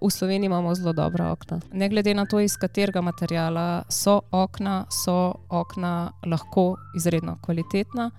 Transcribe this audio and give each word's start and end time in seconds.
V 0.00 0.10
Sloveniji 0.10 0.46
imamo 0.46 0.74
zelo 0.74 0.92
dobra 0.92 1.32
okna. 1.32 1.60
Ne 1.72 1.88
glede 1.88 2.14
na 2.14 2.26
to, 2.26 2.40
iz 2.40 2.56
katerega 2.56 3.00
materijala 3.00 3.82
so 3.88 4.20
okna, 4.30 4.84
so 5.04 5.34
okna 5.48 6.12
lahko 6.26 6.76
izredno 6.96 7.38
kvalitetna. 7.42 8.10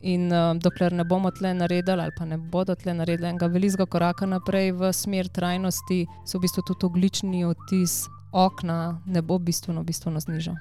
In 0.00 0.32
uh, 0.32 0.56
dokler 0.56 0.92
ne 0.92 1.04
bomo 1.04 1.30
tle 1.30 1.54
naredili, 1.54 2.02
ali 2.02 2.12
pa 2.18 2.24
ne 2.24 2.38
bodo 2.38 2.74
tle 2.74 2.94
naredili 2.94 3.28
enega 3.28 3.46
velikega 3.46 3.86
koraka 3.86 4.26
naprej 4.26 4.72
v 4.72 4.92
smer 4.92 5.28
trajnosti, 5.28 6.06
se 6.24 6.38
v 6.38 6.40
bistvu 6.40 6.62
tudi 6.62 6.86
oglični 6.86 7.44
odtis 7.44 8.04
okna 8.32 9.00
ne 9.06 9.22
bo 9.22 9.38
bistveno, 9.38 9.82
bistveno 9.82 10.20
znižal. 10.20 10.54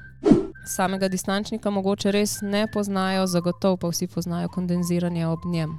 Samega 0.65 1.07
distančnika 1.07 1.69
mogoče 1.69 2.11
res 2.11 2.39
ne 2.41 2.65
poznajo, 2.73 3.27
zagotovo 3.27 3.77
pa 3.77 3.87
vsi 3.87 4.07
poznajo 4.07 4.49
kondenziranje 4.49 5.27
ob 5.27 5.45
njem. 5.45 5.77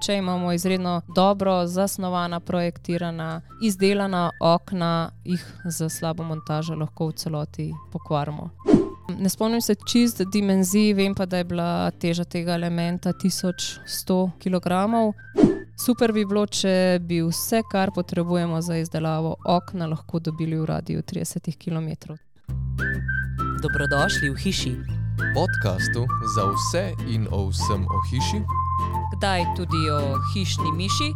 Če 0.00 0.16
imamo 0.16 0.52
izredno 0.52 1.00
dobro 1.14 1.66
zasnovana, 1.66 2.40
projektirana, 2.40 3.40
izdelana 3.62 4.30
okna, 4.40 5.10
jih 5.24 5.44
za 5.64 5.88
slabo 5.88 6.24
montažo 6.24 6.74
lahko 6.74 7.06
v 7.06 7.12
celoti 7.12 7.66
pokvarimo. 7.92 8.50
Ne 9.18 9.28
spomnim 9.28 9.60
se 9.60 9.74
čist 9.74 10.22
dimenzij, 10.32 10.94
vem 10.94 11.14
pa, 11.14 11.26
da 11.26 11.36
je 11.36 11.44
bila 11.44 11.90
teža 11.90 12.24
tega 12.24 12.54
elementa 12.54 13.12
1100 13.12 14.30
kg. 14.40 14.68
Super 15.84 16.12
bi 16.12 16.24
bilo, 16.24 16.46
če 16.46 16.98
bi 17.02 17.20
vse, 17.26 17.60
kar 17.70 17.92
potrebujemo 17.94 18.60
za 18.60 18.76
izdelavo 18.76 19.34
okna, 19.44 19.86
lahko 19.86 20.18
dobili 20.18 20.56
v 20.60 20.64
radiju 20.64 21.02
30 21.02 21.52
km. 21.60 22.16
Dobrodošli 23.62 24.30
v 24.30 24.36
hiši. 24.36 24.74
podkastu 25.34 26.06
za 26.34 26.44
vse 26.52 26.84
in 27.08 27.28
o 27.30 27.48
vsem 27.48 27.84
o 27.84 27.98
hiši, 28.10 28.40
Kdaj 29.16 29.44
tudi 29.56 29.90
o 29.90 30.16
hišni 30.34 30.72
miši 30.72 31.14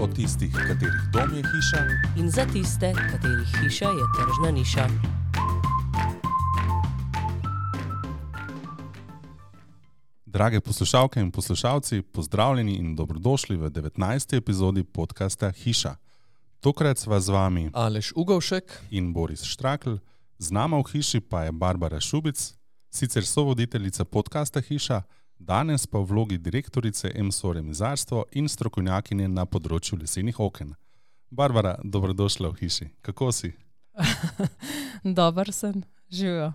o 0.00 0.06
tistih, 0.06 0.52
katerih 0.52 1.04
dom 1.12 1.30
je 1.36 1.42
hiša, 1.42 1.80
in 2.16 2.30
za 2.30 2.44
tiste, 2.52 2.92
katerih 2.92 3.48
hiša 3.60 3.88
je 3.88 4.04
tržna 4.16 4.50
niša. 4.50 4.88
Drage 10.26 10.60
poslušalke 10.60 11.20
in 11.20 11.30
poslušalci, 11.30 12.02
pozdravljeni 12.02 12.74
in 12.76 12.96
dobrodošli 12.96 13.56
v 13.56 13.70
19. 13.70 14.36
epizodi 14.36 14.84
podcasta 14.84 15.50
Hiša. 15.50 15.96
Tokrat 16.60 16.98
sva 16.98 17.20
z 17.20 17.28
vami 17.28 17.70
Aleš 17.72 18.12
Ugovšek, 18.16 18.80
in 18.90 19.12
Boris 19.12 19.44
Štrakl, 19.44 19.96
z 20.38 20.50
nama 20.52 20.76
v 20.76 20.84
hiši 20.92 21.20
pa 21.20 21.44
je 21.44 21.52
Barbara 21.52 22.00
Šubic, 22.00 22.52
sicer 22.90 23.24
sovoditeljica 23.24 24.04
podcasta 24.04 24.60
Hiša, 24.60 25.02
danes 25.38 25.86
pa 25.86 25.98
v 25.98 26.04
vlogi 26.04 26.38
direktorice 26.38 27.12
MSO 27.22 27.52
Remizarstvo 27.52 28.24
in 28.32 28.48
strokovnjakinje 28.48 29.28
na 29.28 29.46
področju 29.46 29.98
lesenih 30.00 30.40
oken. 30.40 30.74
Barbara, 31.30 31.76
dobrodošla 31.84 32.50
v 32.54 32.60
hiši. 32.60 32.88
Kako 33.02 33.32
si? 33.32 33.52
Dober 35.18 35.52
sem, 35.52 35.82
živijo. 36.10 36.52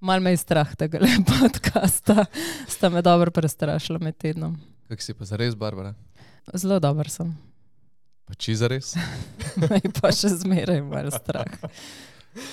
Mal 0.00 0.20
me 0.20 0.34
je 0.34 0.42
strah 0.42 0.74
tega 0.76 1.00
podcasta, 1.30 2.26
sta 2.68 2.90
me 2.92 3.02
dobro 3.02 3.30
prestrašila 3.30 3.98
med 3.98 4.18
tednom. 4.18 4.56
kak 4.88 5.00
si 5.02 5.14
pa 5.14 5.24
zares, 5.24 5.54
Barbara? 5.54 5.94
Zelo 6.54 6.78
dober 6.80 7.08
sem, 7.08 7.32
Pa 8.24 8.34
či 8.34 8.54
zares? 8.56 8.94
je 9.84 9.90
pa 10.00 10.12
še 10.12 10.28
zmeraj 10.28 10.80
malo 10.84 11.10
strah. 11.12 11.48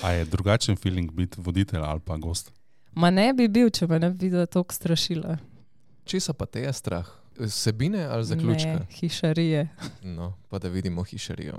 A 0.04 0.12
je 0.12 0.24
drugačen 0.24 0.76
feeling 0.76 1.12
biti 1.12 1.40
voditelj 1.40 1.80
ali 1.80 2.00
pa 2.00 2.16
gost? 2.16 2.52
Ma 2.94 3.10
ne 3.10 3.32
bi 3.32 3.48
bil, 3.48 3.70
če 3.72 3.88
me 3.88 3.98
ne 3.98 4.10
bi 4.12 4.28
videla 4.28 4.46
tako 4.46 4.74
strašila. 4.76 5.38
Česa 6.04 6.32
pa 6.32 6.46
te 6.46 6.60
je 6.60 6.72
strah? 6.72 7.08
Vsebine 7.38 8.04
ali 8.04 8.24
zaključka? 8.24 8.68
Ne, 8.68 8.86
hišarije. 8.90 9.68
No, 10.02 10.34
pa 10.48 10.58
da 10.58 10.68
vidimo 10.68 11.02
hišarijo. 11.02 11.58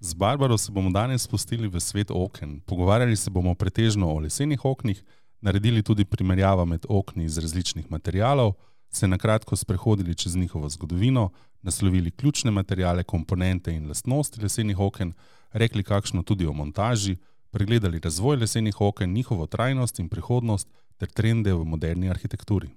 Z 0.00 0.14
Barbaro 0.14 0.58
se 0.58 0.72
bomo 0.72 0.90
danes 0.90 1.22
spustili 1.22 1.68
v 1.68 1.80
svet 1.80 2.10
oken. 2.10 2.60
Pogovarjali 2.60 3.16
se 3.16 3.30
bomo 3.30 3.54
pretežno 3.54 4.10
o 4.10 4.18
lesenih 4.18 4.64
oknih, 4.64 5.04
naredili 5.40 5.82
tudi 5.82 6.04
primerjavo 6.04 6.64
med 6.66 6.86
okni 6.88 7.24
iz 7.24 7.38
različnih 7.38 7.90
materialov, 7.90 8.52
se 8.90 9.08
na 9.08 9.18
kratko 9.18 9.56
sprehodili 9.56 10.14
čez 10.14 10.36
njihovo 10.36 10.68
zgodovino, 10.68 11.30
naslovili 11.62 12.10
ključne 12.10 12.50
materiale, 12.50 13.04
komponente 13.04 13.74
in 13.74 13.88
lastnosti 13.88 14.40
lesenih 14.42 14.78
oken, 14.78 15.12
rekli 15.52 15.82
kakšno 15.82 16.22
tudi 16.22 16.46
o 16.46 16.52
montaži, 16.52 17.16
pregledali 17.50 18.00
razvoj 18.00 18.36
lesenih 18.36 18.80
oken, 18.80 19.12
njihovo 19.12 19.46
trajnost 19.46 19.98
in 19.98 20.08
prihodnost 20.08 20.68
ter 20.96 21.08
trende 21.08 21.52
v 21.52 21.64
moderni 21.64 22.10
arhitekturi. 22.10 22.70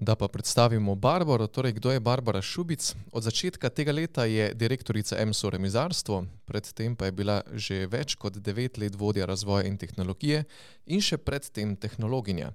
Da 0.00 0.14
pa 0.14 0.28
predstavimo 0.28 0.94
Barbaro, 0.94 1.46
torej 1.46 1.72
kdo 1.72 1.90
je 1.90 2.00
Barbara 2.00 2.42
Šubic. 2.42 2.94
Od 3.12 3.22
začetka 3.22 3.68
tega 3.68 3.92
leta 3.92 4.24
je 4.24 4.54
direktorica 4.54 5.26
MSO 5.26 5.50
Remizarstvo, 5.50 6.24
predtem 6.46 6.96
pa 6.96 7.10
je 7.10 7.12
bila 7.12 7.42
že 7.52 7.86
več 7.90 8.14
kot 8.14 8.38
devet 8.38 8.78
let 8.78 8.94
vodja 8.94 9.26
razvoja 9.26 9.66
in 9.66 9.74
tehnologije 9.74 10.44
in 10.86 11.02
še 11.02 11.18
predtem 11.18 11.74
tehnologinja. 11.76 12.52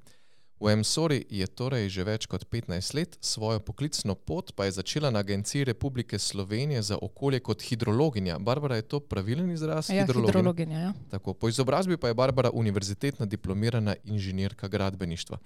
V 0.63 0.71
MSORI 0.71 1.25
je 1.27 1.47
torej 1.51 1.89
že 1.91 2.05
več 2.07 2.29
kot 2.31 2.47
15 2.47 2.95
let, 2.95 3.17
svojo 3.19 3.59
poklicno 3.59 4.15
pot 4.15 4.55
pa 4.55 4.63
je 4.63 4.79
začela 4.79 5.11
na 5.11 5.19
Agenciji 5.19 5.67
Republike 5.67 6.19
Slovenije 6.19 6.81
za 6.81 6.95
okolje 6.95 7.43
kot 7.43 7.59
hidrologinja. 7.59 8.39
Barbara, 8.39 8.79
je 8.79 8.87
to 8.87 9.03
pravilen 9.03 9.51
izraz? 9.51 9.91
Ja, 9.91 10.07
Hidrologinja? 10.07 10.31
hidrologinja. 10.31 10.79
Ja. 10.79 10.93
Tako, 11.11 11.35
po 11.35 11.51
izobrazbi 11.51 11.99
pa 11.99 12.07
je 12.07 12.15
Barbara 12.15 12.55
univerzitetna 12.55 13.25
diplomirana 13.25 13.99
inženirka 14.03 14.71
gradbeništva. 14.71 15.43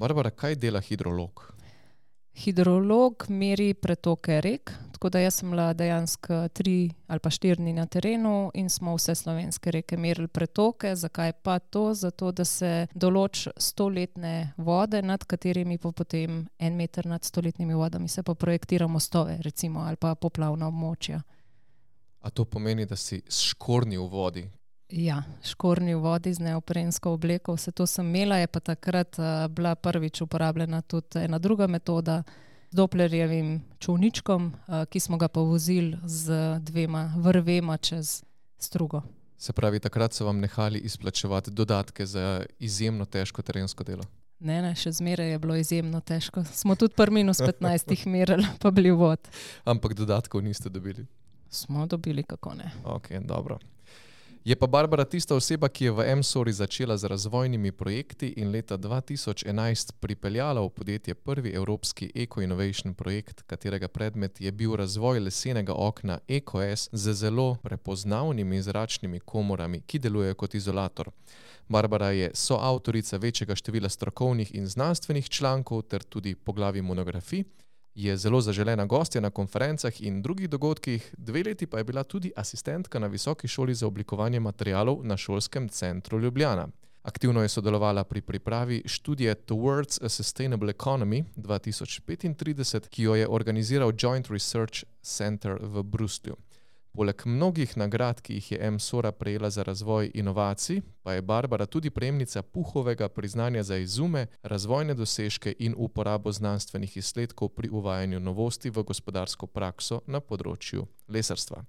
Barbara, 0.00 0.30
kaj 0.30 0.54
dela 0.54 0.80
hidrolog? 0.80 1.42
Hidrolog 2.32 3.26
meri 3.28 3.74
pretoke 3.74 4.38
rek, 4.40 4.70
tako 4.92 5.10
da 5.12 5.20
jaz 5.20 5.34
sem 5.34 5.50
bila 5.50 5.74
dejansko 5.76 6.38
tri 6.56 6.90
ali 7.06 7.20
pa 7.20 7.30
štiri 7.30 7.60
dni 7.60 7.74
na 7.76 7.84
terenu 7.86 8.50
in 8.54 8.70
smo 8.72 8.94
vse 8.96 9.14
slovenske 9.14 9.70
reke 9.70 9.98
merili 10.00 10.28
pretoke. 10.28 10.94
Zakaj 10.96 11.32
pa 11.42 11.58
to? 11.58 11.82
Zato, 11.94 12.32
da 12.32 12.44
se 12.48 12.86
določi 12.94 13.52
stoletne 13.60 14.54
vode, 14.56 15.02
nad 15.02 15.24
katerimi 15.24 15.76
pa 15.78 15.92
potem 15.92 16.46
en 16.58 16.80
meter 16.80 17.06
nad 17.06 17.24
stoletnimi 17.24 17.76
vodami 17.76 18.08
se 18.08 18.22
pa 18.22 18.34
projektira 18.34 18.86
mostove, 18.86 19.36
recimo, 19.44 19.84
ali 19.84 20.00
pa 20.00 20.14
poplavna 20.14 20.72
območja. 20.72 21.20
A 22.20 22.30
to 22.30 22.44
pomeni, 22.44 22.86
da 22.86 22.96
si 22.96 23.20
škorni 23.28 24.00
v 24.00 24.08
vodi? 24.08 24.48
Ja, 24.90 25.22
škorni 25.46 25.94
v 25.94 26.02
vodi 26.02 26.32
z 26.34 26.42
neoprensko 26.42 27.14
obleko, 27.14 27.54
vse 27.54 27.70
to 27.72 27.86
sem 27.86 28.06
imela, 28.06 28.40
je 28.42 28.46
pa 28.46 28.60
takrat 28.60 29.18
uh, 29.18 29.46
bila 29.46 29.74
prvič 29.74 30.20
uporabljena 30.20 30.82
tudi 30.82 31.22
ena 31.22 31.38
druga 31.38 31.66
metoda 31.66 32.22
z 32.70 32.76
Dopplerjevim 32.76 33.62
čovničkom, 33.78 34.46
uh, 34.46 34.84
ki 34.90 35.00
smo 35.00 35.18
ga 35.18 35.28
pa 35.28 35.40
vozili 35.40 35.98
z 36.04 36.58
dvema 36.60 37.14
vrvema 37.16 37.76
čez 37.76 38.22
strugo. 38.58 39.02
Se 39.38 39.52
pravi, 39.52 39.80
takrat 39.80 40.12
so 40.12 40.26
vam 40.26 40.40
nehali 40.40 40.78
izplačevati 40.78 41.50
dodatke 41.50 42.06
za 42.06 42.42
izjemno 42.58 43.04
težko 43.04 43.42
terensko 43.42 43.84
delo. 43.84 44.04
Ne, 44.40 44.62
ne, 44.62 44.74
še 44.74 44.92
zmeraj 44.92 45.30
je 45.30 45.38
bilo 45.38 45.56
izjemno 45.56 46.00
težko. 46.00 46.44
Smo 46.44 46.74
tudi 46.74 46.94
pri 46.96 47.12
minus 47.12 47.40
15 47.40 48.06
merili, 48.06 48.46
pa 48.58 48.70
bili 48.70 48.90
vod. 48.90 49.28
Ampak 49.64 49.94
dodatkov 49.94 50.42
niste 50.42 50.68
dobili. 50.68 51.06
Smo 51.50 51.86
dobili, 51.86 52.22
kako 52.22 52.54
ne. 52.54 52.72
Ok, 52.84 53.12
dobro. 53.24 53.58
Je 54.44 54.56
pa 54.56 54.66
Barbara 54.66 55.04
tista 55.04 55.34
oseba, 55.36 55.68
ki 55.68 55.84
je 55.84 55.90
v 55.92 56.16
MSORI 56.16 56.52
začela 56.52 56.96
z 56.96 57.04
razvojnimi 57.04 57.72
projekti 57.72 58.28
in 58.36 58.50
leta 58.50 58.78
2011 58.78 59.92
pripeljala 60.00 60.60
v 60.60 60.70
podjetje 60.70 61.14
prvi 61.14 61.52
evropski 61.52 62.10
Eco 62.14 62.40
Innovation 62.40 62.94
projekt, 62.94 63.42
katerega 63.42 63.88
predmet 63.88 64.40
je 64.40 64.52
bil 64.52 64.76
razvoj 64.76 65.20
lesenega 65.20 65.74
okna 65.74 66.18
EcoS 66.28 66.88
z 66.92 67.12
zelo 67.12 67.56
prepoznavnimi 67.62 68.62
zračnimi 68.62 69.20
komorami, 69.20 69.80
ki 69.80 69.98
delujejo 69.98 70.34
kot 70.34 70.54
izolator. 70.54 71.10
Barbara 71.68 72.10
je 72.10 72.30
soavtorica 72.34 73.16
večjega 73.16 73.54
števila 73.54 73.88
strokovnih 73.88 74.54
in 74.54 74.66
znanstvenih 74.66 75.28
člankov 75.28 75.82
ter 75.82 76.02
tudi 76.02 76.34
poglavi 76.34 76.82
monografij. 76.82 77.44
Je 77.94 78.16
zelo 78.16 78.40
zaželena 78.40 78.84
gostja 78.86 79.20
na 79.20 79.30
konferencah 79.30 80.00
in 80.00 80.22
drugih 80.22 80.48
dogodkih, 80.48 81.14
dve 81.18 81.42
leti 81.42 81.66
pa 81.66 81.78
je 81.78 81.84
bila 81.84 82.02
tudi 82.02 82.32
asistentka 82.36 82.98
na 82.98 83.06
Visoki 83.06 83.48
šoli 83.48 83.74
za 83.74 83.86
oblikovanje 83.86 84.40
materialov 84.40 85.00
na 85.02 85.16
šolskem 85.16 85.68
centru 85.68 86.20
Ljubljana. 86.20 86.68
Aktivno 87.02 87.42
je 87.42 87.48
sodelovala 87.48 88.04
pri 88.04 88.20
pripravi 88.20 88.82
študije 88.86 89.34
Towards 89.34 90.04
a 90.04 90.08
Sustainable 90.08 90.72
Economy 90.72 91.24
2035, 91.36 92.88
ki 92.88 93.02
jo 93.02 93.14
je 93.14 93.28
organiziral 93.28 93.92
Joint 93.98 94.30
Research 94.30 94.84
Center 95.02 95.58
v 95.60 95.82
Bruslju. 95.82 96.36
Poleg 96.92 97.22
mnogih 97.24 97.76
nagrad, 97.76 98.20
ki 98.20 98.34
jih 98.34 98.52
je 98.52 98.70
MSORA 98.70 99.12
prejela 99.12 99.50
za 99.50 99.62
razvoj 99.62 100.10
inovacij, 100.14 100.80
pa 101.02 101.12
je 101.12 101.22
Barbara 101.22 101.66
tudi 101.66 101.90
prejemnica 101.90 102.42
Puhovega 102.42 103.08
priznanja 103.08 103.62
za 103.62 103.76
izume, 103.76 104.26
razvojne 104.42 104.94
dosežke 104.94 105.54
in 105.58 105.74
uporabo 105.78 106.32
znanstvenih 106.32 106.96
izsledkov 106.96 107.48
pri 107.48 107.68
uvajanju 107.68 108.20
novosti 108.20 108.70
v 108.70 108.82
gospodarsko 108.82 109.46
prakso 109.46 110.00
na 110.06 110.20
področju 110.20 110.86
lesarstva. 111.08 111.62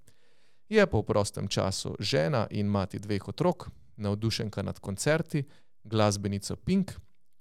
Je 0.70 0.88
pa 0.88 0.98
v 0.98 1.04
prostem 1.04 1.48
času 1.48 1.96
žena 2.00 2.48
in 2.50 2.68
mati 2.68 3.00
dveh 3.00 3.28
otrok, 3.28 3.70
navdušenka 3.98 4.64
nad 4.64 4.80
koncerti, 4.80 5.44
glasbenica 5.84 6.56
Pink, 6.56 6.92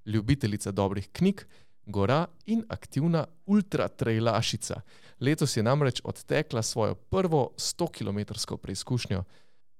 ljubiteljica 0.06 0.70
dobrih 0.70 1.08
knjig, 1.12 1.46
gora 1.86 2.26
in 2.46 2.64
aktivna 2.68 3.26
ultratrailašica. 3.46 4.80
Letos 5.20 5.56
je 5.56 5.62
namreč 5.62 6.00
odtekla 6.04 6.62
svojo 6.62 6.94
prvo 6.94 7.50
100-kilometrsko 7.56 8.56
preizkušnjo. 8.56 9.24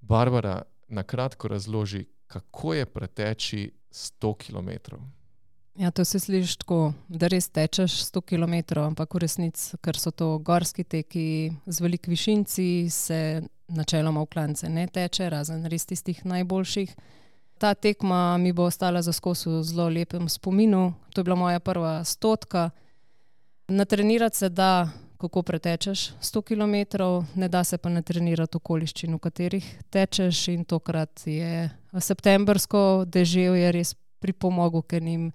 Barbara 0.00 0.62
na 0.88 1.02
kratko 1.02 1.49
razloži, 1.49 2.05
kako 2.26 2.75
je 2.75 2.87
preteči 2.87 3.73
100 3.91 4.35
km. 4.37 4.97
Ja, 5.75 5.91
to 5.91 6.05
se 6.05 6.19
sliši 6.19 6.58
tako, 6.58 6.93
da 7.08 7.26
res 7.26 7.49
tečeš 7.49 7.93
100 8.11 8.20
km, 8.20 8.79
ampak 8.81 9.14
v 9.14 9.23
resnici, 9.23 9.79
ker 9.81 9.96
so 9.99 10.11
to 10.11 10.38
gorski 10.38 10.85
teki 10.85 11.53
z 11.67 11.81
velikimi 11.81 12.12
višinci, 12.12 12.91
se 12.91 13.43
načeloma 13.69 14.20
v 14.20 14.26
klance 14.26 14.69
ne 14.69 14.87
teče, 14.87 15.31
razen 15.31 15.64
res 15.70 15.87
tistih 15.87 16.25
najboljših. 16.26 16.94
Ta 17.61 17.75
tekma 17.75 18.39
mi 18.41 18.55
bo 18.57 18.65
ostala 18.65 19.03
za 19.05 19.12
skos 19.12 19.45
v 19.47 19.59
zelo 19.62 19.89
lepem 19.93 20.29
spominu. 20.29 20.95
To 21.12 21.21
je 21.21 21.25
bila 21.25 21.37
moja 21.37 21.61
prva 21.61 22.05
stotka. 22.05 22.71
Natrenirati 23.69 24.37
se 24.37 24.49
da, 24.49 24.89
kako 25.21 25.43
pretečeš 25.43 26.09
100 26.21 26.43
km, 26.43 27.03
ne 27.35 27.49
da 27.49 27.65
se 27.65 27.79
pa 27.79 27.93
natrenirati 27.93 28.57
okoliščin, 28.57 29.15
v 29.15 29.19
katerih 29.19 29.67
tečeš. 29.91 30.49
In 30.49 30.65
tokrat 30.65 31.27
je 31.27 31.69
septembrsko 31.93 33.05
deževje 33.05 33.73
res 33.77 33.95
pripomoglo 34.21 34.81
k 34.83 35.05
njim 35.05 35.29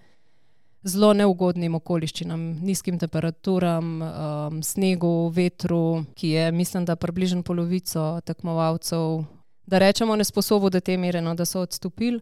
zelo 0.81 1.13
neugodnim 1.13 1.77
okoliščinam, 1.77 2.41
nizkim 2.65 2.97
temperaturam, 3.01 4.01
um, 4.01 4.59
snegu, 4.63 5.29
vetru, 5.29 6.05
ki 6.17 6.29
je, 6.29 6.51
mislim, 6.51 6.85
da 6.89 6.97
približno 6.97 7.43
polovico 7.43 8.19
tekmovalcev, 8.25 9.25
da 9.65 9.77
rečemo, 9.77 10.15
nesposobno 10.15 10.69
do 10.69 10.79
te 10.79 10.97
mere, 10.97 11.21
no, 11.21 11.35
da 11.35 11.45
so 11.45 11.61
odstopili. 11.65 12.19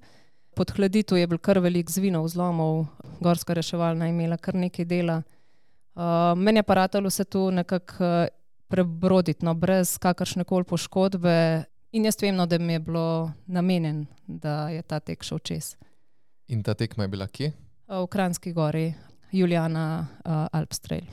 Pod 0.55 0.71
hladitev 0.71 1.17
je 1.17 1.27
bil 1.27 1.39
kar 1.41 1.59
velik 1.59 1.89
zvinov, 1.89 2.27
zlomov, 2.29 2.85
gorska 3.19 3.53
reševalna 3.53 4.05
je 4.05 4.13
imela 4.13 4.37
kar 4.37 4.55
nekaj 4.55 4.85
dela. 4.85 5.21
Uh, 5.95 6.37
meni 6.37 6.59
je 6.59 6.63
paratalo 6.63 7.09
se 7.09 7.23
tu 7.23 7.51
nekako 7.51 8.03
uh, 8.03 8.27
prebroditi, 8.67 9.45
no, 9.45 9.53
brez 9.53 9.97
kakršne 9.97 10.43
koli 10.43 10.63
poškodbe. 10.63 11.63
In 11.91 12.05
jaz 12.05 12.17
vem, 12.21 12.35
no, 12.35 12.45
da 12.45 12.57
mi 12.57 12.73
je 12.73 12.79
bilo 12.79 13.31
namenjen, 13.45 14.05
da 14.27 14.69
je 14.69 14.81
ta 14.81 14.99
tek 14.99 15.23
šel 15.23 15.39
čez. 15.39 15.75
In 16.47 16.63
ta 16.63 16.73
tekma 16.73 17.03
je 17.03 17.07
bila 17.07 17.27
kje? 17.27 17.51
v 17.87 18.07
Kranjski 18.07 18.53
gori, 18.53 18.93
Juliana 19.31 20.07
uh, 20.25 20.47
Alpstrail. 20.51 21.05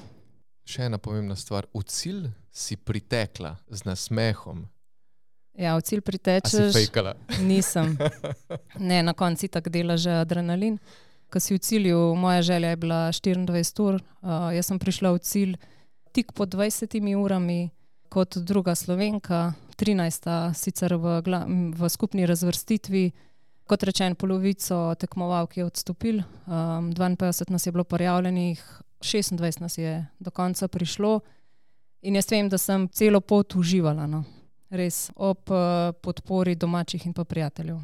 Še 0.65 0.87
ena 0.87 1.01
pomembna 1.03 1.37
stvar. 1.37 1.67
V 1.75 1.83
cilj 1.85 2.31
si 2.53 2.77
pritekla 2.77 3.57
z 3.69 3.85
nasmehom. 3.89 4.65
Ja, 5.61 5.77
v 5.77 5.85
cilj 5.85 6.01
pritečeš. 6.01 6.73
Nisem. 7.49 7.99
Ne, 8.81 9.03
na 9.05 9.13
koncu 9.13 9.49
tako 9.49 9.69
dela 9.69 9.97
že 10.01 10.23
adrenalin. 10.23 10.81
Ko 11.31 11.39
si 11.39 11.55
v 11.55 11.61
cilju, 11.63 12.15
moja 12.17 12.43
želja 12.43 12.73
je 12.73 12.77
bila 12.77 13.01
24 13.13 13.83
ur, 13.85 14.01
uh, 14.01 14.51
jaz 14.51 14.67
sem 14.67 14.79
prišla 14.81 15.13
v 15.15 15.19
cilj 15.23 15.53
tik 16.11 16.33
po 16.33 16.43
20 16.43 16.97
urami, 17.15 17.71
kot 18.09 18.41
druga 18.43 18.75
slovenka, 18.75 19.55
13. 19.79 20.57
sicer 20.59 20.97
v, 20.99 21.23
v 21.71 21.89
skupni 21.89 22.27
razvrstitvi 22.27 23.13
kot 23.71 23.87
rečeno, 23.87 24.19
polovico 24.19 24.95
tekmovalk 24.99 25.57
je 25.57 25.65
odstopil, 25.65 26.17
um, 26.47 26.91
52 26.91 27.51
nas 27.51 27.67
je 27.67 27.73
bilo 27.73 27.85
prijavljenih, 27.85 28.65
26 29.01 29.61
nas 29.61 29.79
je 29.79 30.07
do 30.19 30.31
konca 30.31 30.69
prišlo. 30.69 31.21
In 32.03 32.17
jaz 32.17 32.31
vem, 32.33 32.49
da 32.49 32.59
sem 32.59 32.89
celo 32.89 33.21
pot 33.21 33.55
uživala, 33.55 34.07
no. 34.07 34.25
Res 34.71 35.11
ob 35.17 35.51
uh, 35.51 35.93
podpori 36.03 36.55
domačih 36.55 37.07
in 37.07 37.13
pa 37.13 37.25
prijateljev. 37.25 37.79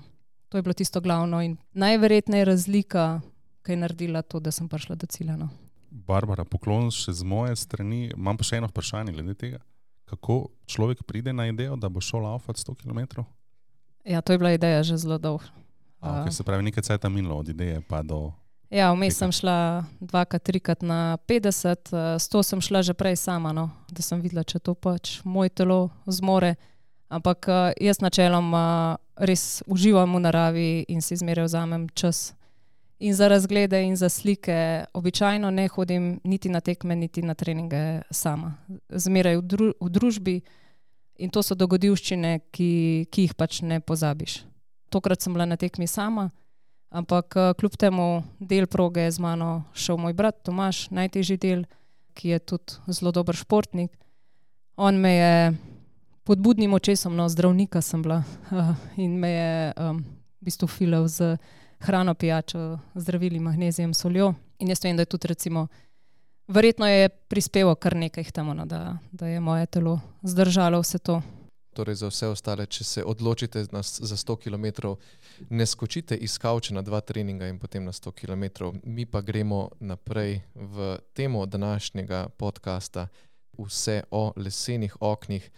To 0.48 0.58
je 0.58 0.62
bilo 0.62 0.74
tisto 0.74 1.00
glavno 1.00 1.42
in 1.42 1.56
najverjetneje 1.72 2.44
razlika, 2.44 3.20
ki 3.62 3.72
je 3.72 3.76
naredila 3.76 4.22
to, 4.22 4.40
da 4.40 4.50
sem 4.50 4.68
prišla 4.68 4.94
do 4.94 5.06
cilja. 5.06 5.36
No. 5.36 5.48
Barbara, 5.90 6.44
poklon 6.44 6.90
še 6.94 7.12
z 7.12 7.26
moje 7.26 7.56
strani. 7.56 8.12
Imam 8.14 8.38
pa 8.38 8.46
še 8.46 8.60
eno 8.60 8.70
vprašanje 8.70 9.14
glede 9.16 9.34
tega. 9.34 9.60
Kako 10.06 10.46
človek 10.70 11.02
pride 11.02 11.34
na 11.34 11.48
idejo, 11.50 11.74
da 11.76 11.90
bo 11.90 12.00
šel 12.00 12.22
laufati 12.22 12.62
100 12.62 12.76
km? 12.78 13.26
Ja, 14.06 14.22
to 14.22 14.32
je 14.32 14.38
bila 14.38 14.54
ideja 14.54 14.82
že 14.86 14.96
zelo 15.02 15.18
dolgo. 15.18 15.50
Okay, 16.00 16.30
se 16.30 16.44
pravi, 16.44 16.62
nekaj 16.62 16.84
časa 16.86 17.08
minilo 17.08 17.38
od 17.40 17.48
ideje 17.48 17.80
pa 17.88 18.02
do. 18.02 18.30
Ja, 18.70 18.90
vmes 18.92 19.18
sem 19.18 19.30
šla 19.32 19.86
dvakrat, 20.02 20.42
trikrat 20.42 20.82
na 20.82 21.18
50, 21.26 22.18
s 22.18 22.28
to 22.28 22.42
sem 22.42 22.60
šla 22.60 22.82
že 22.82 22.94
prej 22.94 23.16
sama, 23.16 23.52
no, 23.54 23.70
da 23.90 24.02
sem 24.02 24.20
videla, 24.20 24.42
če 24.42 24.58
to 24.58 24.74
pač 24.74 25.20
moj 25.24 25.50
telo 25.50 25.90
zmore. 26.06 26.56
Ampak 27.08 27.48
jaz 27.80 28.00
načeloma 28.02 28.96
res 29.16 29.62
uživam 29.66 30.16
v 30.16 30.20
naravi 30.20 30.70
in 30.88 31.00
si 31.00 31.16
zmeraj 31.16 31.46
vzamem 31.46 31.88
čas. 31.94 32.34
In 32.98 33.14
za 33.14 33.28
razglede, 33.28 33.82
in 33.84 33.96
za 33.96 34.08
slike, 34.08 34.86
običajno 34.96 35.50
ne 35.50 35.68
hodim 35.68 36.20
niti 36.24 36.48
na 36.48 36.60
tekme, 36.60 36.96
niti 36.96 37.22
na 37.22 37.34
treninge 37.34 38.02
sama. 38.10 38.56
Zmeraj 38.88 39.36
v, 39.36 39.42
dru 39.42 39.72
v 39.80 39.90
družbi 39.92 40.36
in 41.20 41.30
to 41.30 41.42
so 41.44 41.54
dogodivščine, 41.54 42.40
ki, 42.50 43.06
ki 43.12 43.28
jih 43.28 43.34
pač 43.36 43.60
ne 43.62 43.80
pozabiš 43.80 44.42
tokrat 44.96 45.20
sem 45.20 45.32
bila 45.32 45.46
na 45.46 45.56
tekmi 45.60 45.86
sama, 45.86 46.30
ampak 46.90 47.36
eh, 47.36 47.52
kljub 47.58 47.76
temu 47.76 48.22
del 48.40 48.66
proge 48.66 49.04
je 49.04 49.16
z 49.18 49.20
mano 49.20 49.64
šel 49.74 49.98
moj 50.00 50.14
brat 50.16 50.40
Tomaš, 50.46 50.86
najtežji 50.90 51.36
del, 51.36 51.64
ki 52.16 52.32
je 52.32 52.38
tudi 52.40 52.80
zelo 52.88 53.12
dober 53.12 53.36
športnik. 53.36 53.92
On 54.76 54.96
me 54.96 55.12
je 55.12 55.34
pod 56.26 56.38
budnim 56.42 56.74
očesom, 56.74 57.16
no 57.16 57.28
zdravnika 57.28 57.80
sem 57.80 58.02
bila 58.02 58.24
in 58.96 59.14
me 59.18 59.30
je 59.30 59.72
um, 59.76 60.04
v 60.40 60.44
bistvu 60.50 60.68
filal 60.68 61.08
z 61.08 61.36
hrano, 61.78 62.14
pijačo, 62.14 62.78
zdravili, 62.94 63.38
magnezijem, 63.40 63.94
soljo. 63.94 64.34
In 64.58 64.68
jaz 64.68 64.84
vem, 64.84 64.96
da 64.96 65.04
je 65.04 65.12
tudi 65.12 65.28
recimo. 65.28 65.66
Verjetno 66.48 66.88
je 66.88 67.08
prispevalo 67.08 67.74
kar 67.74 67.96
nekaj 67.96 68.24
k 68.24 68.32
temu, 68.32 68.54
no, 68.54 68.66
da, 68.66 68.98
da 69.12 69.26
je 69.26 69.40
moje 69.40 69.66
telo 69.66 70.00
zdržalo 70.22 70.80
vse 70.80 70.98
to 70.98 71.22
torej 71.76 71.94
za 72.00 72.08
vse 72.08 72.30
ostale, 72.32 72.64
če 72.66 72.84
se 72.84 73.04
odločite 73.04 73.66
na, 73.72 73.82
za 73.84 74.16
100 74.16 74.36
km, 74.46 74.96
ne 75.52 75.66
skočite 75.68 76.16
iz 76.16 76.38
kavča 76.40 76.74
na 76.74 76.82
dva 76.82 77.02
treninga 77.04 77.50
in 77.52 77.60
potem 77.60 77.84
na 77.84 77.92
100 77.92 78.14
km. 78.16 78.72
Mi 78.84 79.04
pa 79.04 79.20
gremo 79.20 79.68
naprej 79.80 80.40
v 80.54 80.96
temo 81.12 81.44
današnjega 81.46 82.28
podcasta, 82.38 83.08
vse 83.58 84.02
o 84.10 84.32
lesenih 84.36 84.96
oknih. 85.00 85.50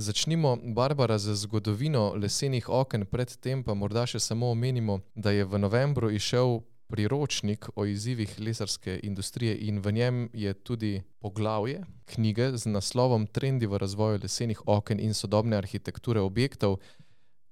Začnimo, 0.00 0.56
Barbara, 0.64 1.18
z 1.18 1.34
zgodovino 1.34 2.14
lesenih 2.16 2.68
oken, 2.68 3.04
predtem 3.04 3.60
pa 3.60 3.74
morda 3.76 4.06
še 4.08 4.16
samo 4.16 4.48
omenimo, 4.48 5.02
da 5.12 5.28
je 5.28 5.44
v 5.44 5.58
novembru 5.60 6.08
išel 6.08 6.62
priročnik 6.88 7.68
o 7.76 7.84
izzivih 7.84 8.32
lesarske 8.40 8.94
industrije 9.04 9.58
in 9.68 9.82
v 9.84 9.92
njem 9.92 10.22
je 10.32 10.54
tudi 10.54 10.92
poglavje 11.20 11.82
knjige 12.14 12.56
z 12.56 12.72
naslovom 12.72 13.26
Trendi 13.26 13.68
v 13.68 13.76
razvoju 13.76 14.22
lesenih 14.22 14.62
oken 14.66 15.04
in 15.04 15.12
sodobne 15.12 15.60
arhitekture 15.60 16.24
objektov. 16.24 16.80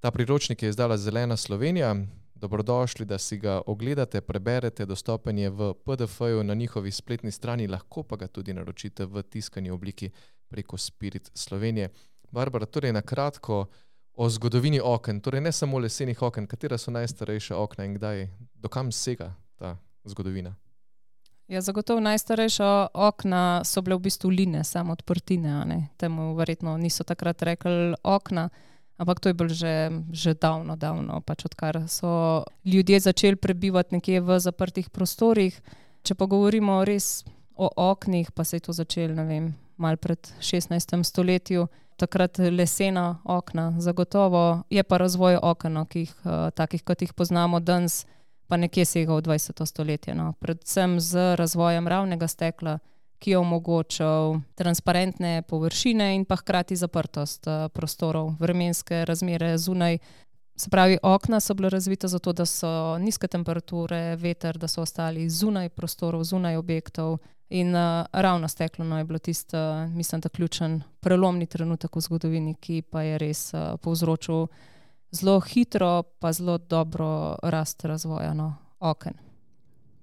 Ta 0.01 0.11
priročnik 0.11 0.63
je 0.63 0.73
izdala 0.73 0.97
Zelena 0.97 1.37
Slovenija. 1.37 1.93
Dobrodošli, 2.35 3.05
da 3.05 3.19
si 3.19 3.37
ga 3.37 3.61
ogledate, 3.67 4.21
preberete, 4.21 4.87
dostopen 4.87 5.39
je 5.39 5.51
v 5.51 5.75
PDF-ju 5.85 6.43
na 6.43 6.55
njihovi 6.55 6.91
spletni 6.91 7.31
strani, 7.31 7.69
lahko 7.69 8.03
pa 8.03 8.17
ga 8.17 8.27
tudi 8.27 8.55
naročite 8.55 9.05
v 9.05 9.23
tiskani 9.23 9.71
obliki 9.71 10.11
preko 10.49 10.79
Spirit 10.79 11.31
Slovenije. 11.35 11.89
Barbara, 12.31 12.67
torej 12.67 12.93
na 12.93 13.03
kratko, 13.03 13.67
o 14.19 14.29
zgodovini 14.29 14.81
oken, 14.81 15.21
torej 15.21 15.41
ne 15.41 15.53
samo 15.53 15.79
lesenih 15.79 16.23
oken, 16.23 16.47
katera 16.47 16.79
so 16.79 16.91
najstarejša 16.91 17.57
okna 17.57 17.85
in 17.87 17.95
kdaj, 17.95 18.25
dokam 18.55 18.93
sega 18.93 19.31
ta 19.57 19.77
zgodovina. 20.05 20.57
Ja, 21.49 21.61
zagotovo 21.61 22.01
najstarejša 22.01 22.89
okna 22.95 23.63
so 23.65 23.81
bile 23.81 23.97
v 23.97 24.05
bistvu 24.09 24.31
line, 24.31 24.65
samo 24.65 24.93
odprtine. 24.93 25.87
Temu 25.97 26.35
verjetno 26.35 26.77
niso 26.77 27.07
takrat 27.09 27.43
rekli 27.43 27.95
okna, 28.03 28.49
ampak 28.99 29.21
to 29.21 29.31
je 29.31 29.35
bilo 29.35 29.55
že, 29.55 29.91
že 30.13 30.35
davno, 30.35 30.77
davno, 30.77 31.21
pač 31.21 31.47
odkar 31.47 31.87
so 31.89 32.45
ljudje 32.65 33.01
začeli 33.01 33.37
prebivati 33.37 33.95
nekje 33.95 34.21
v 34.21 34.41
zaprtih 34.41 34.91
prostorih. 34.91 35.61
Če 36.03 36.15
pa 36.15 36.27
govorimo 36.27 36.83
res 36.85 37.25
o 37.55 37.71
oknih, 37.71 38.33
pa 38.33 38.45
se 38.45 38.57
je 38.57 38.67
to 38.67 38.73
začelo, 38.73 39.15
ne 39.15 39.25
vem, 39.25 39.55
mal 39.77 39.97
pred 39.97 40.19
16. 40.41 41.03
stoletjem 41.05 41.71
takrat 41.99 42.39
lesena 42.39 43.19
okna, 43.25 43.75
zagotovo 43.79 44.63
je 44.71 44.83
pa 44.83 44.97
razvoj 44.97 45.39
okna, 45.43 45.71
no, 45.71 45.87
uh, 46.03 46.51
takih, 46.55 46.85
kot 46.85 47.03
jih 47.03 47.13
poznamo 47.13 47.61
danes, 47.61 48.07
pa 48.47 48.57
nekje 48.57 48.85
sega 48.85 49.15
v 49.15 49.23
20. 49.23 49.67
stoletje. 49.67 50.15
No. 50.15 50.33
Predvsem 50.41 51.01
z 51.01 51.35
razvojem 51.37 51.89
ravnega 51.89 52.29
stekla, 52.29 52.79
ki 53.19 53.31
je 53.31 53.39
omogočal 53.39 54.39
transparentne 54.55 55.43
površine 55.43 56.15
in 56.15 56.25
pa 56.25 56.39
hkrati 56.39 56.77
zaprtost 56.77 57.47
uh, 57.47 57.67
prostorov, 57.75 58.37
vremenske 58.39 59.05
razmere 59.05 59.59
zunaj. 59.59 59.99
Se 60.59 60.71
pravi, 60.71 60.99
okna 61.03 61.41
so 61.41 61.55
bile 61.55 61.71
razvite 61.71 62.09
zato, 62.09 62.33
da 62.33 62.47
so 62.47 62.99
nizke 62.99 63.29
temperature, 63.29 64.17
veter, 64.17 64.59
da 64.59 64.69
so 64.69 64.83
ostali 64.83 65.29
zunaj 65.31 65.69
prostorov, 65.69 66.25
zunaj 66.25 66.57
objektov, 66.57 67.19
In 67.49 67.75
uh, 67.75 68.07
ravno 68.13 68.49
steklo 68.49 68.85
no, 68.85 68.99
je 68.99 69.05
bilo 69.05 69.19
tisto, 69.19 69.57
uh, 69.57 69.91
mislim, 69.91 70.21
da 70.21 70.29
ključen 70.29 70.83
prelomni 71.01 71.47
trenutek 71.47 71.97
v 71.97 72.01
zgodovini, 72.01 72.55
ki 72.61 72.83
pa 72.83 73.03
je 73.03 73.19
res 73.19 73.55
uh, 73.55 73.79
povzročil 73.81 74.47
zelo 75.11 75.41
hitro, 75.41 76.03
pa 76.03 76.33
zelo 76.33 76.59
dobro 76.59 77.37
rast 77.43 77.85
razvoja 77.85 78.35
no, 78.35 78.55
oken. 78.81 79.15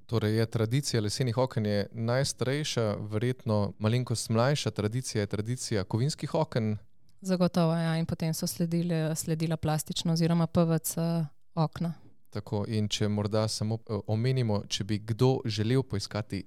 Torej 0.06 0.38
je 0.38 0.46
tradicija 0.46 1.02
lesenih 1.02 1.38
oken 1.38 1.66
je 1.66 1.88
najstarejša, 1.92 2.96
verjetno 3.00 3.74
malenkost 3.80 4.30
mlajša 4.30 4.72
tradicija 4.72 5.22
je 5.22 5.28
tradicija 5.28 5.84
kovinskih 5.84 6.34
oken. 6.34 6.78
Zagotovo, 7.22 7.74
ja. 7.74 7.98
In 7.98 8.06
potem 8.06 8.34
so 8.34 8.48
sledile, 8.48 9.16
sledila 9.16 9.58
plastična 9.58 10.14
oziroma 10.14 10.48
PVC 10.48 10.98
okna. 11.56 11.94
Tako, 12.30 12.66
in 12.68 12.88
če 12.88 13.08
morda 13.08 13.48
samo 13.48 13.76
eh, 13.76 14.00
omenimo, 14.08 14.64
če 14.68 14.84
bi 14.84 15.00
kdo 15.00 15.40
želel 15.46 15.84
poiskati 15.84 16.44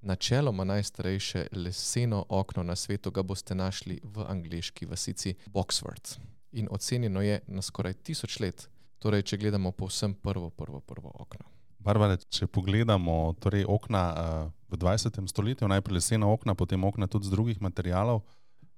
načeloma 0.00 0.64
najstarejše 0.64 1.46
leseno 1.52 2.24
okno 2.28 2.62
na 2.62 2.76
svetu, 2.76 3.10
ga 3.10 3.22
boste 3.22 3.54
našli 3.54 4.00
v 4.04 4.24
angliški 4.28 4.86
vasici 4.86 5.34
Boxford. 5.46 6.18
In 6.52 6.68
ocenjeno 6.70 7.22
je 7.22 7.40
na 7.46 7.62
skoraj 7.62 7.94
tisoč 7.94 8.40
let, 8.40 8.68
torej 8.98 9.22
če 9.22 9.36
gledamo 9.36 9.72
povsem 9.72 10.14
prvo, 10.14 10.50
prvo, 10.50 10.80
prvo 10.80 11.12
okno. 11.14 11.46
Barbara, 11.78 12.16
če 12.16 12.48
pogledamo 12.50 13.34
torej 13.38 13.66
okna 13.68 14.02
uh, 14.10 14.50
v 14.72 14.78
20. 14.80 15.20
stoletju, 15.30 15.68
najprej 15.68 16.00
lesena 16.00 16.26
okna, 16.26 16.54
potem 16.54 16.84
okna 16.84 17.06
tudi 17.06 17.28
z 17.28 17.34
drugih 17.36 17.60
materijalov, 17.62 18.24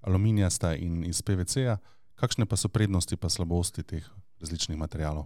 aluminijasta 0.05 0.75
in 0.77 1.05
iz 1.09 1.23
PVC-ja, 1.23 1.79
kakšne 2.21 2.45
pa 2.47 2.57
so 2.57 2.69
prednosti 2.69 3.17
in 3.17 3.31
slabosti 3.31 3.83
teh 3.83 4.05
različnih 4.41 4.79
materijalov? 4.79 5.25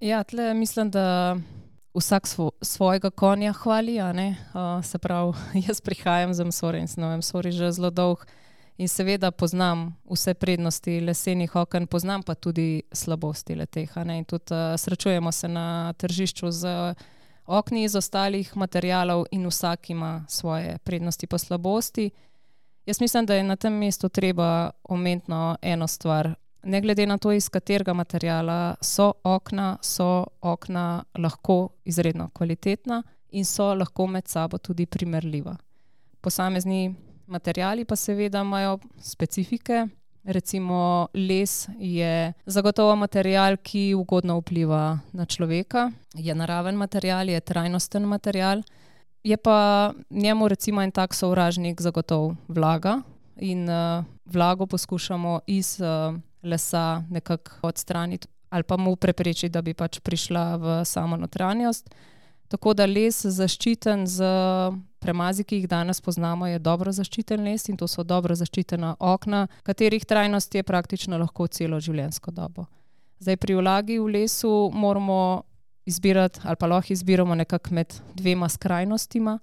Ja, 0.00 0.22
tle 0.24 0.54
mislim, 0.54 0.90
da 0.90 1.36
vsak 1.94 2.26
svo, 2.26 2.50
svojega 2.62 3.10
konja 3.10 3.52
hvali. 3.52 3.98
Uh, 3.98 4.84
se 4.84 4.98
pravi, 4.98 5.32
jaz 5.68 5.80
prihajam 5.80 6.34
z 6.34 6.44
Msori 6.44 6.80
in 6.80 6.88
sem 6.88 7.18
Msori 7.18 7.52
že 7.52 7.72
zelo 7.72 7.90
dolg 7.90 8.26
in 8.78 8.88
seveda 8.88 9.30
poznam 9.30 9.96
vse 10.10 10.34
prednosti 10.34 11.00
lesenih 11.00 11.56
okn, 11.56 11.86
poznam 11.86 12.22
pa 12.22 12.34
tudi 12.34 12.82
slabosti 12.92 13.54
leteh. 13.54 13.96
In 13.96 14.24
tudi 14.24 14.54
uh, 14.54 14.76
srečujemo 14.76 15.32
se 15.32 15.48
na 15.48 15.92
tržišču 15.92 16.50
z 16.50 16.94
okni 17.46 17.84
iz 17.84 17.96
ostalih 17.96 18.56
materijalov 18.56 19.24
in 19.30 19.46
vsak 19.46 19.90
ima 19.90 20.24
svoje 20.28 20.78
prednosti 20.78 21.26
in 21.32 21.38
slabosti. 21.38 22.10
Jaz 22.86 23.00
mislim, 23.00 23.26
da 23.26 23.34
je 23.34 23.42
na 23.42 23.56
tem 23.56 23.72
mestu 23.72 24.08
treba 24.08 24.70
omeniti 24.84 25.32
eno 25.62 25.86
stvar 25.86 26.34
ne 26.62 26.80
glede 26.80 27.06
na 27.06 27.18
to, 27.18 27.32
iz 27.32 27.48
katerega 27.48 27.94
materijala 27.94 28.74
so 28.80 29.12
okna, 29.24 29.76
so 29.82 30.26
okna 30.40 31.04
lahko 31.18 31.68
izredno 31.84 32.30
kvalitetna 32.34 33.02
in 33.30 33.44
so 33.44 33.74
lahko 33.74 34.06
med 34.06 34.28
sabo 34.28 34.58
tudi 34.58 34.86
primerljiva. 34.86 35.56
Posamezni 36.20 36.94
materijali 37.26 37.84
pa 37.84 37.96
seveda 37.96 38.40
imajo 38.40 38.78
specifike. 39.00 39.86
Recimo 40.24 41.08
les 41.14 41.68
je 41.78 42.32
zagotovo 42.46 42.96
material, 42.96 43.56
ki 43.56 43.94
ugodno 43.94 44.38
vpliva 44.40 44.98
na 45.12 45.24
človeka, 45.24 45.90
je 46.14 46.34
naraven 46.34 46.76
material, 46.76 47.28
je 47.28 47.40
trajnosten 47.40 48.04
material, 48.04 48.62
je 49.24 49.36
pa 49.36 49.92
njemu 50.10 50.48
recimo 50.48 50.82
en 50.82 50.90
tak 50.90 51.14
sovražnik 51.14 51.80
zagotovo 51.80 52.36
vlaga 52.48 53.00
in 53.36 53.68
uh, 53.70 54.04
vlago 54.24 54.66
poskušamo 54.66 55.40
iz 55.46 55.80
uh, 55.80 56.18
lesa 56.42 57.04
nekako 57.10 57.68
odstraniti 57.68 58.28
ali 58.50 58.62
pa 58.62 58.76
mu 58.76 58.96
preprečiti, 58.96 59.48
da 59.48 59.62
bi 59.62 59.74
pač 59.74 60.00
prišla 60.00 60.56
v 60.56 60.84
samo 60.84 61.16
notranjost. 61.16 61.90
Tako 62.48 62.72
da 62.74 62.86
les 62.88 63.20
zaščiten 63.26 64.06
z 64.08 64.24
premazi, 64.98 65.44
ki 65.44 65.60
jih 65.60 65.68
danes 65.68 66.00
poznamo, 66.00 66.46
je 66.48 66.58
dobro 66.58 66.92
zaščiten 66.92 67.44
les 67.44 67.68
in 67.68 67.76
to 67.76 67.86
so 67.88 68.02
dobro 68.02 68.34
zaščitena 68.34 68.94
okna, 68.98 69.46
katerih 69.62 70.04
trajnost 70.04 70.54
je 70.54 70.62
praktično 70.64 71.18
lahko 71.20 71.46
celo 71.46 71.80
življenjsko 71.80 72.32
dobo. 72.32 72.64
Zdaj 73.20 73.36
pri 73.36 73.58
vlagi 73.58 73.98
v 73.98 74.08
lesu 74.14 74.70
moramo 74.72 75.42
izbirati 75.88 76.40
ali 76.44 76.56
pa 76.56 76.66
lahko 76.66 76.92
izbiramo 76.92 77.34
nekako 77.34 77.74
med 77.74 77.94
dvema 78.16 78.48
skrajnostima, 78.48 79.38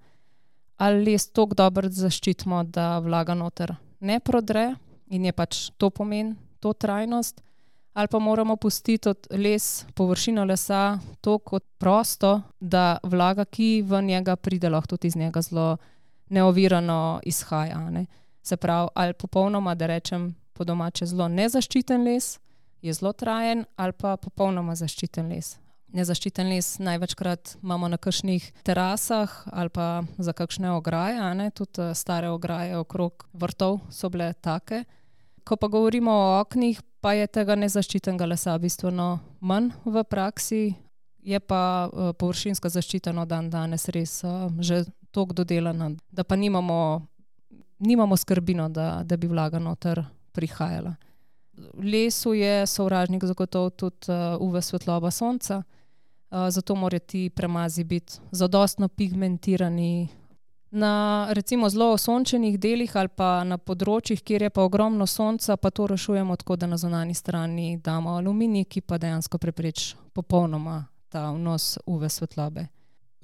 ali 0.77 1.11
les 1.11 1.29
tako 1.29 1.53
dobro 1.53 1.89
zaščitimo, 1.89 2.63
da 2.63 2.97
vlaga 2.99 3.37
noter 3.37 3.75
ne 3.99 4.19
prodre 4.19 4.73
in 5.13 5.25
je 5.25 5.31
pač 5.31 5.69
to 5.77 5.89
pomen 5.93 6.33
to 6.65 6.73
trajnost, 6.73 7.41
ali 7.93 8.07
pa 8.07 8.19
moramo 8.19 8.55
pustiti 8.55 9.09
les, 9.29 9.85
površino 9.95 10.45
lesa 10.45 10.99
tako 11.21 11.59
prosto, 11.77 12.41
da 12.59 12.97
vlaga, 13.03 13.45
ki 13.45 13.83
v 13.85 14.01
njega 14.01 14.35
pride, 14.35 14.69
lahko 14.69 14.95
tudi 14.95 15.07
iz 15.07 15.15
njega 15.15 15.41
zelo 15.41 15.77
neovirano 16.29 17.19
izhaja. 17.23 17.89
Ne. 17.89 18.05
Se 18.41 18.57
pravi, 18.57 18.89
ali 18.93 19.13
popolnoma, 19.13 19.75
da 19.75 19.85
rečem 19.85 20.33
po 20.53 20.63
domače, 20.63 21.05
zelo 21.05 21.27
nezaščiten 21.27 22.03
les 22.03 22.39
je 22.81 22.93
zelo 22.93 23.13
trajen, 23.13 23.65
ali 23.75 23.93
pa 23.93 24.17
popolnoma 24.17 24.75
zaščiten 24.75 25.29
les. 25.29 25.55
Nezaščiten 25.93 26.49
les 26.49 26.79
največkrat 26.79 27.55
imamo 27.63 27.87
na 27.87 27.97
kakšnih 28.01 28.49
terasah 28.65 29.31
ali 29.53 29.69
pa 29.69 30.03
za 30.17 30.33
kakšne 30.33 30.73
ograje, 30.73 31.51
tudi 31.53 31.81
eh, 31.81 31.93
stare 31.93 32.29
ograje 32.29 32.77
okrog 32.77 33.27
vrtov 33.33 33.79
so 33.89 34.09
bile 34.09 34.33
take 34.33 34.83
ko 35.45 35.55
pa 35.55 35.67
govorimo 35.67 36.11
o 36.11 36.39
oknih, 36.41 36.81
pa 37.01 37.13
je 37.13 37.27
tega 37.27 37.55
nezaščitenega 37.55 38.25
lesa 38.25 38.57
bistveno 38.57 39.19
manj 39.45 39.71
v 39.85 40.03
praksi, 40.09 40.73
je 41.25 41.39
pa 41.39 41.89
uh, 41.89 42.13
površinska 42.17 42.69
zaščita 42.69 43.13
no 43.13 43.25
dan 43.29 43.49
danes 43.49 43.87
res 43.93 44.19
uh, 44.25 44.49
že 44.59 44.83
tako 45.13 45.33
dodelana, 45.33 45.91
da 46.11 46.23
pa 46.23 46.35
nimamo, 46.35 47.05
nimamo 47.79 48.17
skrbino, 48.17 48.67
da, 48.69 49.03
da 49.05 49.17
bi 49.17 49.29
vlaga 49.31 49.61
noter 49.63 50.03
prihajala. 50.35 50.95
Lesu 51.79 52.33
je 52.35 52.65
sovražnik 52.67 53.23
zagotovo 53.23 53.69
tudi 53.69 54.11
uh, 54.11 54.35
UV 54.41 54.59
svetloba 54.61 55.11
sonca, 55.11 55.61
uh, 55.61 56.49
zato 56.49 56.75
morajo 56.75 56.99
ti 56.99 57.29
premazi 57.29 57.83
biti 57.83 58.19
zadostno 58.31 58.89
pigmentirani, 58.89 60.09
Na 60.71 61.27
recimo 61.31 61.69
zelo 61.69 61.91
osončenih 61.93 62.59
delih 62.59 62.95
ali 62.97 63.09
pa 63.15 63.43
na 63.43 63.57
področjih, 63.57 64.19
kjer 64.25 64.47
je 64.47 64.49
pa 64.49 64.65
ogromno 64.65 65.05
sonca, 65.07 65.57
pa 65.57 65.69
to 65.71 65.87
rešujemo 65.87 66.35
tako, 66.35 66.55
da 66.55 66.67
na 66.67 66.77
zunanji 66.77 67.13
strani 67.15 67.77
damo 67.83 68.17
aluminij, 68.17 68.65
ki 68.65 68.81
pa 68.81 68.97
dejansko 68.97 69.37
prepreči 69.37 69.95
popolnoma 70.13 70.85
ta 71.09 71.29
vnos 71.31 71.77
UV 71.85 72.09
svetlobe. 72.09 72.67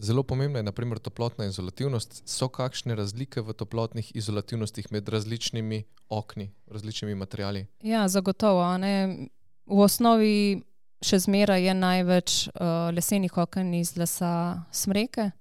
Zelo 0.01 0.23
pomembna 0.23 0.59
je 0.59 0.63
naprimer 0.63 0.97
toplotna 0.97 1.45
izolativnost. 1.45 2.23
So 2.25 2.47
kakšne 2.49 2.95
razlike 2.95 3.41
v 3.41 3.53
toplotnih 3.53 4.15
izolativnostih 4.15 4.87
med 4.91 5.09
različnimi 5.09 5.83
okni, 6.09 6.49
različnimi 6.67 7.15
materiali? 7.15 7.67
Ja, 7.83 8.07
zagotovo. 8.07 8.65
Ne? 8.77 9.27
V 9.65 9.83
osnovi 9.85 10.63
še 11.05 11.19
zmeraj 11.21 11.67
je 11.67 11.75
največ 11.77 12.39
uh, 12.47 12.89
lesenih 12.95 13.37
oken 13.37 13.73
iz 13.77 13.93
lesa 13.97 14.63
smreke 14.71 15.31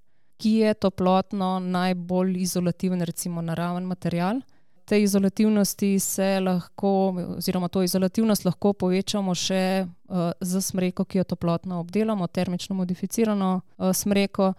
ki 0.41 0.51
je 0.51 0.75
toplotno 0.75 1.59
najbolj 1.61 2.41
izolativen, 2.43 3.03
recimo 3.03 3.43
naraven 3.43 3.85
material. 3.85 4.41
Te 4.85 5.03
izolativnosti 5.03 5.99
se 5.99 6.41
lahko, 6.41 7.15
oziroma 7.37 7.69
to 7.69 7.83
izolativnost 7.83 8.45
lahko 8.45 8.73
povečamo 8.73 9.35
še 9.35 9.85
uh, 9.85 10.33
z 10.41 10.63
smreko, 10.65 11.05
ki 11.05 11.21
jo 11.21 11.25
toplotno 11.35 11.81
obdelamo, 11.81 12.27
termično 12.27 12.77
modificirano 12.77 13.61
uh, 13.61 13.93
smreko. 13.95 14.53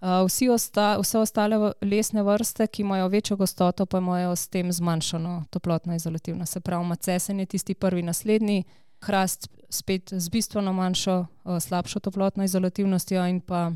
Uh, 0.00 0.52
osta, 0.54 0.92
vse 1.02 1.18
ostale 1.18 1.72
lesne 1.82 2.22
vrste, 2.22 2.66
ki 2.66 2.82
imajo 2.86 3.08
večjo 3.08 3.36
gostoto, 3.36 3.86
pa 3.86 3.98
imajo 3.98 4.36
s 4.36 4.48
tem 4.48 4.72
zmanjšano 4.72 5.44
toplotno 5.50 5.94
izolativnost. 5.98 6.52
Se 6.52 6.60
pravi, 6.60 6.86
macesen 6.86 7.40
je 7.40 7.46
tisti 7.46 7.74
prvi 7.74 8.02
naslednji, 8.02 8.64
hrast 9.02 9.50
spet 9.68 10.14
z 10.14 10.30
bistveno 10.30 10.72
manjšo, 10.72 11.18
uh, 11.20 11.58
slabšo 11.58 12.00
toplotno 12.00 12.44
izolativnostjo 12.44 13.26
in 13.26 13.40
pa 13.40 13.72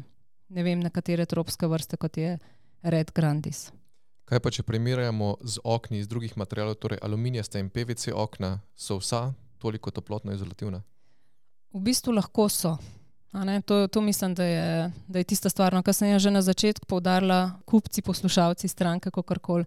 ne 0.53 0.63
vem, 0.63 0.81
nekatere 0.81 1.27
tropske 1.27 1.69
vrste, 1.69 1.97
kot 1.97 2.17
je 2.21 2.37
Red 2.83 3.13
Grandis. 3.15 3.71
Kaj 4.29 4.41
pa, 4.41 4.53
če 4.55 4.65
primerjamo 4.65 5.35
z 5.45 5.61
okni 5.65 6.01
iz 6.01 6.09
drugih 6.09 6.37
materijalov, 6.41 6.79
torej 6.81 7.01
aluminijaste 7.03 7.61
in 7.61 7.71
PVC 7.73 8.15
okna, 8.15 8.59
so 8.77 8.99
vsa 9.01 9.33
toliko 9.63 9.91
toplotno 9.91 10.33
izolativna? 10.33 10.83
V 11.73 11.81
bistvu 11.81 12.15
lahko 12.17 12.49
so. 12.53 12.77
To, 13.65 13.87
to 13.89 14.01
mislim, 14.05 14.35
da 14.37 14.45
je, 14.45 14.91
da 15.09 15.19
je 15.19 15.25
tista 15.25 15.49
stvar, 15.49 15.73
no, 15.73 15.81
kar 15.83 15.95
sem 15.97 16.19
že 16.19 16.31
na 16.31 16.43
začetku 16.45 16.87
poudarila, 16.87 17.57
kupci, 17.65 18.03
poslušalci, 18.03 18.69
stranke, 18.69 19.11
kako 19.11 19.39
koli 19.41 19.65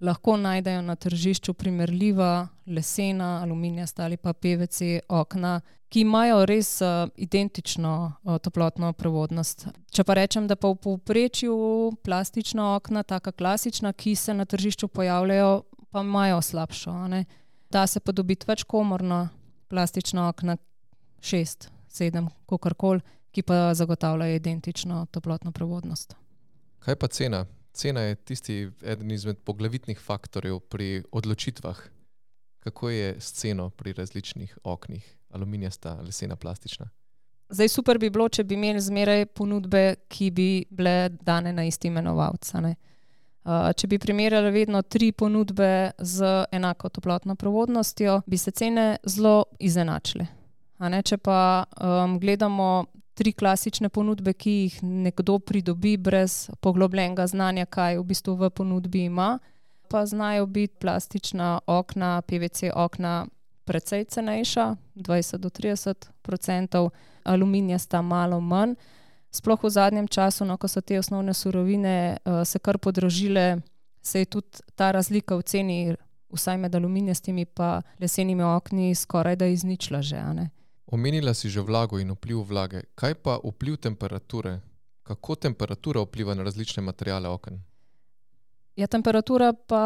lahko 0.00 0.36
najdejo 0.36 0.82
na 0.82 0.96
tržišču 0.96 1.54
primerljiva 1.54 2.48
lesena, 2.66 3.42
aluminijasta 3.42 4.04
ali 4.04 4.16
pa 4.16 4.32
PVC 4.32 4.80
okna, 5.08 5.60
ki 5.88 6.00
imajo 6.00 6.46
res 6.46 6.80
uh, 6.80 7.08
identično 7.16 8.12
uh, 8.22 8.38
toplotno 8.38 8.92
prevodnost. 8.92 9.66
Če 9.90 10.04
pa 10.04 10.14
rečem, 10.14 10.46
da 10.46 10.56
pa 10.56 10.68
v 10.68 10.76
povprečju 10.84 11.56
plastična 12.04 12.74
okna, 12.76 13.02
taka 13.02 13.32
klasična, 13.32 13.92
ki 13.92 14.14
se 14.14 14.34
na 14.34 14.44
tržišču 14.44 14.88
pojavljajo, 14.88 15.62
pa 15.90 16.00
imajo 16.00 16.42
slabšo. 16.42 16.94
Da 17.70 17.86
se 17.86 18.00
pa 18.00 18.12
dobiti 18.12 18.46
več 18.48 18.64
komorna 18.64 19.28
plastična 19.68 20.28
okna, 20.28 20.56
šest, 21.20 21.70
sedem, 21.88 22.28
kakorkoli, 22.48 23.00
ki 23.32 23.42
pa 23.42 23.74
zagotavljajo 23.74 24.36
identično 24.36 25.06
toplotno 25.10 25.52
prevodnost. 25.52 26.14
Kaj 26.84 26.96
pa 26.96 27.08
cena? 27.08 27.46
Cena 27.72 28.00
je 28.00 28.14
tisti 28.14 28.70
eden 28.82 29.10
izmed 29.10 29.38
poglavitnih 29.44 30.00
faktorjev 30.00 30.60
pri 30.60 31.02
odločitvah. 31.12 31.80
Kako 32.58 32.90
je 32.90 33.20
s 33.20 33.32
ceno 33.32 33.70
pri 33.70 33.92
različnih 33.92 34.58
oknih, 34.64 35.16
aluminijasta, 35.30 35.94
lesena, 35.94 36.36
plastična? 36.36 36.88
Zdaj, 37.48 37.68
super 37.68 37.98
bi 37.98 38.10
bilo, 38.10 38.28
če 38.28 38.44
bi 38.44 38.58
imeli 38.58 38.80
zmeraj 38.80 39.26
ponudbe, 39.26 39.94
ki 40.08 40.30
bi 40.30 40.48
bile 40.70 41.08
dane 41.08 41.52
na 41.52 41.64
isti 41.64 41.88
imenovalec. 41.88 42.50
Uh, 42.52 43.70
če 43.72 43.88
bi 43.88 43.98
primerjali 43.98 44.50
vedno 44.52 44.82
tri 44.82 45.12
ponudbe 45.12 45.90
z 45.98 46.44
enako 46.52 46.88
toplotno 46.88 47.34
provodnostjo, 47.34 48.20
bi 48.26 48.36
se 48.36 48.50
cene 48.50 48.96
zelo 49.06 49.44
izenačile. 49.58 50.26
Ne, 50.78 51.00
če 51.02 51.16
pa 51.18 51.64
um, 51.80 52.18
gledamo 52.20 52.84
tri 53.18 53.32
klasične 53.32 53.88
ponudbe, 53.88 54.32
ki 54.32 54.50
jih 54.50 54.74
nekdo 54.82 55.40
pridobi 55.42 55.96
brez 55.96 56.50
poglobljenega 56.62 57.26
znanja, 57.26 57.66
kaj 57.66 57.98
v 57.98 58.04
bistvu 58.06 58.36
v 58.38 58.50
ponudbi 58.50 59.04
ima, 59.10 59.38
pa 59.90 60.06
znajo 60.06 60.46
biti 60.46 60.76
plastična 60.78 61.58
okna, 61.66 62.22
PVC 62.22 62.70
okna 62.74 63.26
precej 63.64 64.04
cenejša, 64.04 64.76
20 64.94 65.36
do 65.36 65.50
30 65.50 66.08
odstotkov, 66.22 66.90
aluminija 67.24 67.78
sta 67.78 68.02
malo 68.02 68.40
manj. 68.40 68.76
Sploh 69.30 69.64
v 69.64 69.70
zadnjem 69.70 70.06
času, 70.08 70.44
no, 70.44 70.56
ko 70.56 70.68
so 70.68 70.80
te 70.80 70.98
osnovne 70.98 71.34
surovine 71.34 72.16
uh, 72.24 72.44
se 72.46 72.58
kar 72.58 72.78
podražile, 72.78 73.58
se 74.02 74.22
je 74.22 74.24
tudi 74.24 74.62
ta 74.76 74.92
razlika 74.92 75.36
v 75.36 75.42
ceni, 75.42 75.96
vsaj 76.32 76.56
med 76.56 76.74
aluminijastimi 76.74 77.42
in 77.42 77.82
lesenimi 78.00 78.42
okni, 78.42 78.94
skoraj 78.94 79.36
da 79.36 79.46
izničila 79.46 80.02
že. 80.02 80.22
Omenila 80.90 81.34
si 81.34 81.48
že 81.48 81.60
vlago 81.60 81.98
in 82.00 82.10
vpliv 82.10 82.48
vlage. 82.48 82.82
Kaj 82.94 83.14
pa 83.14 83.38
vpliv 83.44 83.76
temperature? 83.76 84.60
Kako 85.02 85.34
temperatura 85.34 86.00
vpliva 86.00 86.34
na 86.34 86.42
različne 86.42 86.82
materiale 86.82 87.28
oken? 87.28 87.60
Ja, 88.76 88.86
temperatura 88.86 89.52
pa 89.52 89.84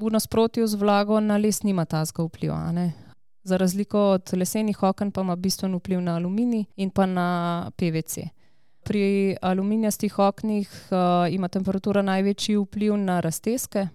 v 0.00 0.10
nasprotju 0.10 0.66
z 0.66 0.74
vlago 0.74 1.20
na 1.20 1.36
les 1.36 1.62
nima 1.62 1.84
tazga 1.84 2.24
vpliva. 2.24 2.72
Za 3.42 3.56
razliko 3.56 4.00
od 4.10 4.30
lesenih 4.32 4.82
oken 4.82 5.10
pa 5.10 5.20
ima 5.20 5.36
bistven 5.36 5.74
vpliv 5.74 6.00
na 6.00 6.16
aluminij 6.16 6.64
in 6.76 6.90
pa 6.90 7.06
na 7.06 7.70
PVC. 7.76 8.18
Pri 8.82 9.36
aluminijastih 9.42 10.18
oknih 10.18 10.70
uh, 10.90 11.34
ima 11.34 11.48
temperatura 11.48 12.02
največji 12.02 12.56
vpliv 12.56 12.96
na 12.96 13.20
raztezke, 13.20 13.88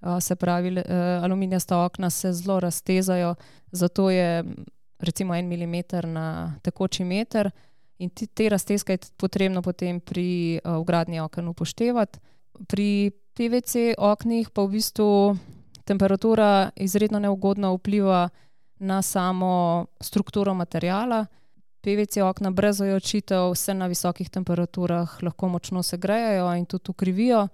uh, 0.00 0.20
se 0.20 0.36
pravi, 0.36 0.72
uh, 0.72 0.84
aluminijasta 1.22 1.84
okna 1.84 2.10
se 2.10 2.32
zelo 2.32 2.60
raztezajo, 2.60 3.34
zato 3.72 4.10
je 4.10 4.44
recimo 4.98 5.34
en 5.34 5.48
milimeter 5.48 6.06
na 6.06 6.54
tekoči 6.62 7.04
meter 7.04 7.50
in 7.98 8.10
ti, 8.10 8.26
te 8.26 8.48
raztezke 8.48 8.92
je 8.92 8.98
potrebno 9.16 9.62
potem 9.62 10.00
pri 10.00 10.60
uh, 10.64 10.76
vgradnji 10.80 11.20
oken 11.20 11.48
upoštevati. 11.48 12.18
Pri 12.68 13.10
PVC 13.36 13.96
oknih 13.98 14.50
pa 14.50 14.62
v 14.62 14.68
bistvu 14.76 15.36
temperatura 15.84 16.70
izredno 16.76 17.18
neugodno 17.18 17.74
vpliva 17.76 18.28
na 18.78 19.02
samo 19.02 19.86
strukturo 20.00 20.54
materiala. 20.54 21.26
PVC 21.80 22.16
okna 22.16 22.50
brez 22.50 22.80
ojačitev 22.80 23.54
se 23.54 23.74
na 23.74 23.86
visokih 23.86 24.30
temperaturah 24.30 25.22
lahko 25.22 25.48
močno 25.48 25.82
segrejejo 25.82 26.54
in 26.56 26.66
tudi 26.66 26.90
ukrivijo. 26.90 27.48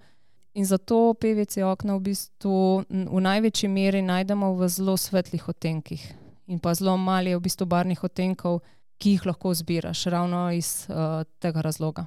In 0.53 0.65
zato 0.65 1.13
PVC 1.13 1.57
okna 1.57 1.95
v 1.95 1.99
bistvu 1.99 2.83
v 2.89 3.21
največji 3.21 3.69
meri 3.69 4.01
najdemo 4.01 4.53
v 4.53 4.67
zelo 4.69 4.97
svetlih 4.97 5.49
odtenkih. 5.49 6.22
In 6.47 6.59
pa 6.59 6.73
zelo 6.73 6.97
malo 6.97 7.29
je 7.29 7.37
v 7.37 7.43
bistvu 7.43 7.65
barvnih 7.65 8.03
odtenkov, 8.03 8.59
ki 8.97 9.15
jih 9.15 9.25
lahko 9.25 9.53
zbiraš, 9.53 10.05
ravno 10.11 10.51
iz 10.51 10.85
uh, 10.89 11.23
tega 11.39 11.61
razloga. 11.61 12.05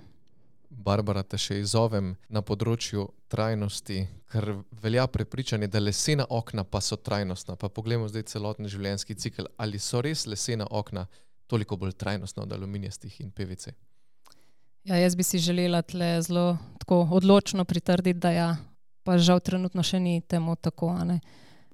Barbara, 0.71 1.23
te 1.23 1.39
še 1.41 1.61
izzovem 1.63 2.15
na 2.29 2.43
področju 2.45 3.07
trajnosti, 3.33 4.03
ker 4.31 4.51
velja 4.83 5.07
prepričanje, 5.09 5.71
da 5.73 5.81
lesena 5.81 6.27
okna 6.29 6.65
pa 6.65 6.83
so 6.85 6.99
trajnostna. 6.99 7.57
Pa 7.57 7.71
poglejmo 7.73 8.09
zdaj 8.11 8.27
celoten 8.33 8.69
življenjski 8.69 9.17
cikel. 9.17 9.49
Ali 9.57 9.81
so 9.83 10.03
res 10.05 10.27
lesena 10.27 10.67
okna 10.71 11.07
toliko 11.47 11.79
bolj 11.81 11.95
trajnostna 11.97 12.45
od 12.45 12.53
aluminijastih 12.53 13.21
in 13.23 13.31
PVC? 13.31 13.73
Ja, 14.87 14.99
jaz 15.01 15.17
bi 15.19 15.25
si 15.27 15.39
želela 15.43 15.83
tle 15.83 16.21
zelo 16.23 16.59
tako 16.79 17.01
odločno 17.19 17.65
pritrditi, 17.65 18.21
da 18.23 18.31
ja, 18.31 18.51
pa 19.03 19.19
žal 19.19 19.41
trenutno 19.41 19.83
še 19.83 19.99
ni 20.03 20.21
temu 20.21 20.55
tako. 20.57 20.93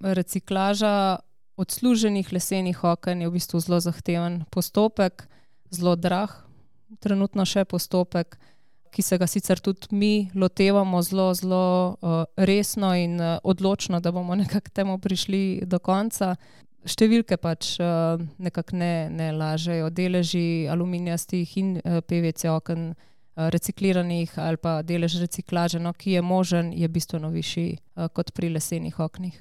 Reciklaža 0.00 1.18
odsluženih 1.56 2.32
lesenih 2.32 2.84
oken 2.84 3.20
je 3.22 3.28
v 3.28 3.32
bistvu 3.32 3.60
zelo 3.60 3.80
zahteven 3.80 4.44
postopek, 4.50 5.26
zelo 5.70 5.96
drag, 5.96 6.32
trenutno 7.00 7.44
še 7.48 7.64
postopek, 7.64 8.38
ki 8.92 9.02
se 9.02 9.16
ga 9.18 9.26
sicer 9.26 9.60
tudi 9.60 9.88
mi 9.96 10.30
lotevamo 10.34 11.00
zelo, 11.02 11.30
zelo 11.34 11.96
uh, 12.00 12.24
resno 12.36 12.92
in 12.96 13.20
uh, 13.20 13.38
odločno, 13.42 14.00
da 14.00 14.12
bomo 14.12 14.34
nekako 14.36 14.72
temu 14.74 14.98
prišli 14.98 15.62
do 15.66 15.80
konca. 15.80 16.34
Številke 16.84 17.38
pač 17.40 17.76
uh, 17.80 18.20
nekako 18.42 18.76
ne, 18.76 19.08
ne 19.08 19.30
lažejo, 19.32 19.88
deleži 19.94 20.68
aluminijastih 20.72 21.56
in 21.56 21.78
uh, 21.78 22.02
PVC 22.04 22.52
oken. 22.52 22.92
Recikliranih 23.32 24.34
ali 24.36 24.58
pa 24.60 24.82
delež 24.84 25.14
reciklaže, 25.22 25.78
no, 25.80 25.94
ki 25.96 26.18
je 26.18 26.22
možen, 26.22 26.68
je 26.76 26.84
bistveno 26.92 27.30
višji 27.32 27.78
uh, 27.78 28.10
kot 28.12 28.34
pri 28.36 28.50
lesenih 28.52 28.98
oknih. 29.00 29.38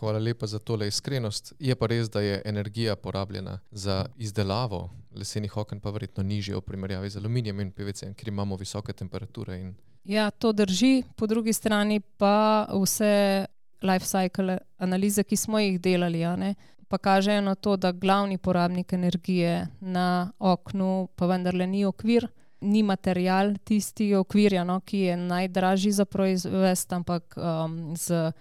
Hvala 0.00 0.18
lepa 0.18 0.46
za 0.46 0.58
tole 0.58 0.88
iskrenost. 0.88 1.52
Je 1.58 1.74
pa 1.76 1.86
res, 1.86 2.08
da 2.08 2.20
je 2.20 2.42
energija 2.44 2.96
porabljena 2.96 3.58
za 3.70 4.06
izdelavo 4.16 4.90
lesenih 5.12 5.56
oken, 5.56 5.80
pa 5.80 5.90
verjetno 5.90 6.22
nižja 6.24 6.56
v 6.56 6.60
primerjavi 6.64 7.10
z 7.10 7.18
aluminijem 7.20 7.60
in 7.60 7.72
PVC, 7.72 8.14
ker 8.16 8.28
imamo 8.28 8.56
visoke 8.56 8.92
temperature. 8.96 9.58
In... 9.60 9.74
Ja, 10.04 10.30
to 10.30 10.52
drži, 10.52 11.02
po 11.16 11.26
drugi 11.26 11.52
strani 11.52 12.00
pa 12.00 12.66
vse 12.72 13.46
life 13.82 14.06
cycle 14.06 14.58
analize, 14.78 15.24
ki 15.24 15.36
smo 15.36 15.60
jih 15.60 15.76
delali, 15.80 16.24
ne, 16.36 16.54
pa 16.88 16.98
kažejo 16.98 17.42
na 17.44 17.54
to, 17.54 17.76
da 17.76 17.92
glavni 17.92 18.38
porabnik 18.38 18.92
energije 18.92 19.66
na 19.80 20.32
oknu 20.38 21.08
pa 21.16 21.26
vendarle 21.26 21.66
ni 21.66 21.84
okvir. 21.84 22.28
Ni 22.60 22.82
material 22.82 23.52
tisti 23.64 24.14
okvir, 24.14 24.56
no, 24.64 24.80
ki 24.80 24.98
je 24.98 25.16
najdražji 25.16 25.92
za 25.92 26.04
proizvest, 26.04 26.92
ampak 26.92 27.36
um, 27.36 27.96
z 27.96 28.32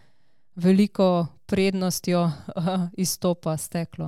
veliko 0.55 1.27
prednostjo 1.49 2.21
uh, 2.23 2.31
izstopa 2.97 3.57
steklo. 3.57 4.07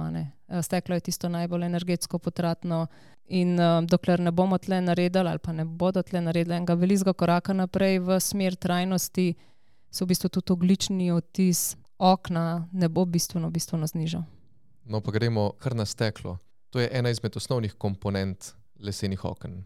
Steklo 0.61 0.95
je 0.95 0.99
tisto 1.09 1.29
najbolj 1.29 1.65
energetsko 1.65 2.19
potratno. 2.19 2.87
In 3.27 3.59
uh, 3.59 3.83
dokler 3.87 4.19
ne 4.19 4.31
bomo 4.31 4.57
tle 4.57 4.81
naredili, 4.81 5.29
ali 5.29 5.39
pa 5.39 5.53
ne 5.55 5.65
bodo 5.65 6.03
tle 6.03 6.21
naredili 6.21 6.55
enega 6.55 6.75
velikega 6.75 7.13
koraka 7.13 7.53
naprej 7.53 7.99
v 7.99 8.19
smer 8.19 8.55
trajnosti, 8.55 9.33
se 9.91 10.05
v 10.05 10.07
bistvu 10.07 10.29
tudi 10.29 10.53
oglični 10.53 11.11
odtis 11.11 11.75
okna 11.97 12.67
ne 12.71 12.89
bo 12.89 13.05
bistveno, 13.05 13.49
bistveno 13.49 13.87
znižal. 13.87 14.23
No, 14.85 15.01
pa 15.01 15.11
gremo 15.11 15.51
kar 15.59 15.75
na 15.75 15.85
steklo. 15.85 16.37
To 16.69 16.79
je 16.79 16.89
ena 16.91 17.09
izmed 17.09 17.37
osnovnih 17.37 17.73
komponent 17.77 18.53
lesenih 18.79 19.25
oken. 19.25 19.61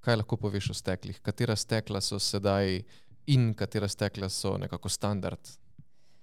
Kaj 0.00 0.16
lahko 0.16 0.36
poveš 0.36 0.70
o 0.70 0.74
steklih? 0.74 1.20
Katera 1.22 1.56
stekla 1.56 2.00
so 2.00 2.18
sedaj 2.18 2.82
in 3.26 3.52
katera 3.54 3.88
stekla 3.88 4.28
so 4.28 4.56
nekako 4.58 4.88
standard 4.88 5.40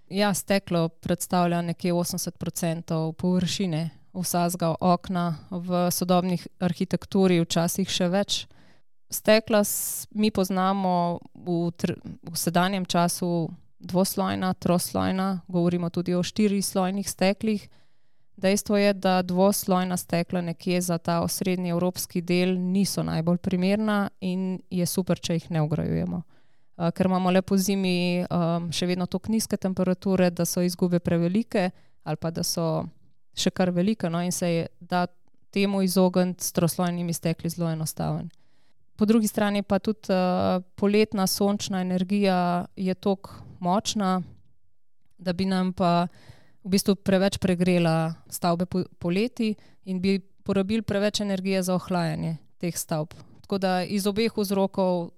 Ja, 0.10 0.34
steklo 0.34 0.90
predstavlja 0.90 1.62
nekje 1.62 1.94
80% 1.94 3.14
površine 3.14 3.90
vsakega 4.14 4.76
okna, 4.82 5.36
v 5.52 5.92
sodobni 5.92 6.40
arhitekturi 6.60 7.38
včasih 7.44 7.90
še 7.90 8.08
več. 8.10 8.48
Stekla 9.10 9.62
mi 10.18 10.32
poznamo 10.32 11.20
v, 11.34 11.70
v 12.26 12.36
sedanjem 12.38 12.86
času 12.86 13.50
dvoslojna, 13.80 14.54
troslojna, 14.54 15.42
govorimo 15.48 15.90
tudi 15.90 16.16
o 16.18 16.24
štirih 16.24 16.66
slojnih 16.66 17.10
steklih. 17.10 17.70
Dejstvo 18.40 18.78
je, 18.78 18.94
da 18.94 19.22
dvoslojna 19.22 19.98
stekla 19.98 20.42
nekje 20.42 20.82
za 20.82 20.98
ta 20.98 21.22
osrednji 21.22 21.70
evropski 21.70 22.22
del 22.22 22.58
niso 22.58 23.04
najbolj 23.04 23.38
primerna 23.38 24.10
in 24.22 24.60
je 24.70 24.86
super, 24.86 25.20
če 25.20 25.38
jih 25.38 25.50
ne 25.52 25.62
ugrajujemo. 25.62 26.24
Eh, 26.80 26.92
ker 26.92 27.06
imamo 27.06 27.32
le 27.32 27.42
po 27.42 27.58
zimi 27.60 28.24
um, 28.24 28.70
še 28.72 28.88
vedno 28.88 29.04
tako 29.12 29.34
nizke 29.34 29.58
temperature, 29.60 30.30
da 30.32 30.46
so 30.48 30.64
izgube 30.64 31.02
prevelike 31.04 31.72
ali 32.08 32.18
pa 32.18 32.32
da 32.32 32.44
so 32.48 32.86
še 33.36 33.52
kar 33.52 33.74
velike. 33.76 34.08
No, 34.10 34.22
in 34.24 34.32
se 34.32 34.48
je 34.48 34.68
da 34.80 35.04
temu 35.52 35.82
izogniti 35.84 36.46
s 36.46 36.56
troslojnimi 36.56 37.14
stekli 37.14 37.52
zelo 37.52 37.68
enostaven. 37.70 38.30
Po 38.96 39.06
drugi 39.06 39.28
strani 39.28 39.62
pa 39.64 39.82
tudi 39.84 40.14
uh, 40.14 40.64
poletna 40.80 41.28
sončna 41.28 41.84
energija 41.84 42.66
je 42.76 42.96
tako 42.96 43.44
močna, 43.60 44.22
da 45.20 45.36
bi 45.36 45.46
nam 45.46 45.74
pa 45.76 46.08
v 46.64 46.72
bistvu 46.72 46.96
preveč 46.96 47.42
pregrela 47.44 48.14
stavbe 48.32 48.66
po, 48.66 48.86
poleti 49.00 49.52
in 49.84 50.00
bi 50.00 50.20
porabili 50.48 50.82
preveč 50.82 51.20
energije 51.20 51.64
za 51.64 51.76
ohlajanje 51.76 52.38
teh 52.58 52.76
stavb. 52.76 53.12
Tako 53.44 53.60
da 53.60 53.82
iz 53.84 54.08
obeh 54.08 54.32
vzrokov 54.32 55.10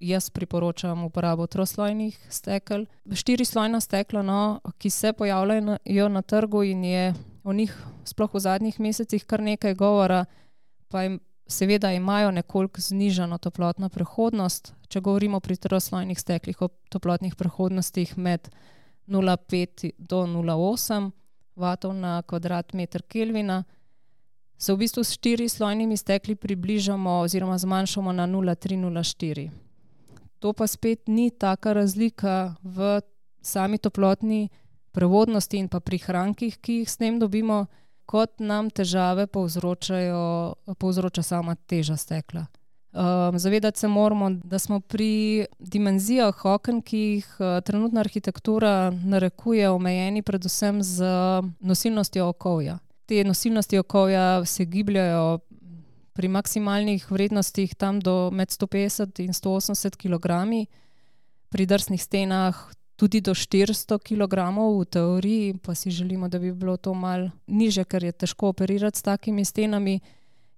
jaz 0.00 0.30
priporočam 0.30 1.04
uporabo 1.04 1.46
troslojnih 1.46 2.18
stekel. 2.30 2.86
Štirislojna 3.12 3.80
stekla, 3.80 4.22
no, 4.22 4.60
ki 4.78 4.90
se 4.90 5.12
pojavljajo 5.12 6.08
na 6.08 6.22
trgu 6.22 6.62
in 6.62 6.84
je 6.84 7.14
o 7.44 7.52
njih, 7.52 7.72
sploh 8.04 8.34
v 8.34 8.40
zadnjih 8.40 8.80
mesecih, 8.80 9.24
kar 9.24 9.42
nekaj 9.42 9.74
govora, 9.74 10.24
pa 10.88 11.02
jim 11.02 11.20
seveda 11.46 11.92
imajo 11.92 12.30
nekoliko 12.30 12.80
znižano 12.80 13.38
toplotno 13.38 13.88
prehodnost. 13.88 14.74
Če 14.88 15.00
govorimo 15.00 15.40
pri 15.40 15.56
troslojnih 15.56 16.18
steklih 16.20 16.62
o 16.62 16.68
toplotnih 16.90 17.34
prehodnostih 17.34 18.18
med 18.18 18.50
0,5 19.06 19.92
do 19.98 20.26
0,8 20.26 21.10
vatov 21.56 21.94
na 21.94 22.22
kvadratmeter 22.22 23.02
Kelvina. 23.02 23.64
se 24.58 24.72
v 24.72 24.76
bistvu 24.76 25.04
s 25.04 25.12
štiri 25.12 25.48
slojnimi 25.48 25.96
stekli 25.96 26.34
približamo 26.34 27.20
oziroma 27.20 27.58
zmanjšamo 27.58 28.12
na 28.12 28.26
0,304. 28.26 29.65
To 30.38 30.52
pa 30.52 30.66
spet 30.66 31.08
ni 31.08 31.30
taka 31.30 31.72
razlika 31.72 32.54
v 32.62 33.00
sami 33.42 33.78
toplotni 33.78 34.48
prevodnosti 34.92 35.56
in 35.58 35.68
pa 35.68 35.80
prihrankih, 35.80 36.58
ki 36.60 36.80
jih 36.82 36.90
s 36.90 36.96
tem 36.96 37.18
dobimo, 37.20 37.66
kot 38.06 38.40
nam 38.40 38.70
težave 38.70 39.26
povzroča 39.26 41.22
sama 41.22 41.56
teža 41.66 41.96
stekla. 41.96 42.46
Um, 42.96 43.38
zavedati 43.38 43.78
se 43.78 43.88
moramo, 43.88 44.30
da 44.30 44.58
smo 44.58 44.80
pri 44.80 45.46
dimenzijah 45.58 46.44
oken, 46.44 46.80
ki 46.82 46.98
jih 46.98 47.26
uh, 47.38 47.60
trenutna 47.60 48.00
arhitektura 48.00 48.90
narekuje, 48.90 49.68
omejeni 49.70 50.22
predvsem 50.22 50.82
z 50.82 51.04
nosilnostjo 51.60 52.28
okolja. 52.28 52.78
Te 53.06 53.24
nosilnosti 53.24 53.78
okolja 53.78 54.44
se 54.44 54.64
gibljajo 54.64 55.38
pri 56.16 56.28
maksimalnih 56.32 57.10
vrednostih 57.10 57.74
tam 57.74 58.00
do 58.00 58.30
med 58.32 58.48
150 58.48 59.20
in 59.20 59.36
180 59.36 60.00
kg, 60.00 60.26
pri 61.48 61.66
drsnih 61.66 62.02
stenah 62.02 62.56
tudi 62.96 63.20
do 63.20 63.34
400 63.34 64.00
kg 64.00 64.34
v 64.80 64.84
teoriji, 64.84 65.54
pa 65.60 65.74
si 65.74 65.90
želimo, 65.90 66.28
da 66.28 66.38
bi 66.38 66.52
bilo 66.52 66.76
to 66.76 66.94
mal 66.94 67.28
niže, 67.46 67.84
ker 67.84 68.04
je 68.04 68.12
težko 68.12 68.48
operirati 68.48 68.98
s 68.98 69.02
takimi 69.02 69.44
stenami. 69.44 70.00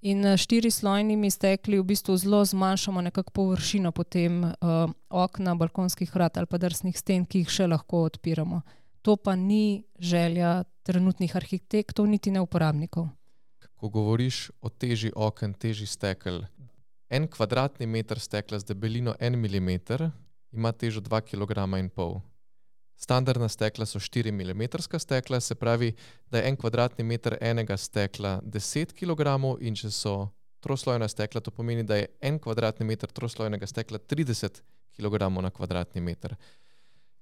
In 0.06 0.22
štiri 0.38 0.70
slojnimi 0.70 1.26
stekli 1.30 1.80
v 1.80 1.82
bistvu 1.82 2.16
zelo 2.16 2.44
zmanjšamo 2.44 3.00
nekako 3.02 3.30
površino 3.34 3.90
potem 3.92 4.44
uh, 4.44 4.86
okna, 5.10 5.54
balkonskih 5.58 6.14
vrat 6.14 6.38
ali 6.38 6.46
pa 6.46 6.58
drsnih 6.58 6.94
sten, 6.94 7.26
ki 7.26 7.42
jih 7.42 7.50
še 7.50 7.66
lahko 7.66 8.04
odpiramo. 8.06 8.62
To 9.02 9.16
pa 9.16 9.34
ni 9.34 9.82
želja 9.98 10.62
trenutnih 10.86 11.34
arhitektov, 11.36 12.06
niti 12.06 12.30
ne 12.30 12.40
uporabnikov. 12.40 13.08
Ko 13.78 13.88
govoriš 13.88 14.50
o 14.60 14.68
teži 14.68 15.12
oken, 15.14 15.54
teži 15.54 15.86
stekel, 15.86 16.42
en 17.10 17.28
kvadratni 17.30 17.86
meter 17.86 18.18
stekla 18.18 18.58
z 18.58 18.72
debelino 18.72 19.14
en 19.20 19.38
mm 19.38 19.78
ima 20.52 20.72
težo 20.72 21.00
2,5 21.00 21.30
kg. 21.30 22.22
Standardna 22.96 23.48
stekla 23.48 23.86
so 23.86 23.98
4 23.98 24.32
mm 24.32 24.98
stekla, 24.98 25.40
se 25.40 25.54
pravi, 25.54 25.92
da 26.30 26.38
je 26.38 26.48
en 26.48 26.56
kvadratni 26.56 27.04
meter 27.04 27.36
enega 27.40 27.76
stekla 27.76 28.40
10 28.44 28.92
kg, 28.92 29.38
in 29.60 29.74
če 29.74 29.90
so 29.90 30.28
troslojna 30.60 31.08
stekla, 31.08 31.40
to 31.40 31.50
pomeni, 31.50 31.82
da 31.82 31.96
je 31.96 32.08
en 32.20 32.38
kvadratni 32.38 32.86
meter 32.86 33.10
troslojnega 33.10 33.66
stekla 33.66 33.98
30 33.98 34.62
kg 34.96 35.30
na 35.42 35.50
kvadratni 35.50 36.00
meter. 36.00 36.34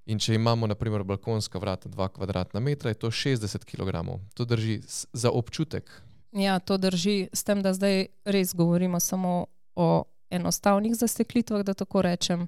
In 0.07 0.19
če 0.19 0.33
imamo, 0.33 0.67
naprimer, 0.67 1.03
balkonska 1.03 1.59
vrata 1.59 1.89
2 1.89 2.09
kvadratna 2.15 2.59
metra, 2.59 2.89
je 2.89 2.95
to 3.03 3.11
60 3.11 3.65
kg. 3.67 4.01
To 4.33 4.45
drži 4.45 4.81
za 5.13 5.29
občutek. 5.29 5.91
Ja, 6.31 6.59
to 6.59 6.77
drži, 6.77 7.29
s 7.33 7.43
tem, 7.43 7.61
da 7.63 7.73
zdaj 7.73 8.07
res 8.25 8.53
govorimo 8.55 8.99
samo 8.99 9.45
o 9.75 10.03
enostavnih 10.29 10.95
zasteklitvah, 10.95 11.63
da 11.63 11.73
tako 11.73 12.01
rečem 12.01 12.47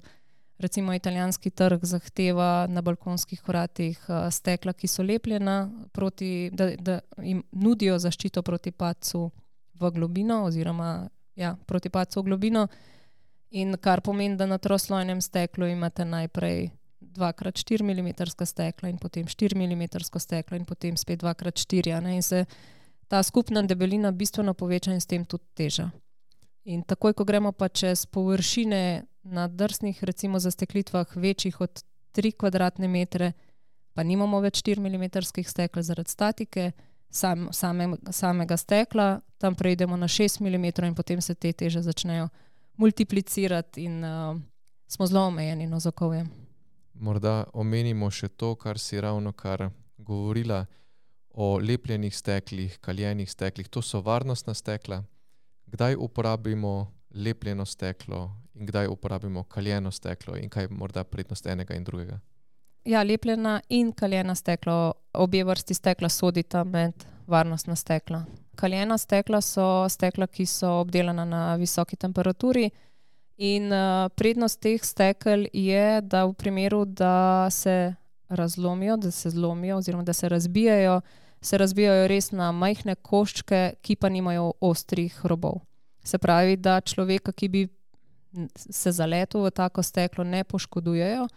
recimo 0.60 0.94
italijanski 0.94 1.50
trg 1.50 1.86
zahteva 1.86 2.68
na 2.70 2.82
balkonskih 2.82 3.42
vratih 3.48 4.00
uh, 4.08 4.28
stekla, 4.32 4.74
ki 4.74 4.88
so 4.88 5.04
lepljena, 5.04 5.70
proti, 5.92 6.50
da, 6.54 6.74
da 6.76 7.00
jim 7.24 7.44
nudijo 7.52 8.00
zaščito 8.00 8.42
proti 8.44 8.72
pacu 8.72 9.30
v 9.80 9.92
globino, 9.92 10.44
oziroma 10.44 11.10
ja, 11.36 11.56
proti 11.65 11.89
pacu 11.89 12.20
v 12.20 12.24
globino. 12.24 12.68
In 13.50 13.78
kar 13.82 14.02
pomeni, 14.02 14.36
da 14.38 14.46
na 14.46 14.58
troslojnem 14.58 15.22
steklu 15.22 15.72
imate 15.72 16.06
najprej 16.06 16.70
2x4 17.02 17.84
mm 17.84 18.10
stekla, 18.46 18.89
in 18.89 18.98
potem 18.98 19.26
4 19.26 19.56
mm 19.56 19.88
stekla, 20.20 20.58
in 20.58 20.65
potem 20.65 20.98
spet 20.98 21.24
2x4. 21.24 22.13
In 22.13 22.24
se 22.24 22.46
ta 23.10 23.24
skupna 23.24 23.63
debelina 23.65 24.12
bistveno 24.12 24.54
poveča 24.54 24.93
in 24.93 25.02
s 25.02 25.10
tem 25.10 25.26
tudi 25.26 25.43
teža. 25.58 25.89
In 26.69 26.84
takoj, 26.86 27.13
ko 27.17 27.26
gremo 27.26 27.52
pa 27.52 27.67
čez 27.67 28.06
površine 28.06 29.04
na 29.24 29.48
drsnih, 29.48 30.04
recimo 30.04 30.39
za 30.39 30.52
steklitvah 30.52 31.15
večjih 31.15 31.62
od 31.62 31.82
3 32.13 32.32
kvadratne 32.38 32.88
metre, 32.88 33.34
pa 33.93 34.04
nimamo 34.04 34.39
več 34.39 34.62
4 34.62 34.80
mm 34.80 35.10
stekla 35.43 35.82
zaradi 35.82 36.10
statike 36.10 36.72
sam, 37.10 37.48
same, 37.52 37.98
samega 38.12 38.58
stekla, 38.58 39.19
tam 39.38 39.56
prejdemo 39.56 39.98
na 39.98 40.08
6 40.08 40.41
mm 40.41 40.86
in 40.86 40.95
potem 40.95 41.22
se 41.22 41.36
te 41.36 41.54
teže 41.54 41.82
začnejo 41.82 42.30
multiplicirati 42.78 43.84
in 43.84 44.04
uh, 44.04 44.38
smo 44.88 45.08
zelo 45.08 45.26
omejeni 45.28 45.67
no, 45.67 45.80
z 45.80 45.88
okoljem. 45.88 46.30
Morda 46.93 47.43
omenimo 47.54 48.12
še 48.12 48.28
to, 48.28 48.56
kar 48.56 48.80
si 48.80 49.02
ravno 49.02 49.32
kar 49.32 49.69
govorila 49.98 50.65
o 51.34 51.58
lepljenih 51.58 52.15
steklih, 52.15 52.78
kaljenih 52.82 53.32
steklih. 53.32 53.68
To 53.68 53.82
so 53.82 54.02
varnostna 54.02 54.54
stekla. 54.54 55.04
Kdaj 55.65 55.96
uporabimo 55.96 56.92
lepljeno 57.10 57.65
steklo 57.65 58.32
in 58.54 58.65
kdaj 58.65 58.88
uporabimo 58.88 59.44
kaljeno 59.44 59.92
steklo 59.92 60.36
in 60.38 60.50
kaj 60.50 60.63
je 60.63 60.70
morda 60.70 61.04
prednost 61.04 61.48
enega 61.48 61.74
in 61.74 61.84
drugega? 61.84 62.20
Ja, 62.86 63.04
lepljena 63.04 63.62
in 63.70 63.92
kaljena 63.94 64.36
steklo, 64.36 64.94
obe 65.13 65.44
vrsti 65.44 65.74
stekla 65.74 66.10
sodita 66.10 66.63
med 66.63 66.94
varnostna 67.28 67.76
stekla. 67.76 68.24
Kaljena 68.56 68.98
stekla 68.98 69.42
so 69.42 69.89
stekla, 69.89 70.28
ki 70.28 70.46
so 70.46 70.80
obdelana 70.82 71.26
na 71.26 71.56
visoki 71.56 71.96
temperaturi. 71.96 72.70
In 73.38 73.72
uh, 73.72 74.10
prednost 74.15 74.60
teh 74.60 74.82
stekel 74.84 75.46
je, 75.54 76.02
da 76.02 76.26
v 76.26 76.34
primeru, 76.34 76.86
da 76.86 77.48
se 77.52 77.94
razlomijo, 78.30 78.98
da 78.98 79.12
se 79.12 79.30
zlomijo, 79.30 79.78
oziroma 79.78 80.04
da 80.04 80.13
se 80.13 80.30
razbijajo, 80.30 81.02
se 81.42 81.58
razbijajo 81.58 82.08
res 82.08 82.32
na 82.32 82.52
majhne 82.52 82.96
koščke, 82.96 83.74
ki 83.82 83.96
pa 83.96 84.10
nimajo 84.10 84.54
ostrih 84.62 85.26
robov. 85.26 85.62
Se 86.04 86.18
pravi, 86.18 86.58
da 86.58 86.82
človeka, 86.82 87.32
ki 87.32 87.48
bi 87.48 87.68
se 88.56 88.92
zaletel 88.92 89.44
v 89.44 89.52
tako 89.52 89.84
steklo, 89.84 90.24
ne 90.24 90.44
poškodujejo, 90.44 91.28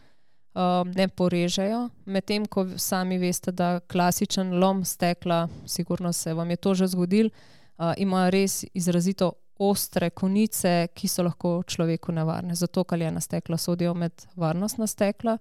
um, 0.55 0.93
ne 0.97 1.09
porežejo. 1.09 1.89
Medtem 2.05 2.47
ko 2.47 2.67
sami 2.77 3.19
veste, 3.19 3.53
da 3.53 3.81
klasičen 3.81 4.59
lom 4.61 4.85
stekla, 4.85 5.49
sigurno 5.67 6.13
se 6.13 6.35
vam 6.35 6.51
je 6.51 6.57
to 6.57 6.75
že 6.75 6.87
zgodil, 6.87 7.31
uh, 7.31 7.93
ima 7.97 8.29
res 8.31 8.65
izrazito 8.75 9.33
ostre 9.59 10.11
konice, 10.11 10.89
ki 10.95 11.09
so 11.09 11.23
lahko 11.23 11.63
človeku 11.63 12.13
nevarne. 12.13 12.55
Zato 12.55 12.85
kaljena 12.85 13.21
stekla 13.21 13.57
sodijo 13.57 13.95
med 13.95 14.27
varnostna 14.37 14.87
stekla. 14.87 15.39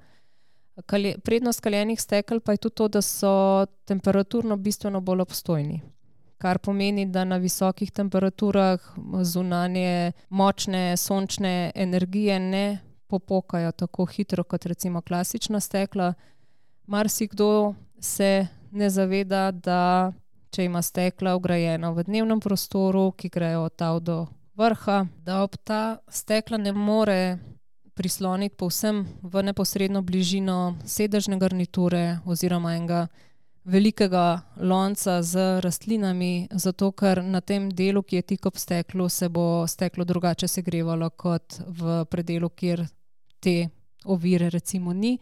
Kalje, 0.85 1.17
prednost 1.19 1.61
kaljenih 1.61 2.01
stekel 2.01 2.39
pa 2.39 2.51
je 2.51 2.57
tudi 2.57 2.75
to, 2.75 2.87
da 2.87 3.01
so 3.01 3.65
temperaturno 3.85 4.57
bistveno 4.57 5.01
bolj 5.01 5.21
obstojni 5.21 5.81
kar 6.41 6.57
pomeni, 6.57 7.05
da 7.05 7.23
na 7.23 7.37
visokih 7.37 7.91
temperaturah 7.91 8.79
zunanje 9.23 10.11
močne 10.29 10.97
sončne 10.97 11.71
energije 11.75 12.39
ne 12.39 12.79
popokajo 13.07 13.71
tako 13.71 14.05
hitro 14.05 14.43
kot 14.43 14.65
recimo 14.65 15.01
klasična 15.01 15.59
stekla. 15.59 16.13
Marsikdo 16.85 17.73
se 17.99 18.47
ne 18.71 18.89
zaveda, 18.89 19.51
da 19.51 20.13
če 20.49 20.65
ima 20.65 20.81
stekla 20.81 21.35
ugrajena 21.35 21.91
v 21.91 22.03
dnevnem 22.03 22.39
prostoru, 22.39 23.11
ki 23.11 23.29
grejo 23.29 23.67
od 23.67 23.75
tal 23.75 23.99
do 23.99 24.25
vrha, 24.57 25.05
da 25.25 25.43
ob 25.43 25.55
ta 25.63 25.99
stekla 26.09 26.57
ne 26.57 26.73
more 26.73 27.37
prisloniti 27.93 28.55
povsem 28.55 29.05
v 29.21 29.43
neposredno 29.43 30.01
bližino 30.01 30.77
sedežne 30.85 31.37
garniture 31.37 32.19
oziroma 32.25 32.75
enega 32.75 33.07
velikega 33.63 34.41
lonca 34.57 35.21
z 35.21 35.61
rastlinami, 35.61 36.47
zato 36.51 36.91
ker 36.91 37.23
na 37.23 37.41
tem 37.41 37.69
delu, 37.69 38.01
ki 38.03 38.15
je 38.15 38.21
tik 38.21 38.45
ob 38.45 38.57
steklu, 38.57 39.09
se 39.09 39.29
bo 39.29 39.67
steklo 39.67 40.05
drugače 40.05 40.47
segrevalo 40.47 41.09
kot 41.09 41.61
v 41.67 42.05
predelu, 42.09 42.49
kjer 42.49 42.87
te 43.39 43.69
ovire 44.05 44.49
recimo 44.49 44.93
ni. 44.93 45.19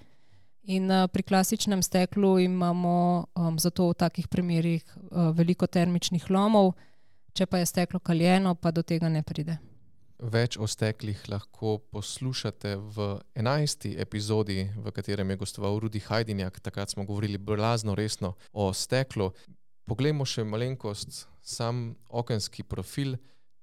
In 0.69 0.91
uh, 0.91 1.07
pri 1.07 1.23
klasičnem 1.23 1.81
steklu 1.81 2.39
imamo 2.39 3.25
um, 3.35 3.59
zato 3.59 3.89
v 3.89 3.93
takih 3.93 4.27
primerih 4.27 4.83
uh, 4.85 5.31
veliko 5.35 5.67
termičnih 5.67 6.29
lomov, 6.29 6.75
če 7.33 7.45
pa 7.45 7.57
je 7.57 7.65
steklo 7.65 7.99
kaljeno, 7.99 8.55
pa 8.55 8.71
do 8.71 8.83
tega 8.83 9.09
ne 9.09 9.23
pride. 9.23 9.57
Več 10.19 10.57
o 10.59 10.67
steklih 10.67 11.15
lahko 11.31 11.77
poslušate 11.95 12.75
v 12.75 13.05
11. 13.39 13.95
epizodi, 13.95 14.67
v 14.75 14.91
katerem 14.91 15.29
je 15.31 15.37
gostoval 15.39 15.79
Rudi 15.79 16.01
Hajdinjak. 16.03 16.59
Takrat 16.59 16.91
smo 16.91 17.05
govorili 17.07 17.37
blazno 17.37 17.95
resno 17.95 18.33
o 18.51 18.73
steklu. 18.73 19.31
Poglejmo 19.87 20.27
še 20.27 20.43
malenkost 20.43 21.23
sam 21.39 21.95
okenski 22.11 22.67
profil. 22.67 23.15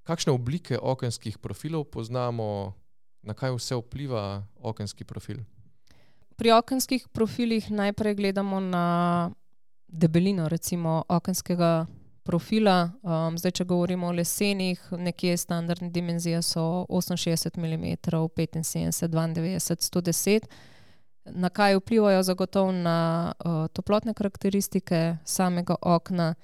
Kakšne 0.08 0.32
oblike 0.32 0.80
okenskih 0.80 1.36
profilov 1.44 1.90
poznamo, 1.92 2.72
na 3.20 3.36
kaj 3.36 3.52
vse 3.58 3.76
vpliva 3.76 4.48
okenski 4.56 5.04
profil? 5.04 5.44
Pri 6.40 6.56
okenskih 6.56 7.04
profilih 7.12 7.68
najprej 7.68 8.16
gledamo 8.16 8.64
na 8.64 8.86
debelino 9.92 10.48
recimo 10.48 11.04
okenskega 11.04 11.84
profila. 12.26 12.90
Um, 13.02 13.38
zdaj, 13.38 13.54
če 13.60 13.64
govorimo 13.64 14.10
o 14.10 14.16
lesenih, 14.16 14.82
nekje 14.98 15.36
standardne 15.38 15.90
dimenzije 15.94 16.42
so 16.42 16.84
68 16.90 17.56
mm, 17.56 17.94
75, 18.10 19.08
92, 19.08 19.86
110. 19.90 20.50
Na 21.26 21.48
kaj 21.50 21.78
vplivajo 21.80 22.22
zagotovo 22.22 22.72
na 22.72 22.98
uh, 23.38 23.66
toplotne 23.74 24.14
karakteristike 24.14 25.16
samega 25.24 25.74
okna, 25.80 26.34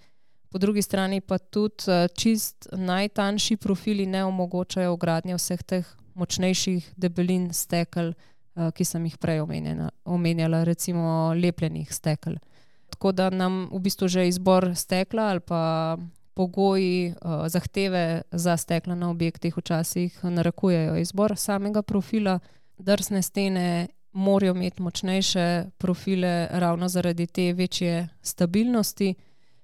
Po 0.53 0.59
drugi 0.59 0.83
strani 0.83 1.21
pa 1.21 1.39
tudi 1.39 1.89
uh, 1.89 2.07
čist 2.15 2.69
najtanjši 2.73 3.57
profili 3.57 4.07
ne 4.07 4.25
omogočajo 4.25 4.93
ugradnje 4.93 5.35
vseh 5.35 5.63
teh 5.63 5.87
močnejših 6.15 6.91
debelin 6.97 7.47
stekel, 7.57 8.13
uh, 8.13 8.69
ki 8.77 8.85
sem 8.85 9.07
jih 9.09 9.17
prej 9.17 9.41
omenjena, 9.41 9.89
omenjala, 10.05 10.65
recimo 10.65 11.33
lepljenih 11.35 11.95
stekel. 11.95 12.37
Tako 13.03 13.13
da 13.13 13.31
nam 13.31 13.69
v 13.73 13.79
bistvu 13.79 14.09
že 14.09 14.29
izbor 14.29 14.77
stekla 14.79 15.23
ali 15.23 15.41
pa 15.41 15.97
pogoji, 16.35 17.15
uh, 17.25 17.49
zahteve 17.49 18.23
za 18.31 18.57
stekla 18.57 18.95
na 18.95 19.11
objektih 19.11 19.57
včasih 19.57 20.25
narekujejo 20.25 20.97
izbor 20.97 21.37
samega 21.37 21.83
profila. 21.83 22.39
Drsne 22.79 23.23
stene 23.23 23.89
morajo 24.13 24.55
imeti 24.55 24.83
močnejše 24.83 25.65
profile, 25.79 26.49
ravno 26.51 26.89
zaradi 26.89 27.27
te 27.27 27.53
večje 27.53 28.09
stabilnosti. 28.23 29.15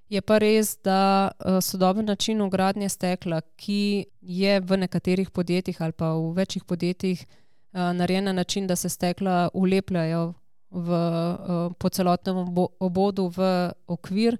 Je 0.09 0.21
pa 0.21 0.37
res, 0.37 0.77
da 0.83 1.31
uh, 1.31 1.63
sodoben 1.63 2.05
način 2.05 2.41
ugradnje 2.41 2.89
stekla, 2.89 3.41
ki 3.55 4.05
je 4.21 4.59
v 4.59 4.77
nekaterih 4.77 5.29
podjetjih 5.29 5.81
ali 5.81 5.91
pa 5.91 6.11
v 6.11 6.33
večjih 6.33 6.63
podjetjih 6.63 7.25
uh, 7.25 7.79
narejen 7.79 8.23
na 8.23 8.33
način, 8.33 8.67
da 8.67 8.75
se 8.75 8.89
stekla 8.89 9.49
ulepljajo 9.53 10.33
v, 10.71 10.89
uh, 10.89 11.71
po 11.79 11.89
celotnem 11.89 12.37
obodu 12.79 13.27
v 13.27 13.71
okvir, 13.87 14.37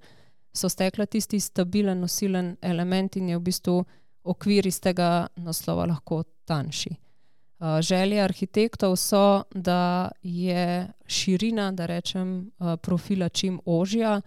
so 0.53 0.69
stekla 0.69 1.05
tisti 1.05 1.39
stabilen, 1.39 1.99
nosilen 2.01 2.55
element 2.61 3.15
in 3.15 3.29
je 3.29 3.37
v 3.37 3.43
bistvu 3.45 3.75
okvir 4.23 4.67
iz 4.67 4.79
tega 4.81 5.27
naslova 5.37 5.85
lahko 5.85 6.23
tanjši. 6.45 6.91
Uh, 7.59 7.81
želje 7.81 8.21
arhitektov 8.23 8.95
so, 8.95 9.43
da 9.53 10.11
je 10.23 10.87
širina, 11.07 11.71
da 11.71 11.85
rečem, 11.85 12.51
uh, 12.59 12.75
profila 12.81 13.29
čim 13.29 13.59
ožja, 13.65 14.21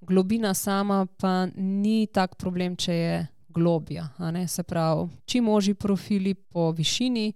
globina 0.00 0.54
sama 0.54 1.06
pa 1.06 1.46
ni 1.56 2.06
tak 2.06 2.36
problem, 2.36 2.76
če 2.76 2.94
je 2.94 3.26
globja. 3.48 4.08
Se 4.46 4.62
pravi, 4.62 5.08
čim 5.26 5.48
ožji 5.48 5.74
profili 5.74 6.34
po 6.34 6.70
višini 6.70 7.32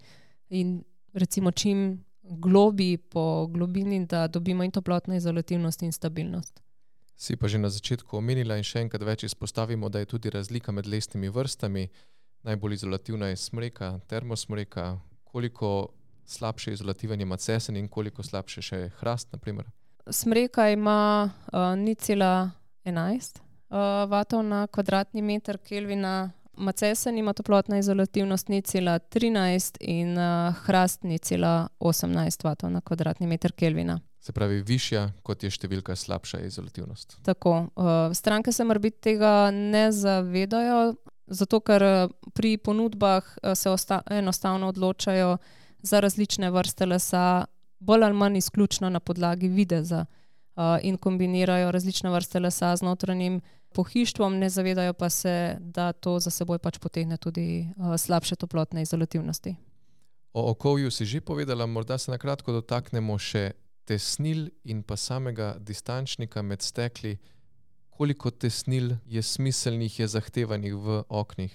in 0.49 0.83
recimo 1.13 1.51
čim 1.51 2.05
globi 2.31 2.97
po 2.97 3.47
globini, 3.47 4.07
da 4.07 4.27
dobimo 4.27 4.65
in 4.65 4.71
toplotno 4.71 5.15
izolativnost 5.15 5.83
in 5.83 5.93
stabilnost. 5.93 6.61
Si 7.17 7.37
pa 7.37 7.49
že 7.49 7.59
na 7.59 7.71
začetku 7.71 8.17
omenila 8.17 8.57
in 8.59 8.67
še 8.67 8.83
enkrat 8.83 9.03
več 9.07 9.25
izpostavimo, 9.25 9.89
da 9.89 10.03
je 10.03 10.11
tudi 10.11 10.31
razlika 10.31 10.73
med 10.73 10.87
lesnimi 10.87 11.29
vrstami. 11.29 11.89
Najbolj 12.45 12.75
izolativna 12.75 13.29
je 13.31 13.37
smreka, 13.37 14.01
termosmreka, 14.09 14.99
koliko 15.25 15.95
slabše 16.27 16.73
izolativen 16.73 17.21
je 17.21 17.27
macesen 17.27 17.77
in 17.77 17.89
koliko 17.89 18.23
slabše 18.23 18.63
še 18.63 18.81
hrast. 18.99 19.33
Naprimer. 19.33 19.71
Smreka 20.11 20.69
ima 20.71 21.31
uh, 21.31 21.79
ni 21.79 21.95
cela 21.95 22.51
11 22.85 23.39
uh, 23.39 24.11
vatov 24.11 24.43
na 24.45 24.67
kvadratni 24.67 25.23
meter 25.23 25.59
Kelvina, 25.59 26.33
macesen 26.57 27.19
ima 27.19 27.33
toplotna 27.33 27.79
izolativnost 27.79 28.49
ni 28.49 28.63
cela 28.63 28.99
13 28.99 29.77
in 29.81 30.19
uh, 30.19 30.55
hrast 30.65 31.03
ni 31.03 31.19
cela 31.19 31.69
18 31.81 32.45
vatov 32.45 32.71
na 32.71 32.81
kvadratni 32.81 33.27
meter 33.27 33.53
Kelvina. 33.53 34.01
Se 34.21 34.33
pravi, 34.33 34.63
višja 34.63 35.11
kot 35.23 35.43
je 35.45 35.51
številka, 35.53 35.97
slabša 35.97 36.39
je 36.41 36.47
izolativnost. 36.47 37.19
Tako. 37.23 37.69
Uh, 37.77 38.15
stranke 38.17 38.53
se 38.53 38.65
morda 38.65 38.91
tega 38.91 39.51
ne 39.53 39.91
zavedajo, 39.93 40.95
zato 41.27 41.61
ker 41.61 41.85
pri 42.35 42.57
ponudbah 42.57 43.37
se 43.55 43.75
enostavno 44.11 44.69
odločajo 44.73 45.37
za 45.85 46.01
različne 46.01 46.51
vrste 46.51 46.87
lesa, 46.87 47.45
bolj 47.79 48.05
ali 48.05 48.17
manj 48.17 48.41
izključno 48.41 48.89
na 48.89 49.01
podlagi 49.01 49.49
videza 49.49 50.07
uh, 50.57 50.79
in 50.83 50.97
kombinirajo 50.97 51.73
različne 51.73 52.11
vrste 52.11 52.41
lesa 52.41 52.77
z 52.77 52.85
notranjim 52.85 53.41
pohištvom, 53.75 54.39
ne 54.39 54.49
zavedajo 54.51 54.95
pa 54.95 55.11
se, 55.11 55.57
da 55.61 55.93
to 55.93 56.19
za 56.21 56.31
seboj 56.31 56.59
pač 56.63 56.79
potegne 56.79 57.17
tudi 57.17 57.67
uh, 57.77 57.97
slabše 57.99 58.37
toplotne 58.37 58.83
izolativnosti. 58.83 59.57
O 60.35 60.51
okolju 60.51 60.91
si 60.91 61.05
že 61.07 61.21
povedala, 61.21 61.67
morda 61.67 61.99
se 61.99 62.11
na 62.11 62.19
kratko 62.19 62.53
dotaknemo 62.53 63.19
še 63.19 63.53
tesnil 63.87 64.49
in 64.65 64.83
pa 64.83 64.97
samega 64.97 65.55
distančnika 65.61 66.43
med 66.43 66.63
stekli. 66.63 67.19
Koliko 67.91 68.31
tesnil 68.31 68.97
je 69.07 69.23
smiselnih, 69.23 70.01
je 70.01 70.09
zahtevanih 70.09 70.75
v 70.75 71.03
oknih? 71.09 71.53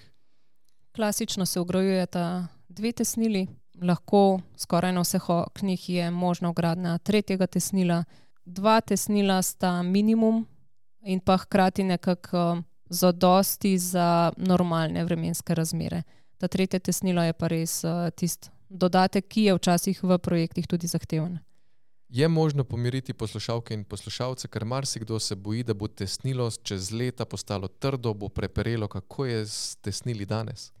Klasično 0.96 1.46
se 1.46 1.60
ugrajujeta 1.60 2.48
dve 2.68 2.92
tesnili, 2.92 3.46
lahko 3.82 4.40
skoraj 4.56 4.92
na 4.92 5.04
vseh 5.04 5.28
oknih 5.28 5.88
je 5.88 6.10
možno 6.10 6.50
ugradnja 6.50 6.98
tretjega 6.98 7.46
tesnila. 7.46 8.04
Dva 8.44 8.80
tesnila 8.80 9.42
sta 9.42 9.82
minimum, 9.82 10.46
in 11.02 11.20
pa 11.20 11.36
hkrati 11.36 11.84
nekako 11.84 12.62
zadosti 12.88 13.78
za 13.78 14.32
normalne 14.36 15.04
vremenske 15.04 15.54
razmere. 15.54 16.02
Ta 16.38 16.48
tretja 16.48 16.80
tesnila 16.80 17.24
je 17.24 17.32
pa 17.32 17.48
res 17.48 17.82
tisti 18.16 18.50
dodatek, 18.68 19.28
ki 19.28 19.42
je 19.44 19.54
včasih 19.54 20.02
v 20.02 20.18
projektih 20.18 20.66
tudi 20.66 20.86
zahteven. 20.86 21.38
Je 22.08 22.28
možno 22.28 22.64
pomiriti 22.64 23.12
poslušalke 23.12 23.74
in 23.74 23.84
poslušalce, 23.84 24.48
ker 24.48 24.64
marsikdo 24.64 25.18
se 25.18 25.34
boji, 25.34 25.62
da 25.62 25.74
bo 25.74 25.88
tesnilo 25.88 26.50
čez 26.50 26.90
leta 26.90 27.24
postalo 27.24 27.68
trdo, 27.68 28.14
bo 28.14 28.28
preperelo, 28.28 28.88
kako 28.88 29.26
je 29.26 29.46
s 29.46 29.76
tesnili 29.76 30.26
danes. 30.26 30.72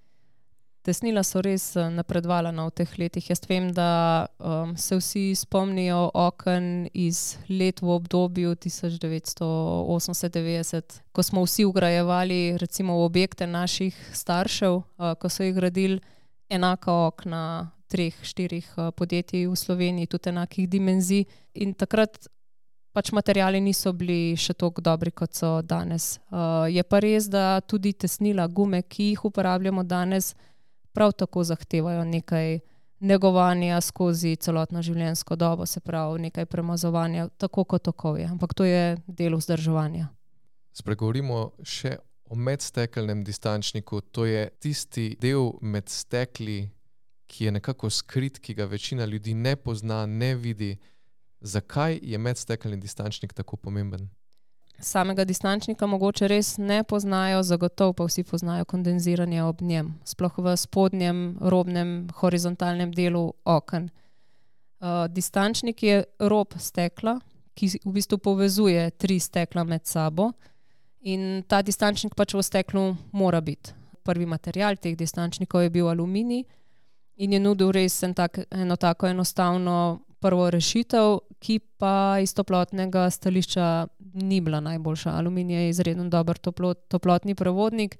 Tesnila 0.80 1.20
so 1.20 1.44
res 1.44 1.76
eh, 1.76 1.92
napredovala 1.92 2.48
no, 2.56 2.70
v 2.70 2.72
teh 2.80 2.88
letih. 2.96 3.26
Jaz 3.28 3.44
vem, 3.48 3.72
da 3.76 4.26
um, 4.38 4.76
se 4.80 4.96
vsi 4.96 5.34
spomnijo 5.36 6.10
okn 6.16 6.88
iz 6.96 7.36
let 7.52 7.84
v 7.84 7.88
obdobju 7.92 8.56
1980-90, 8.56 11.04
ko 11.12 11.20
smo 11.22 11.44
vsi 11.44 11.64
ugrajevali 11.68 12.56
recimo 12.56 12.96
v 12.96 13.04
objekte 13.04 13.44
naših 13.46 13.92
staršev, 14.16 14.80
uh, 14.80 15.12
ko 15.20 15.28
so 15.28 15.44
jih 15.44 15.52
gradili 15.54 16.00
enaka 16.48 16.92
okna 17.12 17.70
treh, 17.92 18.16
štirih 18.24 18.64
uh, 18.78 18.88
podjetij 18.96 19.52
v 19.52 19.56
Sloveniji, 19.56 20.08
tudi 20.08 20.32
enakih 20.32 20.64
dimenzij. 20.64 21.28
In 21.60 21.76
takrat 21.76 22.24
pač 22.92 23.12
materijali 23.12 23.60
niso 23.60 23.92
bili 23.92 24.32
še 24.32 24.56
tako 24.56 24.80
dobri, 24.80 25.12
kot 25.12 25.36
so 25.36 25.62
danes. 25.62 26.20
Uh, 26.32 26.64
je 26.72 26.82
pa 26.82 27.00
res, 27.04 27.28
da 27.28 27.60
tudi 27.60 27.92
tesnila, 27.92 28.48
gume, 28.48 28.82
ki 28.82 29.12
jih 29.12 29.24
uporabljamo 29.28 29.84
danes, 29.84 30.32
prav 30.92 31.12
tako 31.12 31.44
zahtevajo 31.44 32.04
nekaj 32.04 32.58
negovanja 33.00 33.80
skozi 33.80 34.36
celotno 34.36 34.82
življenjsko 34.82 35.36
dobo, 35.36 35.66
se 35.66 35.80
pravi 35.80 36.20
nekaj 36.26 36.46
premazovanja, 36.46 37.28
tako 37.38 37.64
kot 37.64 37.88
okolje. 37.88 38.26
Ampak 38.28 38.54
to 38.54 38.64
je 38.64 38.96
del 39.06 39.36
vzdrževanja. 39.36 40.10
Spregovorimo 40.76 41.50
še 41.64 41.96
o 42.30 42.36
medstekelnem 42.36 43.24
distančniku. 43.24 44.00
To 44.14 44.26
je 44.28 44.50
tisti 44.62 45.16
del 45.20 45.56
med 45.60 45.88
stekli, 45.90 46.68
ki 47.30 47.48
je 47.48 47.56
nekako 47.58 47.90
skrit, 47.90 48.38
ki 48.38 48.54
ga 48.54 48.68
večina 48.70 49.04
ljudi 49.04 49.34
ne 49.34 49.56
pozna, 49.56 50.04
ne 50.06 50.34
vidi. 50.34 50.76
Zakaj 51.40 51.98
je 52.02 52.18
medstekelni 52.18 52.76
distančnik 52.76 53.32
tako 53.32 53.56
pomemben? 53.56 54.10
Samega 54.80 55.24
distančnika 55.24 55.86
mogoče 55.86 56.28
res 56.28 56.56
ne 56.58 56.82
poznajo, 56.84 57.42
zagotovo 57.42 57.92
pa 57.92 58.04
vsi 58.04 58.24
poznajo 58.24 58.64
kondenziranje 58.64 59.42
ob 59.42 59.62
njem, 59.62 59.94
sploh 60.04 60.38
v 60.38 60.56
spodnjem 60.56 61.38
robnem 61.40 62.08
horizontalnem 62.20 62.92
delu 62.92 63.32
oken. 63.44 63.90
Uh, 64.80 65.06
distančnik 65.08 65.82
je 65.82 66.04
rob 66.18 66.54
stekla, 66.58 67.18
ki 67.54 67.68
v 67.84 67.92
bistvu 67.92 68.18
povezuje 68.18 68.90
tri 68.90 69.18
stekla 69.20 69.64
med 69.64 69.86
sabo 69.86 70.30
in 71.00 71.42
ta 71.48 71.62
distančnik 71.62 72.14
pač 72.16 72.34
v 72.34 72.42
steklu 72.42 72.84
mora 73.12 73.40
biti. 73.40 73.74
Prvi 74.02 74.26
material 74.26 74.76
teh 74.76 74.96
distančnikov 74.96 75.62
je 75.62 75.70
bil 75.70 75.88
aluminij 75.88 76.44
in 77.20 77.32
je 77.32 77.40
nudil 77.40 77.72
res 77.72 78.02
en 78.02 78.14
tak, 78.14 78.38
eno 78.50 78.76
tako 78.76 79.06
enostavno 79.06 80.00
prvo 80.20 80.50
rešitev, 80.50 81.18
ki 81.40 81.58
pa 81.80 82.18
iz 82.22 82.34
toplotnega 82.36 83.10
stališča 83.10 83.86
ni 84.14 84.40
bila 84.40 84.60
najboljša. 84.60 85.10
Aluminij 85.10 85.62
je 85.64 85.68
izredno 85.68 86.08
dober 86.08 86.38
toplot, 86.38 86.88
toplotni 86.88 87.34
prevodnik, 87.34 87.96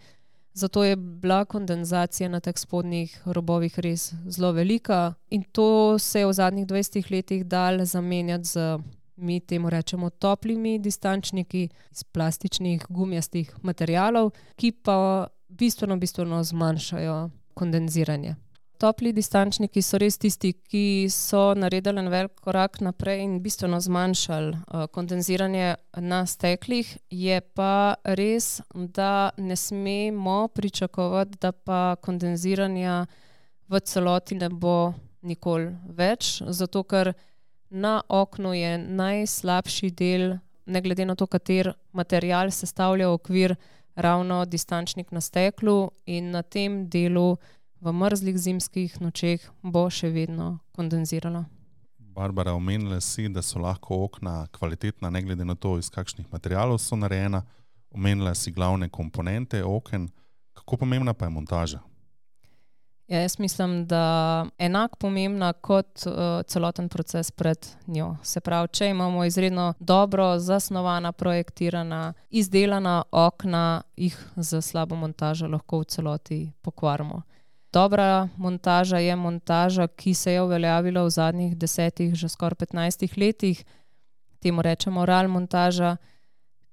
zato 0.52 0.85
je 0.85 0.96
bila 0.96 1.44
kondenzacija 1.44 2.28
na 2.28 2.40
teh 2.40 2.56
spodnjih 2.59 3.22
robovih 3.24 3.78
res 3.78 4.12
zelo 4.26 4.52
velika 4.52 5.14
in 5.30 5.42
to 5.42 5.98
se 5.98 6.20
je 6.20 6.26
v 6.26 6.33
zadnjih 6.33 6.66
20 6.66 7.12
letih 7.12 7.44
dal 7.44 7.85
zamenjati 7.85 8.44
z. 8.44 8.78
Mi 9.20 9.40
temu 9.40 9.70
rečemo 9.70 10.11
toplimi 10.11 10.78
distančniki 10.78 11.68
iz 11.92 12.04
plastičnih, 12.04 12.87
gumijastih 12.88 13.52
materijalov, 13.62 14.30
ki 14.56 14.72
pa 14.72 15.26
bistveno, 15.48 15.96
bistveno 15.96 16.44
zmanjšajo 16.44 17.30
kondenziranje. 17.54 18.35
Topli 18.80 19.10
distančniki 19.12 19.82
so 19.84 19.98
res 20.00 20.16
tisti, 20.16 20.54
ki 20.54 21.10
so 21.12 21.50
naredili 21.52 22.00
en 22.00 22.06
velik 22.08 22.38
korak 22.40 22.78
naprej 22.80 23.18
in 23.26 23.34
bistveno 23.44 23.76
zmanjšali 23.76 24.54
uh, 24.56 24.86
kondenziranje 24.88 25.74
na 26.00 26.20
steklih. 26.26 26.94
Je 27.12 27.42
pa 27.52 27.98
res, 28.04 28.62
da 28.72 29.30
ne 29.36 29.56
smemo 29.56 30.48
pričakovati, 30.56 31.36
da 31.42 31.52
pa 31.52 31.96
kondenziranja 32.00 33.04
v 33.68 33.82
celoti 33.84 34.40
ne 34.40 34.48
bo 34.48 34.94
nikoli 35.28 35.74
več, 35.84 36.38
zato 36.48 36.80
ker 36.88 37.12
na 37.68 37.98
oknu 38.08 38.54
je 38.56 38.72
najslabši 38.80 39.92
del, 39.92 40.38
ne 40.64 40.80
glede 40.80 41.04
na 41.04 41.20
to, 41.20 41.28
kater 41.28 41.74
material 41.92 42.48
sestavlja 42.48 43.12
okvir, 43.12 43.58
ravno 44.00 44.46
distančnik 44.48 45.12
na 45.12 45.20
steklu 45.20 45.90
in 46.06 46.30
na 46.32 46.40
tem 46.42 46.86
delu 46.88 47.34
v 47.80 47.92
mrzlih 47.92 48.36
zimskih 48.38 49.00
nočeh 49.00 49.46
bo 49.62 49.88
še 49.90 50.10
vedno 50.12 50.58
kondenziralo. 50.76 51.44
Barbara, 51.98 52.52
omenila 52.52 53.00
si, 53.00 53.28
da 53.28 53.42
so 53.42 53.60
lahko 53.62 54.04
okna 54.04 54.46
kvalitetna, 54.52 55.10
ne 55.10 55.22
glede 55.22 55.44
na 55.44 55.54
to, 55.54 55.78
iz 55.78 55.90
kakšnih 55.90 56.26
materialov 56.32 56.80
so 56.82 56.96
narejena. 56.96 57.44
Omenila 57.90 58.34
si 58.34 58.52
glavne 58.52 58.88
komponente 58.88 59.62
oken, 59.64 60.08
kako 60.54 60.76
pomembna 60.76 61.14
pa 61.14 61.26
je 61.26 61.30
montaža. 61.30 61.80
Ja, 63.10 63.20
jaz 63.20 63.38
mislim, 63.38 63.86
da 63.86 64.02
je 64.58 64.66
enako 64.66 64.96
pomembna 64.96 65.52
kot 65.52 66.06
uh, 66.06 66.12
celoten 66.46 66.88
proces 66.88 67.30
pred 67.30 67.66
njo. 67.86 68.16
Se 68.22 68.40
pravi, 68.40 68.68
če 68.68 68.90
imamo 68.90 69.24
izredno 69.24 69.72
dobro 69.80 70.38
zasnovana, 70.38 71.12
projektirana, 71.12 72.12
izdelana 72.30 73.02
okna, 73.10 73.82
jih 73.96 74.18
z 74.36 74.62
slabo 74.62 74.94
montažo 74.94 75.48
lahko 75.48 75.80
v 75.80 75.84
celoti 75.84 76.52
pokvarimo. 76.62 77.22
Dobra 77.72 78.28
montaža 78.37 78.98
je 78.98 79.16
montaža, 79.16 79.87
ki 79.87 80.14
se 80.14 80.33
je 80.33 80.42
uveljavila 80.42 81.02
v 81.02 81.11
zadnjih 81.11 81.56
desetih, 81.56 82.14
že 82.14 82.28
skoraj 82.28 82.59
petnajstih 82.59 83.18
letih. 83.18 83.64
Temu 84.40 84.62
rečemo 84.62 85.06
RAL 85.06 85.28
montaža, 85.28 85.96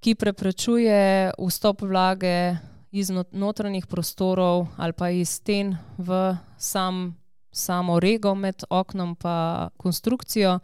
ki 0.01 0.15
preprečuje 0.15 1.31
vstop 1.37 1.81
vlage 1.81 2.57
iz 2.91 3.11
notranjih 3.31 3.85
prostorov 3.87 4.67
ali 4.77 4.93
pa 4.93 5.09
iz 5.09 5.29
sten 5.29 5.77
v 5.97 6.37
sam, 6.57 7.17
samo 7.51 7.99
rego 7.99 8.35
med 8.35 8.63
oknom 8.69 9.15
in 9.15 9.69
konstrukcijo, 9.77 10.59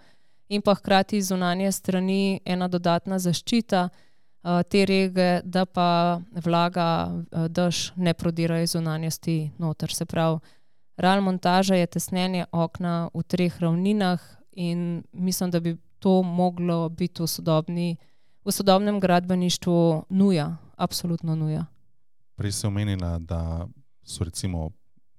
in 0.49 0.61
pa 0.61 0.73
hkrati 0.73 1.17
iz 1.17 1.27
zunanje 1.27 1.71
strani 1.71 2.39
ena 2.45 2.67
dodatna 2.67 3.19
zaščita 3.19 3.89
te 4.43 4.85
rege, 4.85 5.41
da 5.43 5.65
pa 5.65 6.19
vlaga, 6.43 7.07
uh, 7.07 7.47
dež 7.47 7.91
ne 7.95 8.13
prodira 8.13 8.61
iz 8.61 8.75
zunanjosti 8.75 9.51
noter. 9.57 9.93
Se 9.93 10.05
pravi, 10.05 10.39
real 10.97 11.21
montaža 11.21 11.75
je 11.75 11.87
tesnjenje 11.87 12.45
okna 12.51 13.09
v 13.13 13.23
treh 13.23 13.59
ravninah, 13.61 14.21
in 14.55 15.03
mislim, 15.13 15.51
da 15.51 15.59
bi 15.59 15.77
to 15.99 16.21
moglo 16.21 16.89
biti 16.89 17.23
v, 17.23 17.27
sodobni, 17.27 17.97
v 18.45 18.51
sodobnem 18.51 18.99
gradbeništvu 18.99 20.05
nuja, 20.09 20.57
absolutno 20.75 21.35
nuja. 21.35 21.65
Prej 22.35 22.51
si 22.51 22.67
omenila, 22.67 23.19
da 23.19 23.67
so 24.03 24.23
recimo 24.23 24.69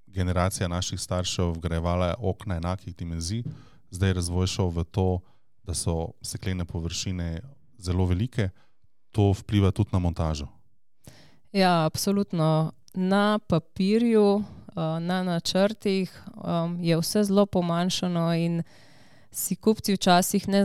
generacija 0.07 0.69
naših 0.69 1.01
staršev 1.01 1.53
vgrajevala 1.57 2.15
okna 2.19 2.57
enakih 2.57 2.97
dimenzij, 2.97 3.43
zdaj 3.91 4.09
je 4.09 4.15
razvoj 4.15 4.47
šel 4.47 4.69
v 4.69 4.85
to, 4.85 5.21
da 5.63 5.75
so 5.75 6.13
steklene 6.23 6.65
površine 6.65 7.41
zelo 7.79 8.05
velike 8.07 8.51
to 9.15 9.31
vpliva 9.39 9.71
tudi 9.71 9.95
na 9.95 10.03
montažo? 10.03 10.51
Ja, 11.55 11.85
absolutno. 11.87 12.73
Na 12.95 13.39
papirju, 13.39 14.43
eh, 14.43 15.01
na 15.01 15.23
načrtih 15.23 16.11
je 16.81 16.99
vse 16.99 17.25
zelo 17.25 17.47
pomanjšano, 17.47 18.35
in 18.35 18.63
si 19.31 19.57
kupci 19.57 19.95
včasih 19.95 20.49
ne, 20.49 20.63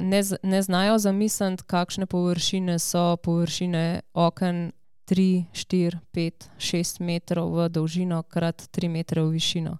ne, 0.00 0.22
ne 0.42 0.62
znajo 0.62 0.98
zamisliti, 0.98 1.62
kakšne 1.66 2.06
površine 2.06 2.78
so 2.78 3.16
površine 3.16 4.00
oken. 4.14 4.72
3, 5.06 5.44
4, 5.52 5.98
5, 6.12 6.48
6 6.58 7.00
metrov 7.04 7.52
v 7.52 7.68
dolžino, 7.68 8.22
krat 8.22 8.64
3 8.72 8.88
metre 8.88 9.20
v 9.20 9.36
višino. 9.36 9.76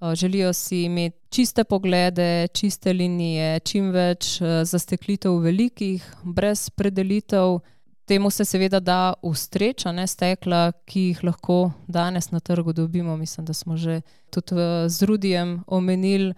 Eh, 0.00 0.14
želijo 0.14 0.52
si 0.52 0.82
imeti 0.82 1.18
čiste 1.28 1.64
poglede, 1.64 2.48
čiste 2.48 2.92
linije, 2.92 3.60
čim 3.60 3.90
več 3.90 4.40
eh, 4.40 4.64
zasteklitev 4.64 5.36
velikih, 5.38 6.14
brez 6.22 6.70
predelitev. 6.70 7.58
Temu 8.04 8.30
se 8.30 8.44
seveda 8.44 8.80
da 8.80 9.14
ustreča, 9.22 9.92
ne 9.92 10.06
stekla, 10.06 10.72
ki 10.84 11.00
jih 11.00 11.20
lahko 11.24 11.72
danes 11.86 12.30
na 12.30 12.40
trgu 12.40 12.72
dobimo. 12.72 13.16
Mislim, 13.16 13.46
da 13.46 13.52
smo 13.52 13.76
že 13.76 14.00
tudi 14.30 14.54
eh, 14.56 14.88
z 14.88 15.02
Rudijem 15.02 15.64
omenili, 15.66 16.34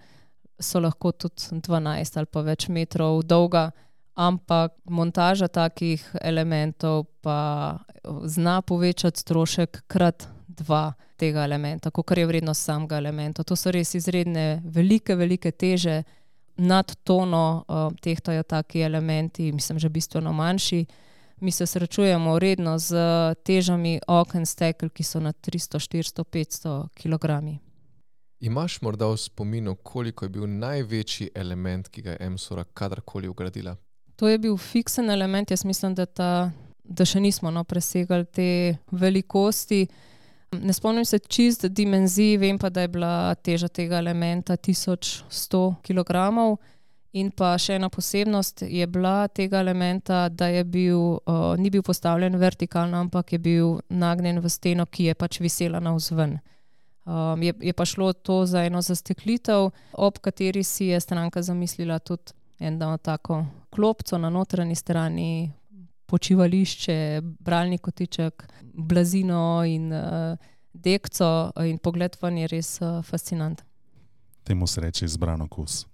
so 0.59 0.79
lahko 0.79 1.11
tudi 1.11 1.61
12 1.61 2.17
ali 2.17 2.25
pa 2.25 2.41
več 2.41 2.67
metrov 2.67 3.23
dolga. 3.23 3.71
Ampak 4.13 4.73
montaža 4.85 5.47
takih 5.47 6.03
elementov 6.21 7.05
pa 7.21 7.79
zna 8.25 8.61
povečati 8.61 9.19
strošek 9.19 9.83
krat 9.87 10.27
dva 10.47 10.93
tega 11.23 11.47
elementa, 11.47 11.91
kot 11.91 12.17
je 12.17 12.27
vrednost 12.27 12.67
samega 12.67 12.99
elementa. 12.99 13.45
To 13.47 13.55
so 13.55 13.71
res 13.71 13.95
izredne, 13.95 14.61
velike, 14.65 15.15
velike 15.15 15.51
teže, 15.51 16.01
nad 16.57 16.95
tono 17.03 17.63
uh, 17.67 17.93
tehtajo 18.01 18.43
taki 18.43 18.83
elementi, 18.85 19.51
mislim, 19.51 19.79
že 19.79 19.89
bistveno 19.89 20.33
manjši. 20.33 20.85
Mi 21.39 21.51
se 21.51 21.65
srečujemo 21.65 22.39
redno 22.39 22.77
z 22.79 22.95
težami 23.43 23.99
oken 24.07 24.45
stekel, 24.45 24.89
ki 24.89 25.03
so 25.03 25.19
na 25.19 25.33
300, 25.33 25.79
400, 25.79 26.23
500 26.23 26.87
kg. 26.95 27.57
Imaš 28.39 28.81
morda 28.81 29.07
v 29.07 29.17
spominu, 29.17 29.75
koliko 29.75 30.25
je 30.25 30.29
bil 30.29 30.47
največji 30.47 31.29
element, 31.35 31.87
ki 31.87 32.01
ga 32.01 32.11
je 32.11 32.25
Emsora 32.27 32.63
kadarkoli 32.63 33.27
ugradila? 33.27 33.75
To 34.15 34.27
je 34.27 34.37
bil 34.37 34.57
fiksen 34.57 35.09
element, 35.09 35.51
jaz 35.51 35.65
mislim, 35.65 35.95
da, 35.95 36.05
ta, 36.05 36.51
da 36.83 37.05
še 37.05 37.19
nismo 37.19 37.51
no, 37.51 37.63
presegali 37.63 38.25
te 38.25 38.77
velikosti. 38.91 39.87
Ne 40.61 40.73
spomnim 40.73 41.05
se 41.05 41.19
čist 41.19 41.65
dimenzij, 41.65 42.37
vem 42.37 42.59
pa, 42.59 42.69
da 42.69 42.81
je 42.81 42.87
bila 42.87 43.35
teža 43.35 43.67
tega 43.67 43.97
elementa 43.97 44.57
1100 44.57 45.75
kg. 45.81 46.15
In 47.13 47.29
pa 47.29 47.51
še 47.61 47.75
ena 47.77 47.91
posebnost 47.93 48.63
je 48.65 48.85
bila 48.89 49.27
tega 49.29 49.59
elementa, 49.61 50.29
da 50.33 50.47
bil, 50.65 51.19
uh, 51.29 51.53
ni 51.61 51.69
bil 51.69 51.83
postavljen 51.85 52.39
vertikalno, 52.41 53.03
ampak 53.05 53.35
je 53.35 53.39
bil 53.39 53.75
nagnjen 53.89 54.41
v 54.41 54.49
steno, 54.49 54.87
ki 54.89 55.11
je 55.11 55.13
pač 55.13 55.37
visela 55.39 55.79
navzven. 55.79 56.39
Um, 57.05 57.43
je, 57.43 57.53
je 57.61 57.73
pa 57.73 57.85
šlo 57.85 58.13
to 58.13 58.45
za 58.49 58.63
eno 58.65 58.81
zasteklitev, 58.81 59.69
ob 59.93 60.19
kateri 60.23 60.63
si 60.63 60.87
je 60.89 60.99
stranka 60.99 61.41
zamislila 61.41 61.99
tudi 61.99 62.33
eno 62.59 62.97
tako 62.97 63.43
klopco 63.69 64.17
na 64.17 64.29
notranji 64.29 64.75
strani, 64.75 65.51
počivališče, 66.13 67.21
bralni 67.39 67.77
kotiček, 67.77 68.43
blazino 68.73 69.63
in 69.65 69.89
uh, 69.93 70.37
dekco, 70.73 71.51
in 71.65 71.79
pogled 71.81 72.17
van 72.21 72.37
je 72.37 72.49
res 72.51 72.75
uh, 72.81 72.99
fascinanten. 73.05 73.65
Temu 74.43 74.67
se 74.67 74.81
reče 74.81 75.05
izbran 75.05 75.41
okus. 75.41 75.87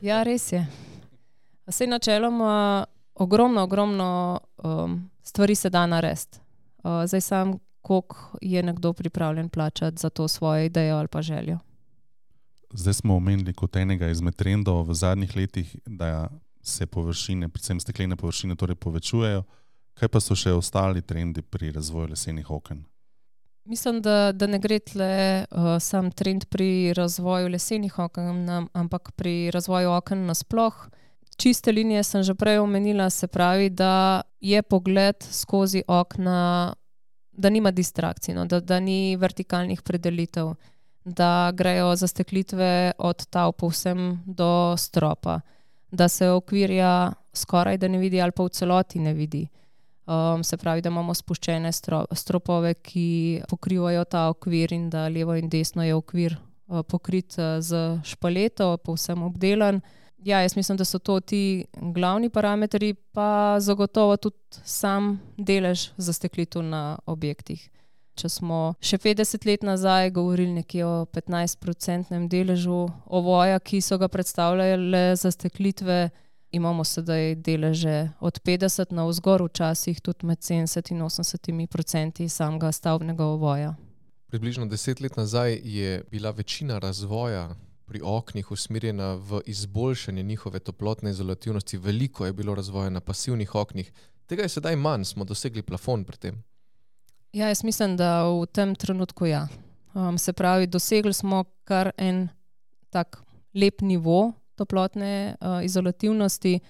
Ja, 0.00 0.22
res 0.24 0.48
je. 0.52 0.62
Vse 1.68 1.86
načeloma 1.86 2.86
ogromno, 3.14 3.62
ogromno 3.62 4.40
um, 4.64 5.10
stvari 5.22 5.54
se 5.54 5.70
da 5.70 5.84
narediti. 5.86 6.40
Uh, 6.84 7.04
zdaj 7.04 7.20
sam, 7.20 7.58
koliko 7.82 8.38
je 8.40 8.62
nekdo 8.62 8.92
pripravljen 8.92 9.48
plačati 9.48 10.00
za 10.00 10.10
to 10.10 10.28
svojo 10.28 10.64
idejo 10.64 10.96
ali 10.96 11.08
pa 11.08 11.22
željo. 11.22 11.58
Zdaj 12.72 12.94
smo 12.94 13.16
omenili 13.16 13.52
kot 13.52 13.76
enega 13.76 14.08
izmed 14.08 14.34
trendov 14.34 14.88
v 14.88 14.94
zadnjih 14.94 15.36
letih, 15.36 15.76
da 15.86 16.28
se 16.64 16.86
površine, 16.86 17.48
predvsem 17.48 17.80
steklene 17.80 18.16
površine, 18.16 18.56
torej 18.56 18.76
povečujejo. 18.76 19.44
Kaj 19.94 20.08
pa 20.08 20.20
so 20.20 20.34
še 20.34 20.52
ostali 20.52 21.02
trendi 21.02 21.42
pri 21.42 21.70
razvoju 21.72 22.10
lesenih 22.10 22.50
oken? 22.50 22.82
Mislim, 23.64 24.02
da, 24.02 24.32
da 24.32 24.46
ne 24.46 24.58
gre 24.58 24.80
le 24.94 25.44
uh, 25.44 25.76
sam 25.80 26.10
trend 26.10 26.44
pri 26.52 26.92
razvoju 26.92 27.48
lesenih 27.48 27.98
oken, 27.98 28.48
ampak 28.72 29.12
pri 29.16 29.50
razvoju 29.54 29.90
oken 29.90 30.26
nasplošno. 30.26 30.90
Čiste 31.36 31.72
linije 31.72 32.02
sem 32.04 32.22
že 32.22 32.34
prej 32.34 32.58
omenila, 32.58 33.10
se 33.10 33.26
pravi, 33.26 33.70
da 33.70 34.22
je 34.40 34.62
pogled 34.62 35.16
skozi 35.30 35.82
okna, 35.88 36.74
da 37.32 37.50
nima 37.50 37.70
distrakcij, 37.70 38.34
no, 38.34 38.44
da, 38.46 38.60
da 38.60 38.78
ni 38.80 39.16
vertikalnih 39.16 39.82
predelitev, 39.82 40.54
da 41.04 41.50
grejo 41.54 41.96
zasteklitve 41.96 42.92
od 42.98 43.26
tav 43.26 43.52
povsem 43.52 44.22
do 44.26 44.76
stropa 44.78 45.40
da 45.90 46.08
se 46.08 46.30
okvirja 46.30 47.12
skoraj 47.34 47.78
da 47.78 47.88
ne 47.88 47.98
vidi, 47.98 48.20
ali 48.20 48.32
pa 48.32 48.44
v 48.44 48.48
celoti 48.48 48.98
ne 48.98 49.14
vidi. 49.14 49.48
Um, 50.06 50.44
se 50.44 50.56
pravi, 50.56 50.82
da 50.84 50.90
imamo 50.92 51.14
spuščene 51.14 51.72
stro, 51.72 52.04
stropove, 52.12 52.74
ki 52.74 53.42
pokrivajo 53.48 54.04
ta 54.04 54.28
okvir, 54.28 54.72
in 54.72 54.90
da 54.90 55.08
levo 55.08 55.34
in 55.34 55.48
desno 55.48 55.84
je 55.84 55.94
okvir 55.94 56.36
uh, 56.36 56.82
pokrit 56.84 57.38
uh, 57.38 57.56
z 57.60 58.00
špaleto, 58.04 58.76
povsem 58.84 59.22
obdelan. 59.22 59.80
Ja, 60.24 60.40
jaz 60.40 60.56
mislim, 60.56 60.76
da 60.76 60.84
so 60.84 60.98
to 60.98 61.20
ti 61.20 61.64
glavni 61.72 62.28
parametri, 62.30 62.94
pa 62.94 63.56
zagotovo 63.60 64.16
tudi 64.16 64.60
sam 64.64 65.18
delež 65.36 65.90
zasteklitev 65.96 66.62
na 66.62 66.98
objektih. 67.06 67.70
Če 68.14 68.28
smo 68.30 68.58
še 68.78 68.98
50 69.02 69.46
let 69.48 69.64
nazaj 69.66 70.12
govorili 70.14 70.60
nekje 70.60 70.84
o 70.86 70.92
15-procentnem 71.10 72.28
deležu 72.30 72.86
ovoja, 73.06 73.58
ki 73.58 73.80
so 73.82 73.98
ga 73.98 74.08
predstavljale 74.08 75.16
zasteklitve, 75.18 75.98
imamo 76.54 76.84
sedaj 76.86 77.34
deleže 77.42 78.12
od 78.22 78.38
50 78.46 78.94
na 78.94 79.08
vzgor, 79.10 79.42
včasih 79.48 79.98
tudi 80.00 80.30
med 80.30 80.38
70 80.38 80.92
in 80.94 81.02
80 81.02 81.66
procenti 81.66 82.28
samega 82.28 82.70
stavbnega 82.72 83.26
ovoja. 83.26 83.74
Približno 84.30 84.66
deset 84.66 85.00
let 85.02 85.16
nazaj 85.16 85.60
je 85.62 86.02
bila 86.10 86.30
večina 86.30 86.78
razvoja 86.78 87.50
pri 87.84 88.00
oknih 88.02 88.50
usmerjena 88.50 89.14
v 89.14 89.42
izboljšanje 89.46 90.22
njihove 90.22 90.58
toplotne 90.58 91.10
izolativnosti, 91.10 91.78
veliko 91.78 92.26
je 92.26 92.32
bilo 92.32 92.54
razvoja 92.54 92.90
na 92.90 93.00
pasivnih 93.00 93.54
oknih, 93.54 93.92
Tega 94.26 94.42
je 94.42 94.48
sedaj 94.48 94.76
manj, 94.76 95.04
smo 95.04 95.24
dosegli 95.24 95.62
plafon 95.62 96.04
pri 96.04 96.16
tem. 96.16 96.36
Ja, 97.34 97.48
jaz 97.48 97.64
mislim, 97.64 97.96
da 97.96 98.22
v 98.30 98.46
tem 98.46 98.74
trenutku 98.74 99.26
ja. 99.26 99.48
Um, 99.94 100.18
se 100.18 100.32
pravi, 100.32 100.66
dosegli 100.66 101.12
smo 101.12 101.44
kar 101.64 101.90
en 101.98 102.28
tak 102.90 103.18
lep 103.54 103.80
nivo 103.80 104.32
toplotne 104.54 105.34
uh, 105.40 105.64
izolativnosti. 105.64 106.60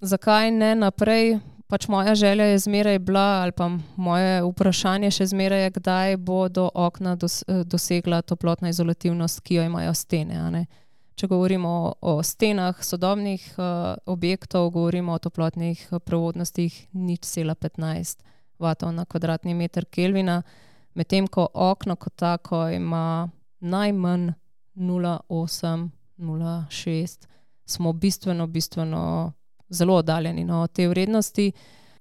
Zakaj 0.00 0.50
ne 0.50 0.74
naprej? 0.74 1.38
Pač 1.66 1.88
moja 1.88 2.14
želja 2.14 2.44
je 2.44 2.58
zmeraj 2.58 2.98
bila, 2.98 3.42
ali 3.42 3.52
pa 3.52 3.70
moje 3.96 4.42
vprašanje 4.42 5.10
še 5.10 5.26
zmeraj 5.26 5.62
je, 5.62 5.70
kdaj 5.78 6.16
bodo 6.16 6.66
okna 6.74 7.14
dos, 7.16 7.44
dosegla 7.46 8.22
toplotna 8.22 8.74
izolativnost, 8.74 9.40
ki 9.40 9.54
jo 9.54 9.70
imajo 9.70 9.94
stene. 9.94 10.66
Če 11.14 11.26
govorimo 11.30 11.68
o, 11.70 11.92
o 12.00 12.22
stenah 12.22 12.82
sodobnih 12.82 13.52
uh, 13.54 13.94
objektov, 14.06 14.70
govorimo 14.70 15.14
o 15.14 15.22
toplotnih 15.22 15.88
prevodnostih 16.02 16.88
nič 16.92 17.22
cela 17.22 17.54
15 17.54 18.34
vatov 18.58 18.92
na 18.92 19.04
kvadratni 19.04 19.54
meter 19.54 19.84
Kelvina, 19.84 20.42
medtem 20.94 21.26
ko 21.26 21.48
okno 21.54 21.96
kot 21.96 22.16
tako 22.16 22.68
ima 22.68 23.28
najmanj 23.60 24.30
0,8, 24.74 25.88
0,6, 26.18 27.26
smo 27.64 27.92
bistveno, 27.92 28.46
bistveno 28.46 29.32
zelo 29.68 29.96
oddaljeni 29.96 30.44
no, 30.44 30.62
od 30.62 30.72
te 30.72 30.88
vrednosti. 30.88 31.52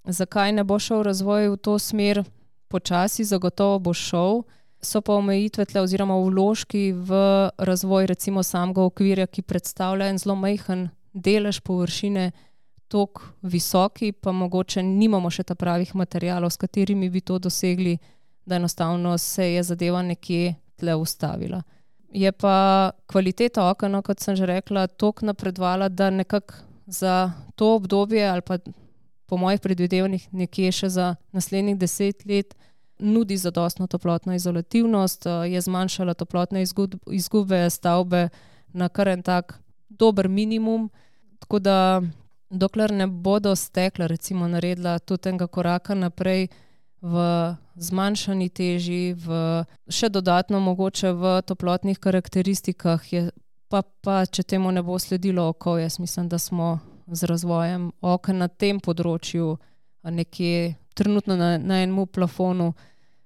Zakaj 0.04 0.52
ne 0.52 0.64
bo 0.64 0.80
šel 0.80 1.04
razvoj 1.04 1.50
v 1.50 1.58
to 1.58 1.80
smer? 1.80 2.24
Počasi, 2.68 3.24
zagotovo 3.24 3.80
bo 3.80 3.94
šel, 3.94 4.44
so 4.82 5.02
pa 5.02 5.14
omejitve 5.14 5.66
tle, 5.66 5.82
oziroma 5.82 6.18
vložki 6.18 6.92
v 6.94 7.18
razvoj, 7.58 8.06
recimo 8.06 8.44
samega 8.44 8.84
okvirja, 8.84 9.28
ki 9.28 9.42
predstavlja 9.42 10.10
en 10.10 10.18
zelo 10.18 10.36
majhen 10.36 10.90
delež 11.14 11.62
površine, 11.66 12.32
tako 12.88 13.22
visoki, 13.42 14.12
pa 14.12 14.32
mogoče 14.32 14.84
nimamo 14.84 15.30
še 15.30 15.44
ta 15.44 15.56
pravih 15.56 15.96
materijalov, 15.96 16.52
s 16.54 16.62
katerimi 16.62 17.10
bi 17.10 17.22
to 17.22 17.40
dosegli, 17.40 17.98
da 18.46 18.56
enostavno 18.56 19.18
se 19.18 19.54
je 19.54 19.64
zadeva 19.64 20.02
nekje 20.02 20.56
tle 20.76 20.96
ustavila. 20.96 21.62
Je 22.14 22.32
pa 22.32 22.92
kvaliteta 23.12 23.70
okna, 23.70 23.98
no, 23.98 24.02
kot 24.02 24.22
sem 24.24 24.36
že 24.36 24.46
rekla, 24.46 24.88
tako 24.88 25.26
napredovala, 25.26 25.90
da 25.90 26.10
nekako 26.10 26.54
za 26.86 27.32
to 27.56 27.76
obdobje, 27.76 28.28
ali 28.30 28.42
pa 28.42 28.58
po 29.26 29.38
mojih 29.38 29.60
predvidevanjih, 29.60 30.28
nekje 30.32 30.72
še 30.72 30.90
za 30.90 31.16
naslednjih 31.34 31.78
deset 31.82 32.26
let, 32.30 32.54
nudi 33.00 33.38
zadostno 33.38 33.88
toplotno 33.88 34.36
izolativnost, 34.36 35.26
je 35.50 35.62
zmanjšala 35.62 36.14
toplotne 36.14 36.64
izgube 37.12 37.70
stavbe 37.70 38.30
na 38.74 38.90
kar 38.90 39.08
en 39.08 39.24
tak 39.24 39.58
dober 39.90 40.30
minimum. 40.30 40.90
Tako 41.40 41.60
da, 41.60 42.02
dokler 42.50 42.92
ne 42.92 43.08
bodo 43.08 43.56
stekla, 43.56 44.08
recimo, 44.08 44.48
naredila 44.48 45.00
tudi 45.00 45.30
tega 45.30 45.48
koraka 45.48 45.96
naprej 45.96 46.48
v 47.02 47.24
zmanjšani 47.76 48.50
teži, 48.50 49.14
v 49.14 49.66
še 49.90 50.10
dodatno 50.10 50.60
mogoče 50.60 51.12
v 51.14 51.42
toplotnih 51.46 52.00
karakteristikah, 52.00 53.02
je 53.14 53.30
pa, 53.70 53.84
pa 54.02 54.24
če 54.26 54.44
temu 54.44 54.72
ne 54.72 54.82
bo 54.86 54.98
sledilo 55.00 55.50
oko, 55.52 55.78
jaz 55.78 56.00
mislim, 56.00 56.30
da 56.30 56.40
smo 56.40 56.80
z 57.08 57.30
razvojem 57.30 57.92
okna 58.02 58.46
na 58.46 58.48
tem 58.48 58.80
področju 58.80 59.58
nekje 60.06 60.76
trenutno 60.96 61.36
na, 61.38 61.58
na 61.58 61.82
enem 61.84 62.06
plafonu. 62.08 62.74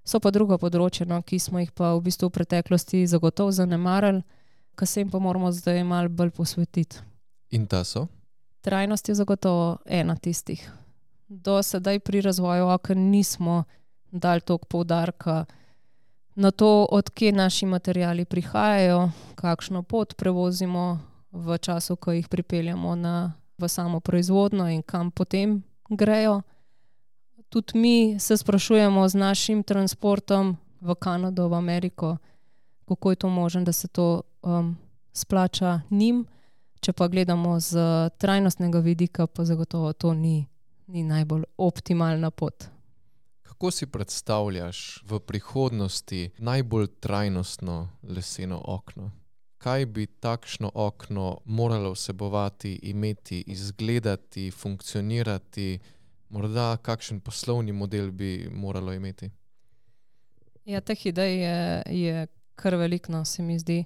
So 0.04 0.20
pa 0.20 0.32
druga 0.34 0.58
področja, 0.58 1.06
no, 1.06 1.22
ki 1.22 1.38
smo 1.40 1.62
jih 1.62 1.72
pa 1.76 1.94
v 1.94 2.04
bistvu 2.08 2.32
v 2.32 2.40
preteklosti 2.40 3.06
zagotovo 3.08 3.54
zanemarili, 3.54 4.24
ki 4.80 4.88
se 4.88 5.04
jim 5.04 5.12
pa 5.12 5.20
moramo 5.22 5.52
zdaj 5.54 5.84
malo 5.86 6.10
bolj 6.10 6.34
posvetiti. 6.34 7.04
In 7.54 7.68
ta 7.68 7.84
so? 7.86 8.08
Trajnost 8.62 9.10
je 9.10 9.16
zagotovo 9.16 9.78
ena 9.86 10.16
tistih. 10.16 10.72
Do 11.28 11.64
sedaj 11.64 12.00
pri 12.00 12.22
razvoju 12.22 12.68
okna 12.68 12.96
nismo 12.96 13.64
dali 14.12 14.42
toliko 14.42 14.66
poudarka 14.66 15.46
na 16.36 16.52
to, 16.52 16.88
odkje 16.92 17.32
naši 17.32 17.66
materiali 17.66 18.26
prihajajo, 18.26 19.10
kakšno 19.36 19.84
pot 19.84 20.16
prevozimo 20.16 21.00
v 21.32 21.58
času, 21.58 21.96
ko 21.96 22.12
jih 22.12 22.28
pripeljemo 22.28 22.96
na, 22.96 23.34
v 23.58 23.68
samo 23.68 24.00
proizvodno 24.00 24.70
in 24.70 24.82
kam 24.82 25.12
potem 25.12 25.64
grejo. 25.90 26.42
Tudi 27.50 27.80
mi 27.80 28.20
se 28.20 28.38
sprašujemo 28.38 29.10
z 29.10 29.16
našim 29.16 29.64
transportom 29.64 30.58
v 30.82 30.96
Kanado, 30.96 31.48
v 31.48 31.54
Ameriko, 31.54 32.18
kako 32.88 33.10
je 33.10 33.16
to 33.16 33.30
možno, 33.30 33.62
da 33.62 33.72
se 33.72 33.88
to 33.88 34.22
um, 34.42 34.78
splača 35.14 35.82
njim. 35.90 36.26
Če 36.80 36.94
pa 36.96 37.10
gledamo 37.12 37.58
z 37.60 37.82
trajnostnega 38.18 38.80
vidika, 38.80 39.28
pa 39.28 39.44
zagotovo 39.46 39.92
to 39.94 40.14
ni, 40.14 40.48
ni 40.88 41.04
najbolj 41.04 41.44
optimalna 41.58 42.32
pot. 42.32 42.70
Kako 43.44 43.72
si 43.72 43.88
predstavljaš 43.92 45.04
v 45.04 45.20
prihodnosti 45.20 46.30
najbolj 46.38 46.88
trajnostno 47.04 47.90
leseno 48.04 48.62
okno? 48.66 49.12
Kaj 49.60 49.86
bi 49.86 50.06
takšno 50.08 50.72
okno 50.74 51.42
moralo 51.46 51.92
vsebovati, 51.92 52.80
imeti, 52.84 53.44
izgledati, 53.48 54.52
funkcionirati, 54.52 55.80
morda 56.30 56.78
kakšen 56.78 57.20
poslovni 57.20 57.72
model 57.72 58.12
bi 58.12 58.48
moralo 58.52 58.94
imeti? 58.94 59.30
Ja, 60.66 60.80
teh 60.82 61.06
idej 61.06 61.36
je, 61.44 61.84
je 61.86 62.28
kar 62.56 62.76
veliko, 62.76 63.12
no, 63.12 63.26
se 63.26 63.44
mi 63.44 63.60
zdi. 63.60 63.84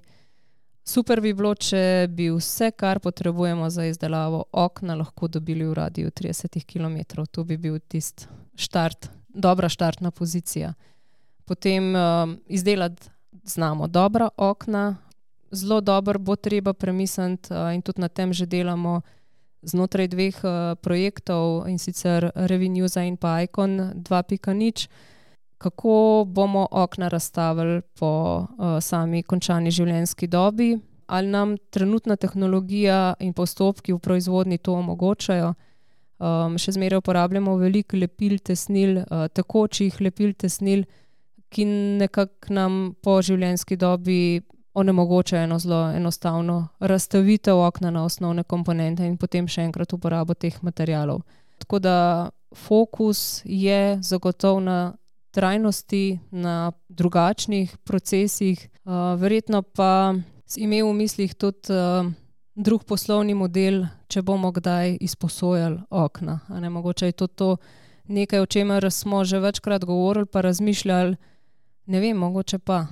Super 0.84 1.20
bi 1.24 1.32
bilo, 1.32 1.54
če 1.56 2.06
bi 2.12 2.28
vse, 2.28 2.68
kar 2.76 3.00
potrebujemo 3.00 3.70
za 3.72 3.86
izdelavo 3.88 4.44
okna, 4.52 4.98
lahko 5.00 5.28
dobili 5.28 5.64
v 5.64 5.74
radiju 5.74 6.10
30 6.10 6.60
km. 6.68 7.24
To 7.32 7.44
bi 7.44 7.56
bil 7.56 7.78
tisti 7.78 8.26
štart 8.56 9.08
dobra 9.28 9.68
štartna 9.68 10.10
pozicija. 10.10 10.74
Potem 11.44 11.94
um, 11.96 12.36
izdelati 12.46 13.08
znamo 13.44 13.86
dobra 13.86 14.28
okna, 14.36 14.96
zelo 15.50 15.80
dobro 15.80 16.18
bo 16.18 16.36
treba 16.36 16.72
premisliti 16.72 17.52
uh, 17.52 17.74
in 17.74 17.82
tudi 17.82 18.00
na 18.00 18.08
tem 18.08 18.32
že 18.32 18.46
delamo 18.46 19.00
znotraj 19.62 20.08
dveh 20.08 20.36
uh, 20.44 20.76
projektov 20.80 21.68
in 21.68 21.78
sicer 21.78 22.30
Revenueza 22.34 23.02
in 23.02 23.16
pa 23.16 23.42
Icon 23.42 23.92
2.0, 23.94 24.88
kako 25.64 26.24
bomo 26.28 26.66
okna 26.70 27.08
razstavili 27.08 27.80
po 27.98 28.10
uh, 28.38 28.80
sami 28.80 29.22
končani 29.22 29.70
življenjski 29.70 30.26
dobi, 30.28 30.74
ali 31.06 31.28
nam 31.28 31.54
trenutna 31.70 32.16
tehnologija 32.20 33.14
in 33.24 33.32
postopki 33.32 33.94
v 33.94 33.98
proizvodni 33.98 34.58
to 34.58 34.74
omogočajo. 34.76 35.54
Um, 36.24 36.58
še 36.60 36.74
zmeraj 36.76 37.00
uporabljamo 37.00 37.56
veliko 37.56 37.96
lepil, 37.96 38.36
tesnil, 38.44 38.98
uh, 39.02 39.24
tekočih 39.32 39.96
lepil, 40.04 40.34
tesnil, 40.36 40.84
ki 41.48 41.64
nekako 42.02 42.52
nam 42.52 42.76
po 43.02 43.16
življenjski 43.24 43.78
dobi 43.80 44.18
onemogočajo 44.74 45.46
eno 45.46 45.58
zelo 45.62 45.80
enostavno 45.96 46.58
razstavitev 46.80 47.62
okna 47.62 47.90
na 47.94 48.04
osnovne 48.04 48.44
komponente 48.44 49.06
in 49.06 49.16
potem 49.16 49.48
še 49.48 49.64
enkrat 49.64 49.96
uporabo 49.96 50.34
teh 50.34 50.60
materijalov. 50.66 51.22
Tako 51.62 51.80
da 51.80 51.96
fokus 52.54 53.40
je 53.44 53.96
zagotovo 54.02 54.60
na 54.60 54.78
trajnosti, 55.34 56.18
na 56.30 56.72
drugačnih 56.88 57.76
procesih, 57.84 58.68
uh, 58.84 59.18
verjetno 59.20 59.62
pa 59.62 60.14
imel 60.56 60.86
v 60.92 61.00
mislih 61.04 61.34
tudi. 61.34 61.74
Uh, 61.74 62.12
drug 62.54 62.84
poslovni 62.86 63.34
model, 63.34 63.84
če 64.08 64.22
bomo 64.22 64.52
kdaj 64.54 64.98
izposojali 65.02 65.80
okna. 65.90 66.38
Ne, 66.48 66.70
mogoče 66.70 67.10
je 67.10 67.16
to, 67.18 67.26
to 67.26 67.48
nekaj, 68.06 68.40
o 68.40 68.46
čemer 68.46 68.90
smo 68.92 69.24
že 69.24 69.40
večkrat 69.42 69.84
govorili, 69.84 70.26
pa 70.26 70.40
razmišljali, 70.40 71.16
ne 71.86 72.00
vem, 72.00 72.16
mogoče 72.16 72.58
pa. 72.58 72.86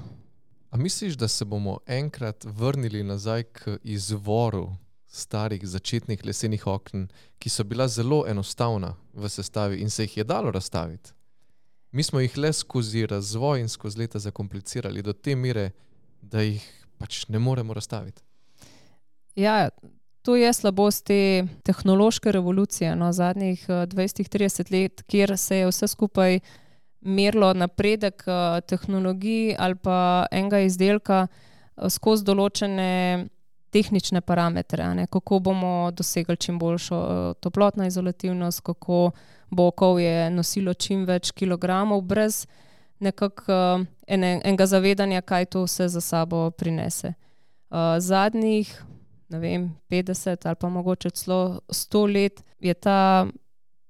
A 0.71 0.77
misliš, 0.77 1.15
da 1.15 1.29
se 1.29 1.45
bomo 1.45 1.79
enkrat 1.87 2.45
vrnili 2.45 3.03
nazaj 3.03 3.43
k 3.43 3.77
izvoru 3.83 4.73
starih 5.07 5.69
začetnih 5.69 6.25
lesenih 6.25 6.67
okn, 6.67 7.05
ki 7.39 7.51
so 7.51 7.65
bila 7.65 7.89
zelo 7.89 8.25
enostavna 8.27 8.95
v 9.13 9.29
sestavi 9.29 9.83
in 9.85 9.91
se 9.91 10.03
jih 10.03 10.17
je 10.17 10.25
dalo 10.25 10.51
razstaviti? 10.51 11.13
Mi 11.93 12.03
smo 12.03 12.21
jih 12.21 12.37
le 12.39 12.53
skozi 12.53 13.07
razvoj 13.07 13.61
in 13.61 13.69
skozi 13.69 13.99
leta 13.99 14.19
zakomplicirali 14.19 15.03
do 15.03 15.13
te 15.13 15.37
mere, 15.37 15.71
da 16.23 16.41
jih 16.41 16.65
pač 16.99 17.27
ne 17.29 17.39
moremo 17.39 17.75
razstaviti. 17.75 18.23
Ja, 19.37 19.69
to 20.23 20.37
je 20.37 20.53
slabost 20.53 21.05
te 21.05 21.45
tehnološke 21.65 22.33
revolucije 22.33 22.97
no, 22.97 23.13
zadnjih 23.13 23.69
20-30 23.69 24.61
eh, 24.61 24.73
let, 24.73 25.03
kjer 25.07 25.39
se 25.39 25.57
je 25.57 25.67
vse 25.69 25.89
skupaj 25.89 26.41
merilo 27.01 27.53
napredek 27.55 28.25
eh, 28.27 28.61
tehnologij 28.61 29.57
ali 29.59 29.75
pa 29.75 30.27
enega 30.31 30.61
izdelka 30.61 31.27
eh, 31.27 31.91
skozi 31.91 32.25
določene 32.25 33.29
tehnične 33.73 34.21
parametre, 34.21 34.87
ne, 34.95 35.07
kako 35.07 35.39
bomo 35.39 35.91
dosegli 35.91 36.37
čim 36.37 36.59
boljšo 36.59 37.35
toplotno 37.41 37.87
izolativnost, 37.87 38.61
kako 38.61 39.11
bo 39.51 39.67
okolje 39.67 40.31
nosilo 40.31 40.75
čim 40.75 41.05
več 41.09 41.33
kilogramov, 41.33 42.01
brez 42.01 42.47
nekakšnega 43.03 43.85
enega 44.07 44.67
zavedanja, 44.67 45.23
kaj 45.23 45.47
to 45.51 45.65
vse 45.65 45.89
za 45.89 46.01
sabo 46.01 46.51
prinese. 46.51 47.15
Zadnjih 47.99 48.71
vem, 49.39 49.71
50 49.91 50.47
ali 50.47 50.57
pa 50.61 50.69
mogoče 50.69 51.11
celo 51.11 51.61
100 51.69 52.15
let, 52.15 52.45
je 52.61 52.75
ta 52.75 53.27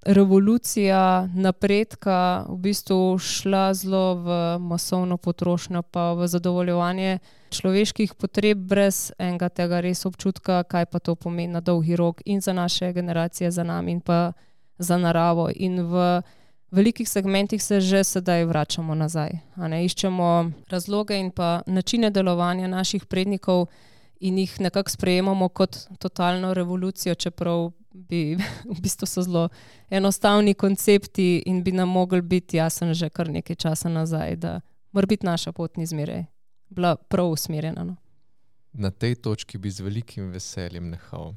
revolucija 0.07 1.29
napredka 1.35 2.45
v 2.49 2.57
bistvu 2.57 3.19
šla 3.19 3.75
zelo 3.75 4.15
v 4.15 4.59
masovno 4.59 5.17
potrošnjo, 5.17 5.83
pa 5.83 6.13
v 6.13 6.27
zadovoljevanje 6.27 7.19
človeških 7.53 8.15
potreb, 8.17 8.59
brez 8.69 9.13
enega 9.21 9.49
tega 9.53 9.81
res 9.85 10.07
občutka, 10.09 10.63
kaj 10.65 10.89
pa 10.89 10.99
to 10.99 11.15
pomeni 11.15 11.53
na 11.53 11.61
dolgi 11.61 11.97
rok 11.97 12.23
in 12.25 12.41
za 12.41 12.53
naše 12.53 12.93
generacije, 12.93 13.51
za 13.51 13.65
nami 13.65 13.93
in 13.93 14.01
pa 14.01 14.33
za 14.79 14.97
naravo. 14.99 15.51
In 15.55 15.83
v 15.87 16.23
velikih 16.73 17.09
segmentih 17.09 17.63
se 17.63 17.81
že 17.81 18.05
sedaj 18.05 18.45
vračamo 18.45 18.95
nazaj. 18.95 19.31
Iščemo 19.85 20.51
razloge 20.71 21.19
in 21.21 21.31
pa 21.31 21.63
načine 21.67 22.11
delovanja 22.11 22.67
naših 22.69 23.07
prednikov 23.07 23.69
in 24.21 24.39
jih 24.39 24.61
nekako 24.61 24.91
sprejemamo 24.91 25.49
kot 25.49 25.77
totalno 25.99 26.55
revolucijo, 26.55 27.15
čeprav 27.15 27.71
bi 27.93 28.37
v 28.75 28.81
bistvu 28.81 29.07
so 29.07 29.23
zelo 29.23 29.49
enostavni 29.91 30.55
koncepti 30.55 31.43
in 31.47 31.63
bi 31.63 31.73
nam 31.73 31.89
mogli 31.89 32.23
biti 32.23 32.57
jasen 32.57 32.95
že 32.95 33.11
kar 33.11 33.29
nekaj 33.29 33.57
časa 33.57 33.89
nazaj, 33.89 34.37
da 34.37 34.61
mora 34.93 35.07
biti 35.07 35.27
naša 35.27 35.53
pot 35.53 35.77
ni 35.77 35.87
zmeraj 35.87 36.32
bila 36.73 36.97
prav 36.97 37.31
usmerjena. 37.31 37.85
No. 37.85 37.97
Na 38.73 38.91
tej 38.91 39.15
točki 39.15 39.59
bi 39.59 39.71
z 39.71 39.85
velikim 39.85 40.31
veseljem 40.33 40.91
nehal. 40.91 41.35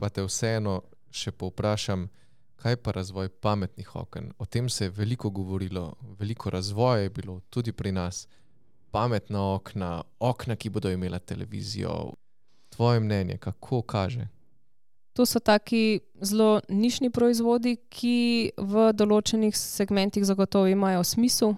Pa 0.00 0.08
te 0.08 0.24
vseeno 0.24 0.80
še 1.12 1.32
povprašam, 1.36 2.08
kaj 2.56 2.78
pa 2.80 2.94
razvoj 2.96 3.28
pametnih 3.28 3.96
oken? 3.96 4.32
O 4.38 4.46
tem 4.46 4.68
se 4.68 4.84
je 4.88 4.94
veliko 4.96 5.30
govorilo, 5.30 5.92
veliko 6.18 6.50
razvoja 6.50 7.02
je 7.02 7.10
bilo 7.10 7.40
tudi 7.50 7.72
pri 7.72 7.92
nas. 7.92 8.26
Pametna 8.90 9.54
okna, 9.54 10.02
okna, 10.20 10.56
ki 10.56 10.70
bodo 10.70 10.90
imela 10.90 11.18
televizijo. 11.18 12.12
Tvoje 12.72 13.00
mnenje, 13.00 13.36
kako 13.38 13.82
kaže? 13.82 14.28
To 15.12 15.26
so 15.26 15.40
taki 15.40 16.00
zelo 16.20 16.60
nišni 16.68 17.10
proizvodi, 17.10 17.76
ki 17.92 18.52
v 18.56 18.92
določenih 18.96 19.56
segmentih 19.56 20.24
zagotovo 20.24 20.70
imajo 20.72 21.04
smisel. 21.04 21.52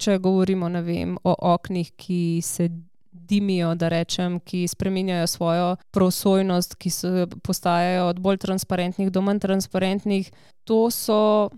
Če 0.00 0.18
govorimo 0.18 0.70
vem, 0.80 1.18
o 1.24 1.34
oknih, 1.52 1.92
ki 1.96 2.40
se 2.42 2.70
dimijo, 3.12 3.74
da 3.74 3.88
rečem, 3.88 4.38
ki 4.40 4.64
spremenjajo 4.68 5.26
svojo 5.26 5.66
prosojnost, 5.90 6.74
ki 6.74 6.90
se 6.90 7.26
postajajo 7.42 8.06
od 8.08 8.20
bolj 8.20 8.38
transparentnih 8.38 9.10
do 9.10 9.20
manj 9.22 9.42
transparentnih, 9.44 10.30
to 10.64 10.90
so 10.90 11.50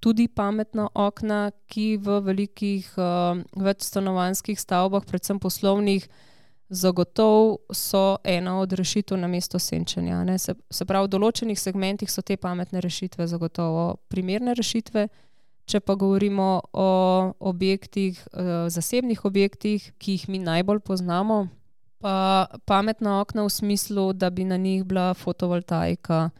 tudi 0.00 0.28
pametna 0.28 0.88
okna, 0.94 1.50
ki 1.66 1.96
v 1.96 2.20
velikih 2.20 2.92
uh, 3.00 3.40
večstanovanjskih 3.56 4.60
stavbah, 4.60 5.04
predvsem 5.08 5.40
poslovnih, 5.40 6.08
zagotovo 6.68 7.58
so 7.72 8.16
ena 8.24 8.58
od 8.60 8.72
rešitev 8.72 9.18
na 9.18 9.28
mesto 9.28 9.58
senčenja. 9.58 10.38
Se, 10.38 10.54
se 10.70 10.84
pravi, 10.84 11.08
v 11.08 11.14
določenih 11.16 11.60
segmentih 11.60 12.10
so 12.10 12.22
te 12.22 12.36
pametne 12.36 12.80
rešitve 12.84 13.26
zagotovo 13.26 13.94
primerne 14.08 14.54
rešitve. 14.54 15.08
Če 15.64 15.80
pa 15.80 15.94
govorimo 15.96 16.60
o 16.72 16.88
objektih, 17.40 18.18
eh, 18.32 18.68
zasebnih 18.68 19.24
objektih, 19.24 19.92
ki 19.98 20.12
jih 20.12 20.28
mi 20.28 20.38
najbolj 20.38 20.80
poznamo, 20.80 21.48
pa 22.04 22.46
pametna 22.68 23.20
okna 23.20 23.46
v 23.46 23.50
smislu, 23.50 24.12
da 24.12 24.30
bi 24.30 24.44
na 24.44 24.56
njih 24.56 24.84
bila 24.84 25.14
fotovoltaika, 25.14 26.30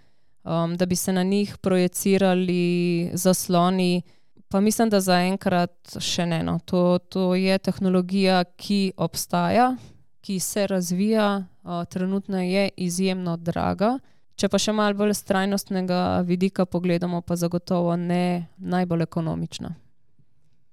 um, 0.45 0.77
da 0.77 0.87
bi 0.87 0.97
se 0.97 1.13
na 1.13 1.23
njih 1.23 1.57
projicirali 1.57 3.11
zasloni. 3.15 4.03
Pa 4.49 4.61
mislim, 4.61 4.91
da 4.91 5.01
zaenkrat 5.01 5.97
še 6.01 6.27
ne. 6.27 6.43
No. 6.43 6.59
To, 6.65 6.99
to 6.99 7.35
je 7.35 7.59
tehnologija, 7.59 8.45
ki 8.45 8.93
obstaja, 8.97 9.77
ki 10.21 10.39
se 10.41 10.67
razvija, 10.67 11.47
uh, 11.63 11.85
trenutno 11.91 12.43
je 12.43 12.69
izjemno 12.77 13.37
draga. 13.37 13.99
Če 14.35 14.49
pa 14.51 14.59
še 14.59 14.73
malo 14.75 14.99
bolj 14.99 15.15
z 15.15 15.29
trajnostnega 15.31 15.99
vidika 16.27 16.67
pogledamo, 16.67 17.21
pa 17.23 17.37
zagotovo 17.39 17.95
ne 17.97 18.51
najbolj 18.59 19.07
ekonomična. 19.07 19.71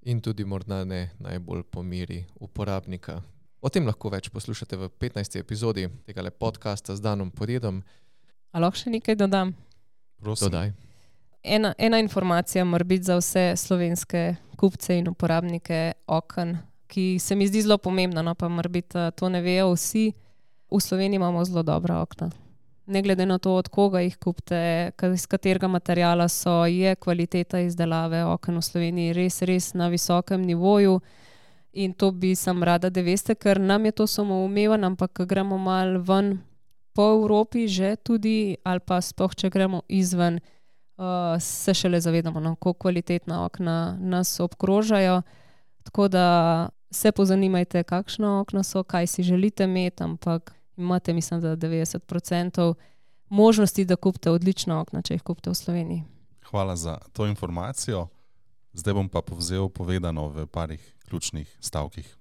In 0.09 0.22
tudi 0.22 0.45
morda 0.45 0.82
ne 0.86 1.12
najbolj 1.22 1.62
po 1.70 1.84
miri 1.86 2.24
uporabnika. 2.41 3.20
O 3.62 3.70
tem 3.70 3.86
lahko 3.86 4.09
več 4.09 4.32
poslušate 4.34 4.80
v 4.82 4.89
15. 4.97 5.38
epizodi 5.38 5.86
tega 6.09 6.26
podcasta 6.34 6.95
z 6.97 7.05
Danom 7.05 7.30
Podjedom. 7.30 7.84
Ali 8.49 8.66
lahko 8.66 8.82
še 8.82 8.95
nekaj 8.97 9.20
dodam? 9.22 9.53
Dodaj. 10.18 10.74
Ena, 11.45 11.76
ena 11.78 12.01
informacija 12.01 12.66
mora 12.66 12.86
biti 12.86 13.05
za 13.05 13.20
vse 13.22 13.53
slovenske 13.57 14.36
kupce 14.57 14.97
in 14.97 15.09
uporabnike 15.09 15.93
okn, 16.09 16.57
ki 16.89 17.20
se 17.22 17.38
mi 17.38 17.45
zdi 17.49 17.62
zelo 17.62 17.78
pomembna, 17.78 18.26
no 18.26 18.34
pa 18.34 18.49
morda 18.49 19.12
to 19.14 19.30
ne 19.30 19.41
vejo 19.41 19.74
vsi. 19.76 20.12
V 20.72 20.80
Sloveniji 20.82 21.22
imamo 21.22 21.45
zelo 21.45 21.62
dobra 21.64 22.01
okna. 22.01 22.32
Ne 22.92 23.02
glede 23.02 23.26
na 23.26 23.38
to, 23.38 23.54
od 23.56 23.68
koga 23.72 24.02
jih 24.04 24.18
kupite, 24.20 24.92
iz 25.14 25.24
katerega 25.28 25.68
materijala 25.68 26.28
so, 26.28 26.66
je 26.66 26.96
kvaliteta 26.96 27.60
izdelave 27.64 28.26
okna 28.26 28.60
v 28.60 28.66
Sloveniji 28.68 29.14
res, 29.16 29.42
res 29.48 29.74
na 29.74 29.88
visokem 29.88 30.42
nivoju. 30.44 31.00
In 31.74 31.94
to 31.94 32.12
bi 32.12 32.34
sem 32.36 32.64
rada, 32.64 32.89
da 32.89 33.02
veste, 33.02 33.36
ker 33.36 33.62
nam 33.64 33.86
je 33.88 33.92
to 33.92 34.08
samo 34.08 34.42
umevno, 34.44 34.88
ampak 34.88 35.24
gremo 35.24 35.58
mal 35.58 36.02
ven 36.04 36.42
po 36.92 37.14
Evropi, 37.16 37.68
že 37.68 37.96
tudi, 37.96 38.58
ali 38.64 38.84
pa 38.84 39.00
sploh, 39.00 39.32
če 39.36 39.50
gremo 39.50 39.86
izven, 39.88 40.42
uh, 41.00 41.39
se 41.39 41.74
šele 41.74 42.02
zavedamo, 42.04 42.44
no, 42.44 42.56
kako 42.56 42.74
kvalitetna 42.74 43.46
okna 43.46 43.96
nas 44.00 44.39
obkrožajo. 44.39 45.22
Tako 45.84 46.08
da 46.08 46.70
se 46.92 47.12
pozanimajte, 47.12 47.84
kakšno 47.84 48.42
okno 48.42 48.64
so, 48.64 48.84
kaj 48.84 49.08
si 49.08 49.24
želite 49.24 49.64
imeti, 49.64 50.04
ampak 50.04 50.61
imate, 50.82 51.14
mislim, 51.14 51.42
da 51.42 51.56
90% 51.56 52.74
možnosti, 53.30 53.86
da 53.86 53.96
kupite 53.96 54.32
odlično 54.32 54.82
okno, 54.82 55.02
če 55.02 55.14
jih 55.14 55.24
kupite 55.24 55.50
v 55.50 55.56
Sloveniji. 55.56 56.04
Hvala 56.50 56.76
za 56.76 56.98
to 57.14 57.28
informacijo. 57.28 58.08
Zdaj 58.74 58.94
bom 58.94 59.10
pa 59.10 59.22
povzel 59.22 59.70
povedano 59.70 60.28
v 60.28 60.46
parih 60.48 60.96
ključnih 61.08 61.58
stavkih. 61.60 62.18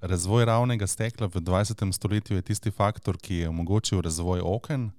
Razvoj 0.00 0.44
ravnega 0.44 0.86
stekla 0.86 1.26
v 1.26 1.40
20. 1.40 1.92
stoletju 1.92 2.36
je 2.36 2.42
tisti 2.42 2.70
faktor, 2.70 3.18
ki 3.18 3.34
je 3.34 3.48
omogočil 3.48 4.00
razvoj 4.00 4.40
oken. 4.40 4.90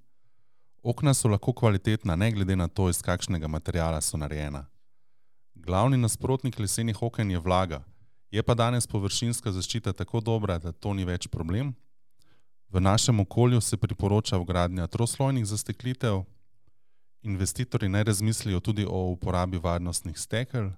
Okna 0.82 1.14
so 1.14 1.28
lahko 1.28 1.52
kvalitetna, 1.52 2.16
ne 2.16 2.30
glede 2.32 2.56
na 2.56 2.68
to, 2.68 2.88
iz 2.88 3.02
kakšnega 3.02 3.48
materiala 3.48 4.00
so 4.00 4.16
narejena. 4.16 4.64
Glavni 5.54 5.96
nasprotnik 5.96 6.58
lesenih 6.58 7.02
oken 7.02 7.30
je 7.30 7.38
vlaga, 7.38 7.82
je 8.30 8.42
pa 8.42 8.54
danes 8.54 8.86
površinska 8.86 9.52
zaščita 9.52 9.92
tako 9.92 10.20
dobra, 10.20 10.58
da 10.58 10.72
to 10.72 10.94
ni 10.94 11.04
več 11.04 11.28
problem. 11.28 11.74
V 12.70 12.80
našem 12.80 13.20
okolju 13.20 13.60
se 13.60 13.76
priporoča 13.76 14.38
vgradnja 14.38 14.86
troslojnih 14.86 15.46
zasteklitev, 15.46 16.22
investitorji 17.22 17.88
naj 17.88 18.04
razmislijo 18.04 18.60
tudi 18.60 18.86
o 18.88 19.10
uporabi 19.10 19.58
varnostnih 19.58 20.18
stekel. 20.18 20.70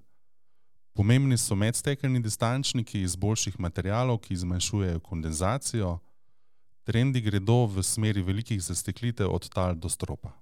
Pomembni 0.93 1.37
so 1.37 1.55
medstekelni 1.55 2.19
distančniki 2.19 3.01
iz 3.01 3.15
boljših 3.15 3.59
materijalov, 3.59 4.19
ki 4.19 4.35
zmanjšujejo 4.35 4.99
kondenzacijo. 4.99 5.99
Trendi 6.83 7.21
gredo 7.21 7.65
v 7.65 7.83
smeri 7.83 8.21
velikih 8.21 8.61
zasteklitev 8.63 9.31
od 9.31 9.49
tal 9.49 9.75
do 9.75 9.89
stropa. 9.89 10.33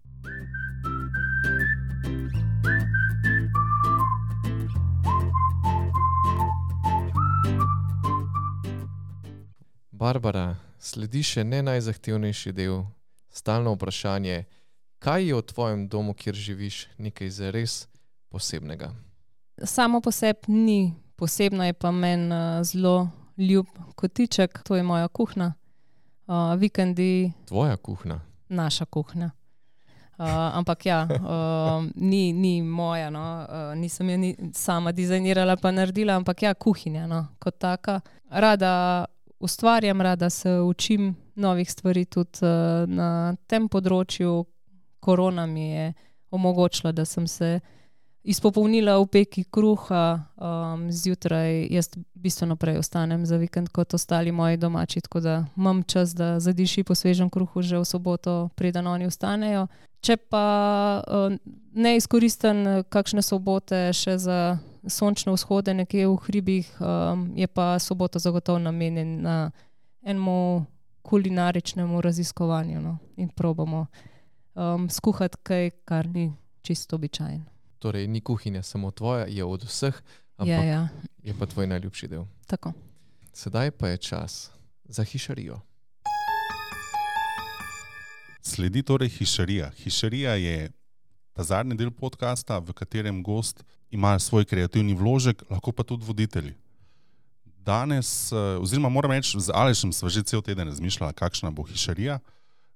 Barbara, 9.91 10.55
sledi 10.79 11.21
še 11.21 11.43
ne 11.45 11.61
najzahtevnejši 11.61 12.55
del, 12.57 12.81
stalno 13.29 13.75
vprašanje, 13.77 14.43
kaj 14.97 15.29
je 15.29 15.37
v 15.37 15.45
tvojem 15.53 15.85
domu, 15.87 16.17
kjer 16.17 16.35
živiš, 16.35 16.87
nekaj 16.97 17.29
zares 17.29 17.85
posebnega 18.33 18.89
samo 19.65 20.01
po 20.01 20.11
sebi 20.11 20.39
ni 20.47 20.93
posebno, 21.15 21.63
je 21.63 21.73
pa 21.73 21.91
meni 21.91 22.27
uh, 22.27 22.63
zelo 22.63 23.09
ljub 23.37 23.65
kotiček, 23.95 24.63
to 24.63 24.75
je 24.75 24.83
moja 24.83 25.07
kuhna. 25.07 25.53
Uh, 26.31 26.55
vikendi. 26.55 27.31
Tvoja 27.45 27.77
kuhna. 27.77 28.19
Naša 28.49 28.85
kuhna. 28.85 29.31
Uh, 30.17 30.27
ampak 30.57 30.85
ja, 30.85 31.07
uh, 31.11 31.83
ni, 31.95 32.33
ni 32.33 32.61
moja, 32.61 33.09
no. 33.09 33.19
uh, 33.49 33.75
nisem 33.75 34.09
jo 34.09 34.17
ni 34.17 34.35
sama 34.53 34.91
dizajnirala, 34.91 35.57
pa 35.57 35.71
naredila, 35.71 36.15
ampak 36.15 36.43
ja, 36.43 36.53
kuhinja 36.53 37.07
no, 37.07 37.25
kot 37.39 37.57
taka. 37.59 37.99
Rada 38.29 39.05
ustvarjam, 39.39 40.01
rada 40.01 40.29
se 40.29 40.49
učim 40.59 41.15
novih 41.35 41.71
stvari 41.71 42.05
tudi 42.05 42.45
uh, 42.45 42.87
na 42.87 43.35
tem 43.47 43.67
področju. 43.67 44.45
Korona 45.03 45.45
mi 45.45 45.67
je 45.71 45.93
omogočila, 46.31 46.93
da 46.95 47.05
sem 47.05 47.27
se 47.27 47.59
izpopolnila 48.23 48.97
v 49.01 49.07
peki 49.07 49.43
kruha, 49.43 50.21
um, 50.37 50.91
zjutraj 50.91 51.67
jaz 51.73 51.89
bistveno 52.13 52.55
prej 52.55 52.77
ostanem 52.77 53.25
za 53.25 53.37
vikend 53.37 53.69
kot 53.69 53.93
ostali 53.93 54.31
moji 54.31 54.57
domači, 54.57 55.01
tako 55.01 55.19
da 55.19 55.45
imam 55.57 55.83
čas, 55.83 56.13
da 56.15 56.39
zadiši 56.39 56.83
po 56.83 56.95
svežem 56.95 57.29
kruhu 57.29 57.61
že 57.61 57.77
v 57.77 57.85
soboto, 57.85 58.49
preden 58.55 58.87
oni 58.87 59.07
vstanejo. 59.09 59.67
Če 60.01 60.17
pa 60.17 61.01
uh, 61.07 61.33
ne 61.73 61.95
izkoristim 61.97 62.83
kakšne 62.89 63.21
sobote 63.21 63.89
še 63.93 64.17
za 64.17 64.57
sončne 64.87 65.33
vzhode 65.33 65.73
nekje 65.73 66.07
v 66.07 66.17
hribih, 66.25 66.69
um, 66.79 67.29
je 67.37 67.47
pa 67.47 67.79
soboto 67.79 68.19
zagotovo 68.19 68.59
namenjen 68.59 69.21
na 69.21 69.51
enemu 70.01 70.65
kulinaričnemu 71.01 72.01
raziskovanju 72.01 72.81
no? 72.81 72.97
in 73.17 73.29
probamo 73.29 73.85
um, 74.55 74.89
skuhati 74.89 75.37
kaj, 75.43 75.69
kar 75.85 76.07
ni 76.07 76.33
čisto 76.61 76.95
običajno. 76.95 77.45
Torej, 77.81 78.05
ni 78.07 78.21
kuhinja 78.21 78.61
samo 78.63 78.91
tvoja, 78.93 79.25
je 79.25 79.41
od 79.41 79.63
vseh, 79.65 79.95
ampak 80.37 80.53
Ja, 80.53 80.63
ja, 80.63 80.81
je 81.25 81.33
pa 81.33 81.45
tvoj 81.49 81.65
najljubši 81.67 82.07
del. 82.07 82.25
tako. 82.45 82.73
Sedaj 83.33 83.71
pa 83.71 83.87
je 83.87 83.97
čas 83.97 84.51
za 84.85 85.03
hišarijo. 85.03 85.57
Sledi 88.41 88.83
torej 88.83 89.09
hišarija. 89.09 89.71
Hišarija 89.81 90.33
je 90.35 90.69
ta 91.33 91.43
zadnji 91.43 91.75
del 91.77 91.91
podcasta, 91.91 92.59
v 92.59 92.73
katerem 92.73 93.23
gost 93.23 93.63
ima 93.89 94.19
svoj 94.19 94.45
kreativni 94.45 94.93
vložek, 94.93 95.43
lahko 95.49 95.71
pa 95.71 95.83
tudi 95.83 96.05
voditelji. 96.05 96.53
Danes, 97.45 98.31
eh, 98.31 98.35
oziroma 98.61 98.89
moram 98.89 99.11
reči, 99.11 99.39
z 99.39 99.49
Alešem 99.53 99.93
sva 99.93 100.09
že 100.09 100.23
cel 100.23 100.41
teden 100.41 100.67
razmišljala, 100.67 101.13
kakšna 101.13 101.49
bo 101.51 101.63
hišarija. 101.63 102.19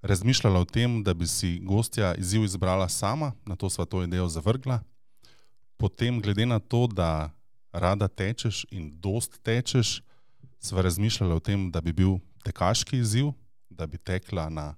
Razmišljala 0.02 0.60
o 0.60 0.66
tem, 0.66 1.04
da 1.04 1.14
bi 1.14 1.28
si 1.28 1.60
gostja 1.60 2.16
izziv 2.16 2.44
izbrala 2.44 2.90
sama, 2.90 3.34
na 3.46 3.56
to 3.56 3.70
sva 3.70 3.86
to 3.86 4.04
idejo 4.04 4.30
zavrgla. 4.30 4.80
Potem, 5.78 6.22
glede 6.22 6.46
na 6.46 6.60
to, 6.60 6.88
da 6.88 7.32
rada 7.74 8.08
tečeš 8.08 8.64
in 8.72 8.92
dost 9.02 9.40
tečeš, 9.44 10.00
sva 10.60 10.82
razmišljala 10.82 11.36
o 11.36 11.44
tem, 11.44 11.68
da 11.72 11.82
bi 11.82 11.94
bil 11.94 12.18
tekaški 12.46 12.98
izziv, 12.98 13.34
da 13.70 13.88
bi 13.88 13.98
tekla 13.98 14.50
na 14.50 14.74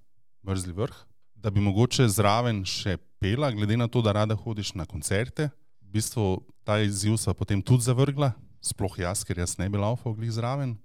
mrzli 0.47 0.73
vrh, 0.73 0.95
da 1.35 1.49
bi 1.53 1.61
mogoče 1.61 2.07
zraven 2.09 2.63
še 2.65 2.97
pela, 3.21 3.51
glede 3.51 3.77
na 3.77 3.87
to, 3.87 4.01
da 4.01 4.11
rada 4.11 4.35
hodiš 4.35 4.73
na 4.73 4.85
koncerte. 4.85 5.49
V 5.81 5.93
bistvu 5.99 6.41
ta 6.65 6.79
izziv 6.83 7.17
sva 7.21 7.33
potem 7.37 7.61
tudi 7.61 7.85
zavrgla, 7.85 8.33
sploh 8.61 8.97
jaz, 8.99 9.23
ker 9.23 9.39
jaz 9.39 9.55
ne 9.61 9.69
bi 9.69 9.79
laufal 9.79 10.15
glih 10.17 10.33
zraven. 10.33 10.75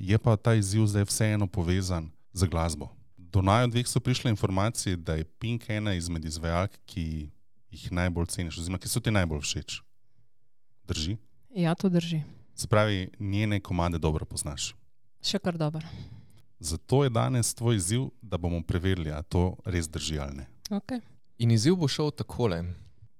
Je 0.00 0.16
pa 0.18 0.36
ta 0.36 0.56
izziv 0.56 0.86
zdaj 0.88 1.06
vseeno 1.08 1.46
povezan 1.46 2.10
z 2.32 2.48
glasbo. 2.48 2.90
Do 3.16 3.42
naju 3.44 3.70
dveh 3.70 3.86
so 3.86 4.00
prišle 4.00 4.32
informacije, 4.32 4.96
da 4.96 5.14
je 5.14 5.28
Pink 5.38 5.68
ena 5.70 5.94
izmed 5.94 6.24
izvajalk, 6.24 6.74
ki 6.86 7.30
jih 7.70 7.92
najbolj 7.92 8.26
ceniš, 8.26 8.58
oziroma 8.58 8.78
ki 8.78 8.88
so 8.90 9.00
ti 9.00 9.10
najbolj 9.14 9.40
všeč. 9.44 9.80
Drži? 10.90 11.16
Ja, 11.54 11.74
to 11.74 11.88
drži. 11.88 12.22
Se 12.54 12.68
pravi, 12.68 13.10
njene 13.18 13.60
komade 13.60 13.98
dobro 13.98 14.24
poznaš. 14.24 14.74
Še 15.22 15.38
kar 15.38 15.58
dobro. 15.58 15.86
Zato 16.60 17.04
je 17.04 17.10
danes 17.10 17.54
tvoj 17.54 17.76
izziv, 17.76 18.08
da 18.22 18.38
bomo 18.38 18.60
preverili, 18.62 19.10
ali 19.10 19.24
to 19.28 19.56
res 19.64 19.88
drži 19.88 20.18
ali 20.18 20.42
ne. 20.42 20.46
Okay. 20.70 21.00
In 21.38 21.50
izziv 21.50 21.78
bo 21.80 21.88
šel 21.88 22.10
takole. 22.10 22.62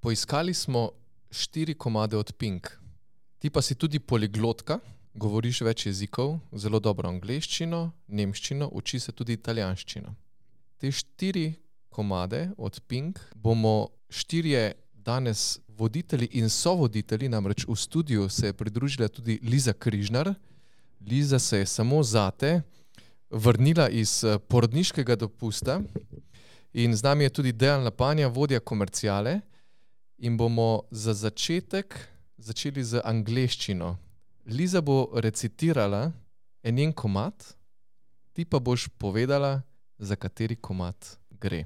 Poiskali 0.01 0.55
smo 0.55 0.91
štiri 1.31 1.75
komade 1.75 2.17
od 2.17 2.33
Pink. 2.37 2.69
Ti 3.39 3.51
pa 3.51 3.63
si 3.63 3.75
tudi 3.75 3.99
poliglotka, 3.99 4.79
govoriš 5.15 5.63
več 5.65 5.87
jezikov, 5.87 6.39
zelo 6.53 6.81
dobro 6.81 7.09
angliščino, 7.09 7.81
nemščino, 8.09 8.69
uči 8.73 9.01
se 9.01 9.13
tudi 9.13 9.39
italijanščino. 9.39 10.15
Te 10.77 10.93
štiri 10.93 11.55
komade 11.89 12.51
od 12.59 12.81
Pink 12.87 13.21
bomo 13.35 13.89
štirje 14.11 14.73
danes 14.93 15.59
voditelji 15.69 16.29
in 16.33 16.49
sovoditelji, 16.49 17.29
namreč 17.29 17.65
v 17.69 17.77
studiu 17.77 18.29
se 18.29 18.47
je 18.47 18.53
pridružila 18.53 19.09
tudi 19.09 19.39
Liza 19.43 19.73
Križnar. 19.73 20.35
Liza 21.01 21.39
se 21.39 21.59
je 21.59 21.67
samo 21.67 22.03
zate 22.03 22.63
vrnila 23.31 23.89
iz 23.89 24.25
eh, 24.25 24.39
porodniškega 24.39 25.17
dopusta. 25.17 25.81
In 26.73 26.95
z 26.97 27.03
nami 27.03 27.25
je 27.25 27.31
tudi 27.31 27.53
Dejan 27.53 27.85
Lapanja, 27.85 28.29
vodja 28.29 28.61
komercijale. 28.61 29.41
In 30.19 30.37
bomo 30.37 30.83
za 30.91 31.15
začetek 31.15 31.97
začeli 32.37 32.85
z 32.85 33.01
angleščino. 33.05 33.97
Liza 34.47 34.81
bo 34.81 35.09
recitirala 35.15 36.13
en 36.63 36.75
njen 36.75 36.93
komat, 36.93 37.55
ti 38.33 38.45
pa 38.45 38.59
boš 38.59 38.89
povedala, 38.99 39.63
za 40.01 40.17
kateri 40.17 40.57
komat 40.57 41.19
gre. 41.31 41.65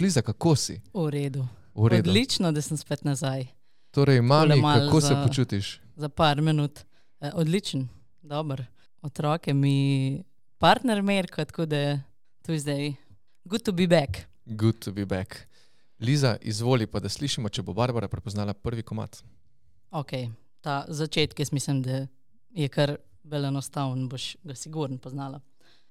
Liza, 0.00 0.22
kako 0.22 0.56
si? 0.56 0.80
V 0.94 1.10
redu. 1.10 1.46
Odlično, 1.74 2.52
da 2.52 2.62
sem 2.62 2.76
spet 2.76 3.04
nazaj. 3.04 3.46
Torej, 3.90 4.20
mami, 4.20 4.56
malo 4.56 4.86
kako 4.86 5.00
se 5.00 5.06
za- 5.06 5.24
počutiš? 5.24 5.80
Za 5.96 6.08
par 6.08 6.40
minut. 6.40 6.80
Eh, 7.20 7.30
odličen, 7.34 7.88
dober. 8.22 8.64
Otroke 9.02 9.54
mi 9.54 10.22
partner 10.58 11.02
merka, 11.02 11.44
tako 11.44 11.66
da 11.66 11.76
je 11.76 12.02
tu 12.42 12.58
zdaj. 12.58 12.92
Good 13.44 13.62
to 13.62 13.72
be 13.72 13.86
back. 13.86 14.18
Good 14.46 14.78
to 14.78 14.92
be 14.92 15.04
back. 15.06 15.46
Liza, 16.00 16.36
izvoli 16.42 16.86
pa, 16.86 17.00
da 17.00 17.08
slišimo, 17.08 17.48
če 17.48 17.62
bo 17.62 17.72
Barbara 17.72 18.08
prepoznala 18.08 18.52
prvi 18.54 18.82
komat. 18.82 19.22
Ok, 19.90 20.10
ta 20.60 20.84
začetek, 20.88 21.38
jaz 21.38 21.52
mislim, 21.52 21.82
da 21.82 22.06
je 22.50 22.68
kar 22.68 22.96
vel 23.24 23.44
enostaven, 23.44 24.08
boš 24.08 24.36
ga 24.44 24.54
sigurno 24.54 24.98
poznala. 24.98 25.40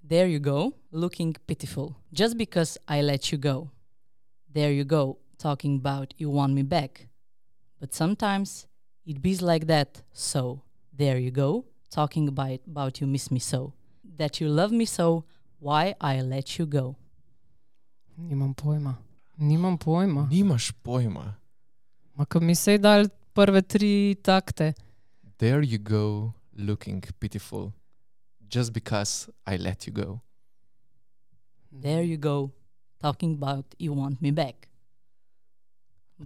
There 0.02 0.28
you 0.28 0.40
go, 0.40 0.72
looking 0.92 1.38
pitiful, 1.40 1.94
just 2.12 2.36
because 2.38 2.78
I 2.90 3.02
let 3.02 3.22
you 3.24 3.38
go. 3.40 3.68
There 4.54 4.74
you 4.74 4.84
go, 4.86 5.16
talking 5.44 5.76
about 5.76 6.14
you 6.18 6.30
want 6.30 6.54
me 6.54 6.64
back. 6.64 7.08
But 7.80 7.94
sometimes 7.94 8.66
it 9.06 9.22
bees 9.22 9.42
like 9.42 9.68
that, 9.68 10.02
so 10.14 10.62
there 10.98 11.18
you 11.18 11.32
go, 11.32 11.66
talking 11.90 12.30
about, 12.30 12.60
about 12.66 13.02
you 13.02 13.08
miss 13.08 13.30
me 13.30 13.40
so. 13.40 13.74
That 14.18 14.40
you 14.40 14.48
love 14.48 14.72
me 14.72 14.86
so, 14.86 15.26
why 15.60 15.96
I 16.00 16.22
let 16.22 16.58
you 16.58 16.66
go. 16.66 16.96
Nimam 18.18 18.56
pojma. 18.56 18.96
Nimam 19.38 19.78
pojma. 19.78 20.30
Nimaš 20.32 20.72
pojma. 20.84 21.36
Ma, 22.16 22.26
ko 22.26 22.40
mi 22.40 22.56
se 22.56 22.72
je 22.72 22.78
dal 22.78 23.10
prve 23.34 23.62
tri 23.62 24.16
takte. 24.24 24.74
There 25.40 25.62
you 25.62 25.78
go, 25.78 26.34
looking 26.56 27.04
pitiful, 27.20 27.74
just 28.48 28.72
because 28.72 29.30
I 29.46 29.58
let 29.58 29.88
you 29.88 29.94
go. 29.94 30.22
There 31.72 32.04
you 32.04 32.18
go, 32.18 32.52
talking 33.02 33.34
about 33.34 33.66
you 33.78 33.92
want 33.92 34.22
me 34.22 34.32
back. 34.32 34.70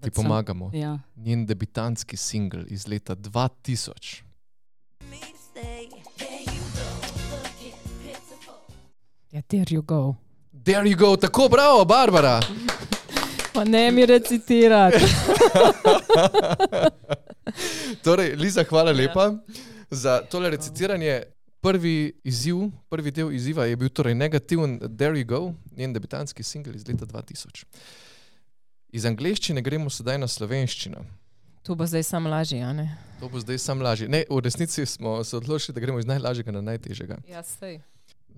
Ti 0.01 0.11
pomagamo. 0.11 0.71
Ja. 0.73 0.99
Njen 1.15 1.45
debitantski 1.45 2.17
singel 2.17 2.65
iz 2.67 2.87
leta 2.87 3.15
2000. 3.15 4.23
Ja, 9.31 9.41
there 9.41 9.65
you 9.75 9.81
go. 9.81 10.15
There 10.63 10.89
you 10.89 10.97
go, 10.97 11.17
tako 11.17 11.49
bravo, 11.49 11.85
Barbara. 11.85 12.41
Pa 13.53 13.63
ne 13.63 13.91
mi 13.91 14.05
recitirati. 14.05 14.97
Torej, 18.03 18.35
Liza, 18.35 18.63
hvala 18.63 18.91
lepa 18.91 19.33
za 19.89 20.21
tole 20.31 20.49
recitiranje. 20.49 21.23
Prvi 21.61 22.19
izziv, 22.23 22.55
prvi 22.89 23.11
del 23.11 23.31
izziva 23.33 23.65
je 23.65 23.75
bil 23.75 23.89
torej 23.89 24.15
negativen 24.15 24.79
There 24.79 25.19
You 25.19 25.25
Go, 25.25 25.53
njen 25.77 25.93
debitantski 25.93 26.43
singel 26.43 26.75
iz 26.75 26.87
leta 26.87 27.05
2000. 27.05 27.65
Iz 28.91 29.05
angleščine 29.05 29.61
gremo 29.61 29.89
sedaj 29.91 30.17
na 30.21 30.27
slovenščino. 30.31 31.01
Tu 31.63 31.75
bo 31.75 31.83
zdaj 31.83 32.03
sam 32.07 32.27
lažje, 32.31 32.61
a 32.63 32.71
ne? 32.73 32.87
To 33.19 33.27
bo 33.27 33.39
zdaj 33.43 33.59
sam 33.59 33.81
lažje. 33.83 34.07
Ne, 34.07 34.23
v 34.29 34.39
resnici 34.39 34.85
smo 34.87 35.23
se 35.23 35.35
odločili, 35.37 35.75
da 35.75 35.81
gremo 35.83 35.99
iz 35.99 36.07
najlažjega 36.07 36.51
na 36.55 36.61
najtežjega. 36.63 37.17
Ja, 37.27 37.43
sej. 37.43 37.81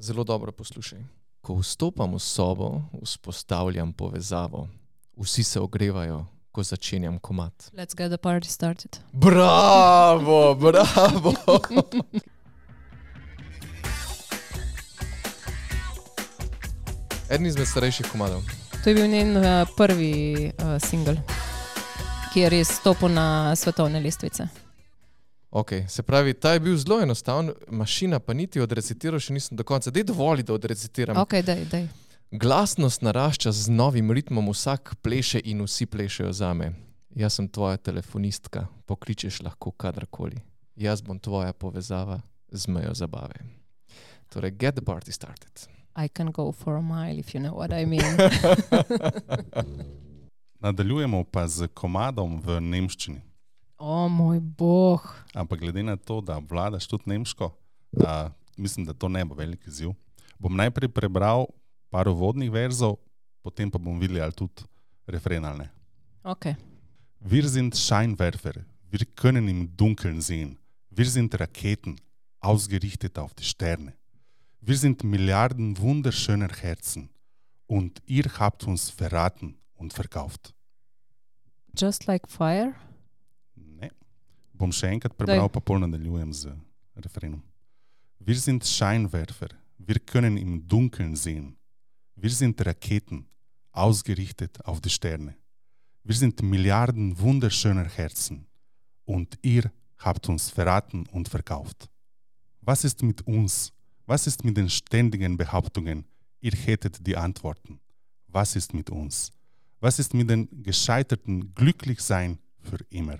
Zelo 0.01 0.23
dobro 0.23 0.51
poslušaj. 0.51 0.99
Ko 1.45 1.59
vstopam 1.61 2.17
v 2.17 2.19
sobo, 2.19 2.81
vzpostavljam 3.03 3.93
povezavo. 3.93 4.67
Vsi 5.19 5.43
se 5.43 5.59
ogrevajo, 5.59 6.25
ko 6.51 6.63
začenjam 6.63 7.19
komat. 7.19 7.69
Let's 7.77 7.93
get 7.93 8.09
the 8.09 8.17
party 8.17 8.49
started. 8.49 8.97
Bravo, 9.13 10.55
bravo. 10.55 11.33
Eden 17.29 17.45
izmed 17.45 17.67
starejših 17.67 18.09
komadov. 18.11 18.41
To 18.84 18.89
je 18.89 18.95
bil 18.95 19.07
njen 19.07 19.38
uh, 19.38 19.43
prvi 19.77 20.51
uh, 20.57 20.77
singel, 20.80 21.15
ki 22.34 22.39
je 22.39 22.49
res 22.49 22.69
stopil 22.80 23.11
na 23.11 23.55
svetovne 23.55 23.99
lestvice. 23.99 24.47
Okay, 25.51 25.88
se 25.88 26.03
pravi, 26.03 26.34
ta 26.34 26.53
je 26.53 26.59
bil 26.59 26.77
zelo 26.77 27.01
enostaven, 27.01 27.51
mašina 27.67 28.19
pa 28.19 28.34
niti 28.34 28.61
odrecitiral, 28.61 29.19
še 29.19 29.34
nisem 29.36 29.57
do 29.57 29.65
konca. 29.67 29.91
Dej 29.91 30.05
dovolj, 30.07 30.45
da 30.47 30.53
odrecitiram. 30.55 31.17
Ok, 31.19 31.41
daj, 31.43 31.65
daj. 31.71 31.88
Glasnost 32.32 33.01
narašča 33.03 33.51
z 33.51 33.73
novim 33.73 34.13
ritmom, 34.15 34.47
vsak 34.53 34.93
pleše 35.01 35.41
in 35.43 35.65
vsi 35.65 35.89
plešejo 35.89 36.32
za 36.32 36.53
me. 36.53 36.69
Jaz 37.19 37.36
sem 37.36 37.49
tvoja 37.49 37.82
telefonistka, 37.82 38.67
pokličeš 38.88 39.41
lahko 39.43 39.73
kadarkoli. 39.73 40.39
Jaz 40.80 41.01
bom 41.01 41.19
tvoja 41.19 41.51
povezava 41.51 42.21
z 42.51 42.71
mejo 42.71 42.93
zabave. 42.95 43.43
Torej, 44.30 44.55
get 44.55 44.77
the 44.77 44.86
party 44.86 45.11
started. 45.11 45.78
I 46.05 46.07
can 46.07 46.31
go 46.31 46.51
for 46.51 46.77
a 46.77 46.81
mile, 46.81 47.19
if 47.19 47.35
you 47.35 47.41
know 47.41 47.53
what 47.53 47.73
I 47.73 47.85
mean. 47.85 48.03
Nadaljujemo 50.63 51.23
pa 51.23 51.47
z 51.47 51.67
komadom 51.67 52.41
v 52.41 52.59
nemščini. 52.59 53.21
o 53.79 54.09
moj 54.09 54.39
bog. 54.39 55.15
Ampak 55.33 55.59
glede 55.59 55.83
na 55.83 55.95
to, 55.95 56.21
da 56.21 56.39
vladaš 56.49 56.87
tudi 56.87 57.03
nemško, 57.05 57.51
a, 58.05 58.29
mislim, 58.57 58.85
da 58.85 58.93
to 58.93 59.07
ne 59.07 59.25
bo 59.25 59.35
velik 59.35 59.67
izziv. 59.67 59.93
Bom 60.39 60.55
najprej 60.55 60.89
prebral 60.91 61.47
par 61.89 62.07
uvodnih 62.07 62.51
verzov, 62.51 62.97
potem 63.41 63.71
pa 63.71 63.79
bom 63.79 63.99
videl, 63.99 64.19
ali 64.23 64.35
tudi 64.35 64.67
refren 65.07 65.45
ali 65.45 65.63
ne. 65.63 65.69
Okay. 66.23 66.55
Wir 67.19 67.47
sind 67.47 67.75
Scheinwerfer, 67.75 68.63
Wir 68.91 69.05
können 69.15 69.47
im 69.47 69.77
Dunkeln 69.77 70.19
sehen. 70.19 70.57
Wir 70.89 71.05
sind 71.05 71.39
Raketen, 71.39 71.95
ausgerichtet 72.39 73.19
auf 73.19 73.35
die 73.35 73.43
Sterne. 73.43 73.93
Wir 74.62 74.78
sind 74.78 75.03
Milliarden 75.03 75.78
wunderschöner 75.78 76.49
Herzen 76.49 77.10
und 77.66 78.01
ihr 78.05 78.26
habt 78.38 78.66
uns 78.68 78.89
verraten 78.89 79.55
und 79.76 79.93
verkauft. 79.93 80.53
Just 81.78 82.07
like 82.07 82.28
fire. 82.28 82.74
Ne. 83.55 83.89
Bom 84.53 84.74
še 84.76 84.89
enkrat 84.91 85.16
prebral, 85.16 85.47
pa 85.47 85.62
pol 85.64 85.80
nadaljujem 85.80 86.34
z 86.34 86.51
referenom. 86.99 87.41
Wir 88.20 88.36
sind 88.36 88.66
Scheinwerfer, 88.68 89.55
wir 89.78 89.99
können 89.99 90.36
im 90.36 90.68
Dunkeln 90.68 91.16
sehen. 91.16 91.55
Wir 92.16 92.30
sind 92.30 92.60
Raketen, 92.66 93.26
ausgerichtet 93.72 94.60
auf 94.66 94.82
die 94.82 94.89
Sterne. 94.89 95.38
Wir 96.03 96.16
sind 96.16 96.41
Milliarden 96.43 97.18
wunderschöner 97.18 97.88
Herzen 97.88 98.45
und 99.05 99.39
ihr 99.41 99.72
habt 99.99 100.28
uns 100.28 100.49
verraten 100.49 101.05
und 101.07 101.30
verkauft. 101.30 101.89
Was 102.60 102.84
ist 102.84 103.01
mit 103.03 103.26
uns? 103.26 103.72
Was 104.10 104.26
ist 104.26 104.43
mit 104.43 104.57
den 104.57 104.72
ständigen 104.72 105.38
Behauptungen, 105.38 106.03
ihr 106.41 106.53
hättet 106.53 107.05
die 107.05 107.16
Antworten? 107.16 107.80
Was 108.26 108.55
ist 108.55 108.74
mit 108.74 108.89
uns? 108.89 109.32
Was 109.82 109.99
ist 109.99 110.16
mit 110.16 110.28
den 110.28 110.64
gescheiterten 110.64 111.53
Glücklichsein 111.53 112.39
für 112.60 112.80
immer? 112.89 113.20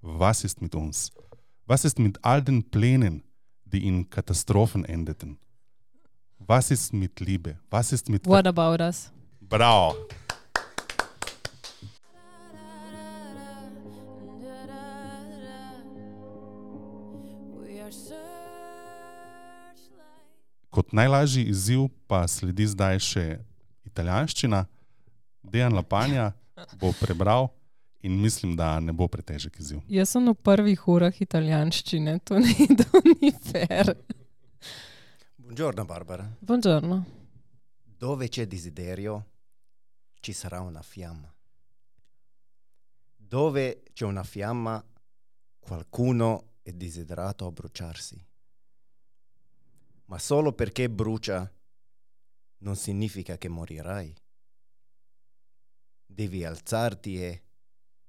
Was 0.00 0.42
ist 0.42 0.62
mit 0.62 0.74
uns? 0.74 1.12
Was 1.66 1.84
ist 1.84 1.98
mit 1.98 2.24
all 2.24 2.40
den 2.42 2.70
Plänen, 2.70 3.22
die 3.66 3.86
in 3.86 4.08
Katastrophen 4.08 4.86
endeten? 4.86 5.38
Was 6.38 6.70
ist 6.70 6.94
mit 6.94 7.20
Liebe? 7.20 7.58
Was 7.68 7.92
ist 7.92 8.08
mit 8.08 8.26
What 8.26 8.46
about 8.46 8.82
us? 8.82 9.12
Bravo! 9.42 10.08
Kot 20.74 20.92
najlažji 20.92 21.44
izziv 21.44 21.84
pa 22.10 22.24
sledi 22.26 22.66
zdaj 22.66 22.98
še 22.98 23.24
italijanščina. 23.86 24.64
Dejan 25.46 25.76
Lapanja 25.78 26.32
bo 26.80 26.90
prebral 26.98 27.46
in 28.02 28.16
mislim, 28.18 28.56
da 28.58 28.80
ne 28.80 28.92
bo 28.92 29.06
pretežek 29.08 29.60
izziv. 29.62 29.84
Jaz 29.86 30.10
sem 30.16 30.26
v 30.26 30.34
prvih 30.34 30.82
urah 30.90 31.20
italijanščine, 31.22 32.16
to 32.26 32.40
ni, 32.42 32.66
to 32.80 33.04
ni 33.06 33.30
fair. 33.38 33.94
Buongiorno 35.38 35.84
Barbara. 35.86 36.26
Buongiorno. 36.40 37.04
Dove 37.98 38.28
c'è 38.28 38.46
desiderio, 38.46 39.24
ci 40.18 40.32
sarà 40.32 40.60
una 40.60 40.82
fiamma. 40.82 41.32
Dove 43.16 43.84
c'è 43.92 44.04
una 44.04 44.24
fiamma, 44.24 44.84
qualcuno 45.60 46.54
è 46.62 46.72
desiderato 46.72 47.46
a 47.46 47.52
bruciarsi. 47.52 48.33
Ma 50.06 50.18
solo 50.18 50.52
perché 50.52 50.90
brucia 50.90 51.50
non 52.58 52.76
significa 52.76 53.38
che 53.38 53.48
morirai. 53.48 54.14
Devi 56.06 56.44
alzarti 56.44 57.22
e 57.22 57.42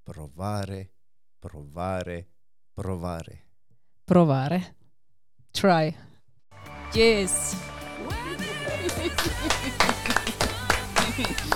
provare, 0.03 0.91
provare, 1.39 2.27
provare. 2.73 3.43
Provare. 4.03 4.75
Try. 5.51 5.95
Yes. 6.93 7.55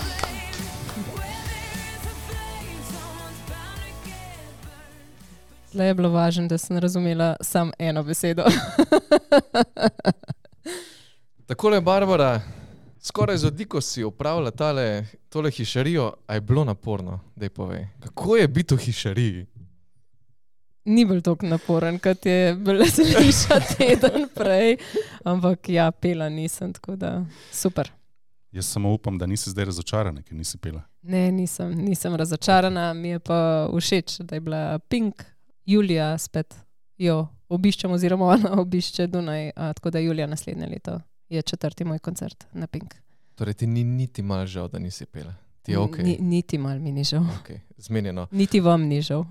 Tle 5.70 5.84
je 5.86 5.94
bilo 5.94 6.08
važno, 6.10 6.48
da 6.48 6.58
sem 6.58 6.78
razumela 6.78 7.36
samo 7.40 7.72
eno 7.78 8.02
besedo. 8.02 8.44
Takole, 11.50 11.80
Barbara, 11.80 12.40
skoraj 13.00 13.36
z 13.36 13.46
odliko 13.46 13.80
si 13.80 14.04
upravljala 14.04 14.50
tale, 14.50 15.04
tole 15.28 15.50
hišarijo, 15.50 16.12
a 16.26 16.34
je 16.34 16.40
bilo 16.40 16.64
naporno, 16.64 17.20
da 17.36 17.44
je 17.44 17.50
povej. 17.50 17.86
Kako 18.00 18.36
je 18.36 18.48
biti 18.48 18.74
v 18.74 18.78
hišariji? 18.78 19.46
Ni 20.84 21.04
bil 21.04 21.20
tako 21.20 21.46
naporen, 21.46 21.98
kot 21.98 22.26
je 22.26 22.54
bilo 22.54 22.86
slišati 22.86 23.74
teden 23.78 24.28
prej, 24.34 24.76
ampak 25.24 25.68
ja, 25.68 25.90
pela 25.90 26.28
nisem, 26.28 26.72
tako 26.72 26.96
da 26.96 27.24
super. 27.52 27.90
Jaz 28.52 28.66
samo 28.66 28.92
upam, 28.92 29.18
da 29.18 29.26
nisi 29.26 29.50
zdaj 29.50 29.64
razočarana, 29.64 30.22
ker 30.22 30.38
nisi 30.38 30.58
pela. 30.58 30.82
Ne, 31.02 31.32
nisem, 31.32 31.74
nisem 31.74 32.14
razočarana, 32.14 32.94
mi 32.94 33.08
je 33.08 33.18
pa 33.18 33.68
všeč, 33.74 34.20
da 34.20 34.36
je 34.36 34.40
bila 34.40 34.78
Pink, 34.78 35.24
Julija 35.66 36.18
spet 36.18 36.54
jo 36.98 37.26
obiščem, 37.48 37.90
oziroma 37.90 38.26
ona 38.38 38.60
obišče 38.60 39.06
Dunaj, 39.06 39.50
a, 39.56 39.72
tako 39.72 39.90
da 39.90 39.98
Julija 39.98 40.26
naslednje 40.26 40.66
leto 40.66 41.00
je 41.30 41.42
četrti 41.42 41.84
moj 41.84 41.98
koncert 41.98 42.44
na 42.52 42.66
Pink. 42.66 42.94
Torej, 43.34 43.54
ti 43.54 43.66
ni 43.66 43.84
niti 43.84 44.22
malo 44.22 44.46
žal, 44.46 44.68
da 44.68 44.78
nisi 44.78 45.06
pela. 45.06 45.34
Ti 45.62 45.72
je 45.72 45.78
ok. 45.78 45.98
Ni, 45.98 46.16
niti 46.20 46.58
mal 46.58 46.78
mi 46.78 46.92
ni 46.92 47.04
žal, 47.04 47.20
okay. 47.20 47.58
Zmenjeno. 47.76 48.26
niti 48.30 48.60
vam 48.60 48.82
ni 48.82 49.02
žal. 49.02 49.24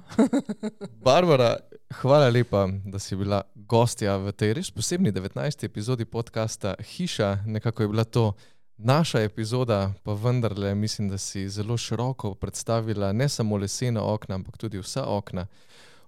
Barbara, 1.06 1.58
hvala 2.02 2.30
lepa, 2.30 2.68
da 2.86 3.00
si 3.00 3.16
bila 3.16 3.42
gostja 3.56 4.18
v 4.18 4.32
tej 4.32 4.54
res 4.54 4.72
posebni 4.72 5.12
19. 5.12 5.66
epizodi 5.66 6.06
podcasta 6.06 6.76
Hiša. 6.80 7.44
Nekako 7.46 7.84
je 7.84 7.88
bila 7.88 8.04
to 8.04 8.34
naša 8.78 9.22
epizoda, 9.22 9.94
pa 10.04 10.14
vendarle 10.14 10.76
mislim, 10.76 11.10
da 11.10 11.18
si 11.18 11.50
zelo 11.50 11.78
široko 11.78 12.36
predstavila 12.36 13.12
ne 13.12 13.30
samo 13.30 13.58
lesena 13.58 14.04
okna, 14.14 14.36
ampak 14.36 14.58
tudi 14.58 14.80
vsa 14.80 15.06
okna. 15.08 15.48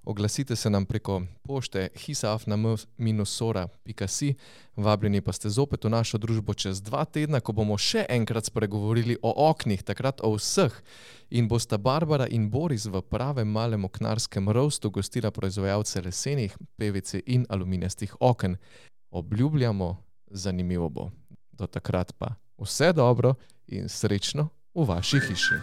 Oglasite 0.04 0.56
se 0.56 0.70
nam 0.70 0.86
preko 0.86 1.22
pošte 1.44 1.90
hisafna-sora.si. 1.96 4.34
Vabljeni 4.76 5.22
pa 5.22 5.32
ste 5.32 5.50
zopet 5.50 5.86
v 5.86 5.90
našo 5.90 6.18
družbo 6.18 6.54
čez 6.54 6.82
dva 6.82 7.06
tedna, 7.06 7.40
ko 7.40 7.52
bomo 7.54 7.78
še 7.78 8.06
enkrat 8.10 8.46
spregovorili 8.50 9.18
o 9.22 9.50
oknih, 9.50 9.84
takrat 9.86 10.22
o 10.26 10.34
vseh. 10.36 10.74
In 11.30 11.48
bosta 11.48 11.78
Barbara 11.78 12.28
in 12.28 12.50
Boris 12.50 12.86
v 12.86 13.02
pravem 13.02 13.48
malem 13.48 13.86
oknarskem 13.86 14.50
rostu 14.50 14.90
gostila 14.90 15.32
proizvajalce 15.32 16.02
lesenih, 16.02 16.58
PVC 16.82 17.22
in 17.26 17.46
aluminijastih 17.50 18.16
oken. 18.20 18.58
Obljubljamo, 19.12 19.98
zanimivo 20.32 20.90
bo. 20.90 21.12
Do 21.52 21.68
takrat 21.68 22.14
pa 22.18 22.36
vse 22.58 22.94
dobro 22.94 23.34
in 23.68 23.90
srečno 23.90 24.50
v 24.74 24.86
vaši 24.88 25.20
hiši. 25.20 25.56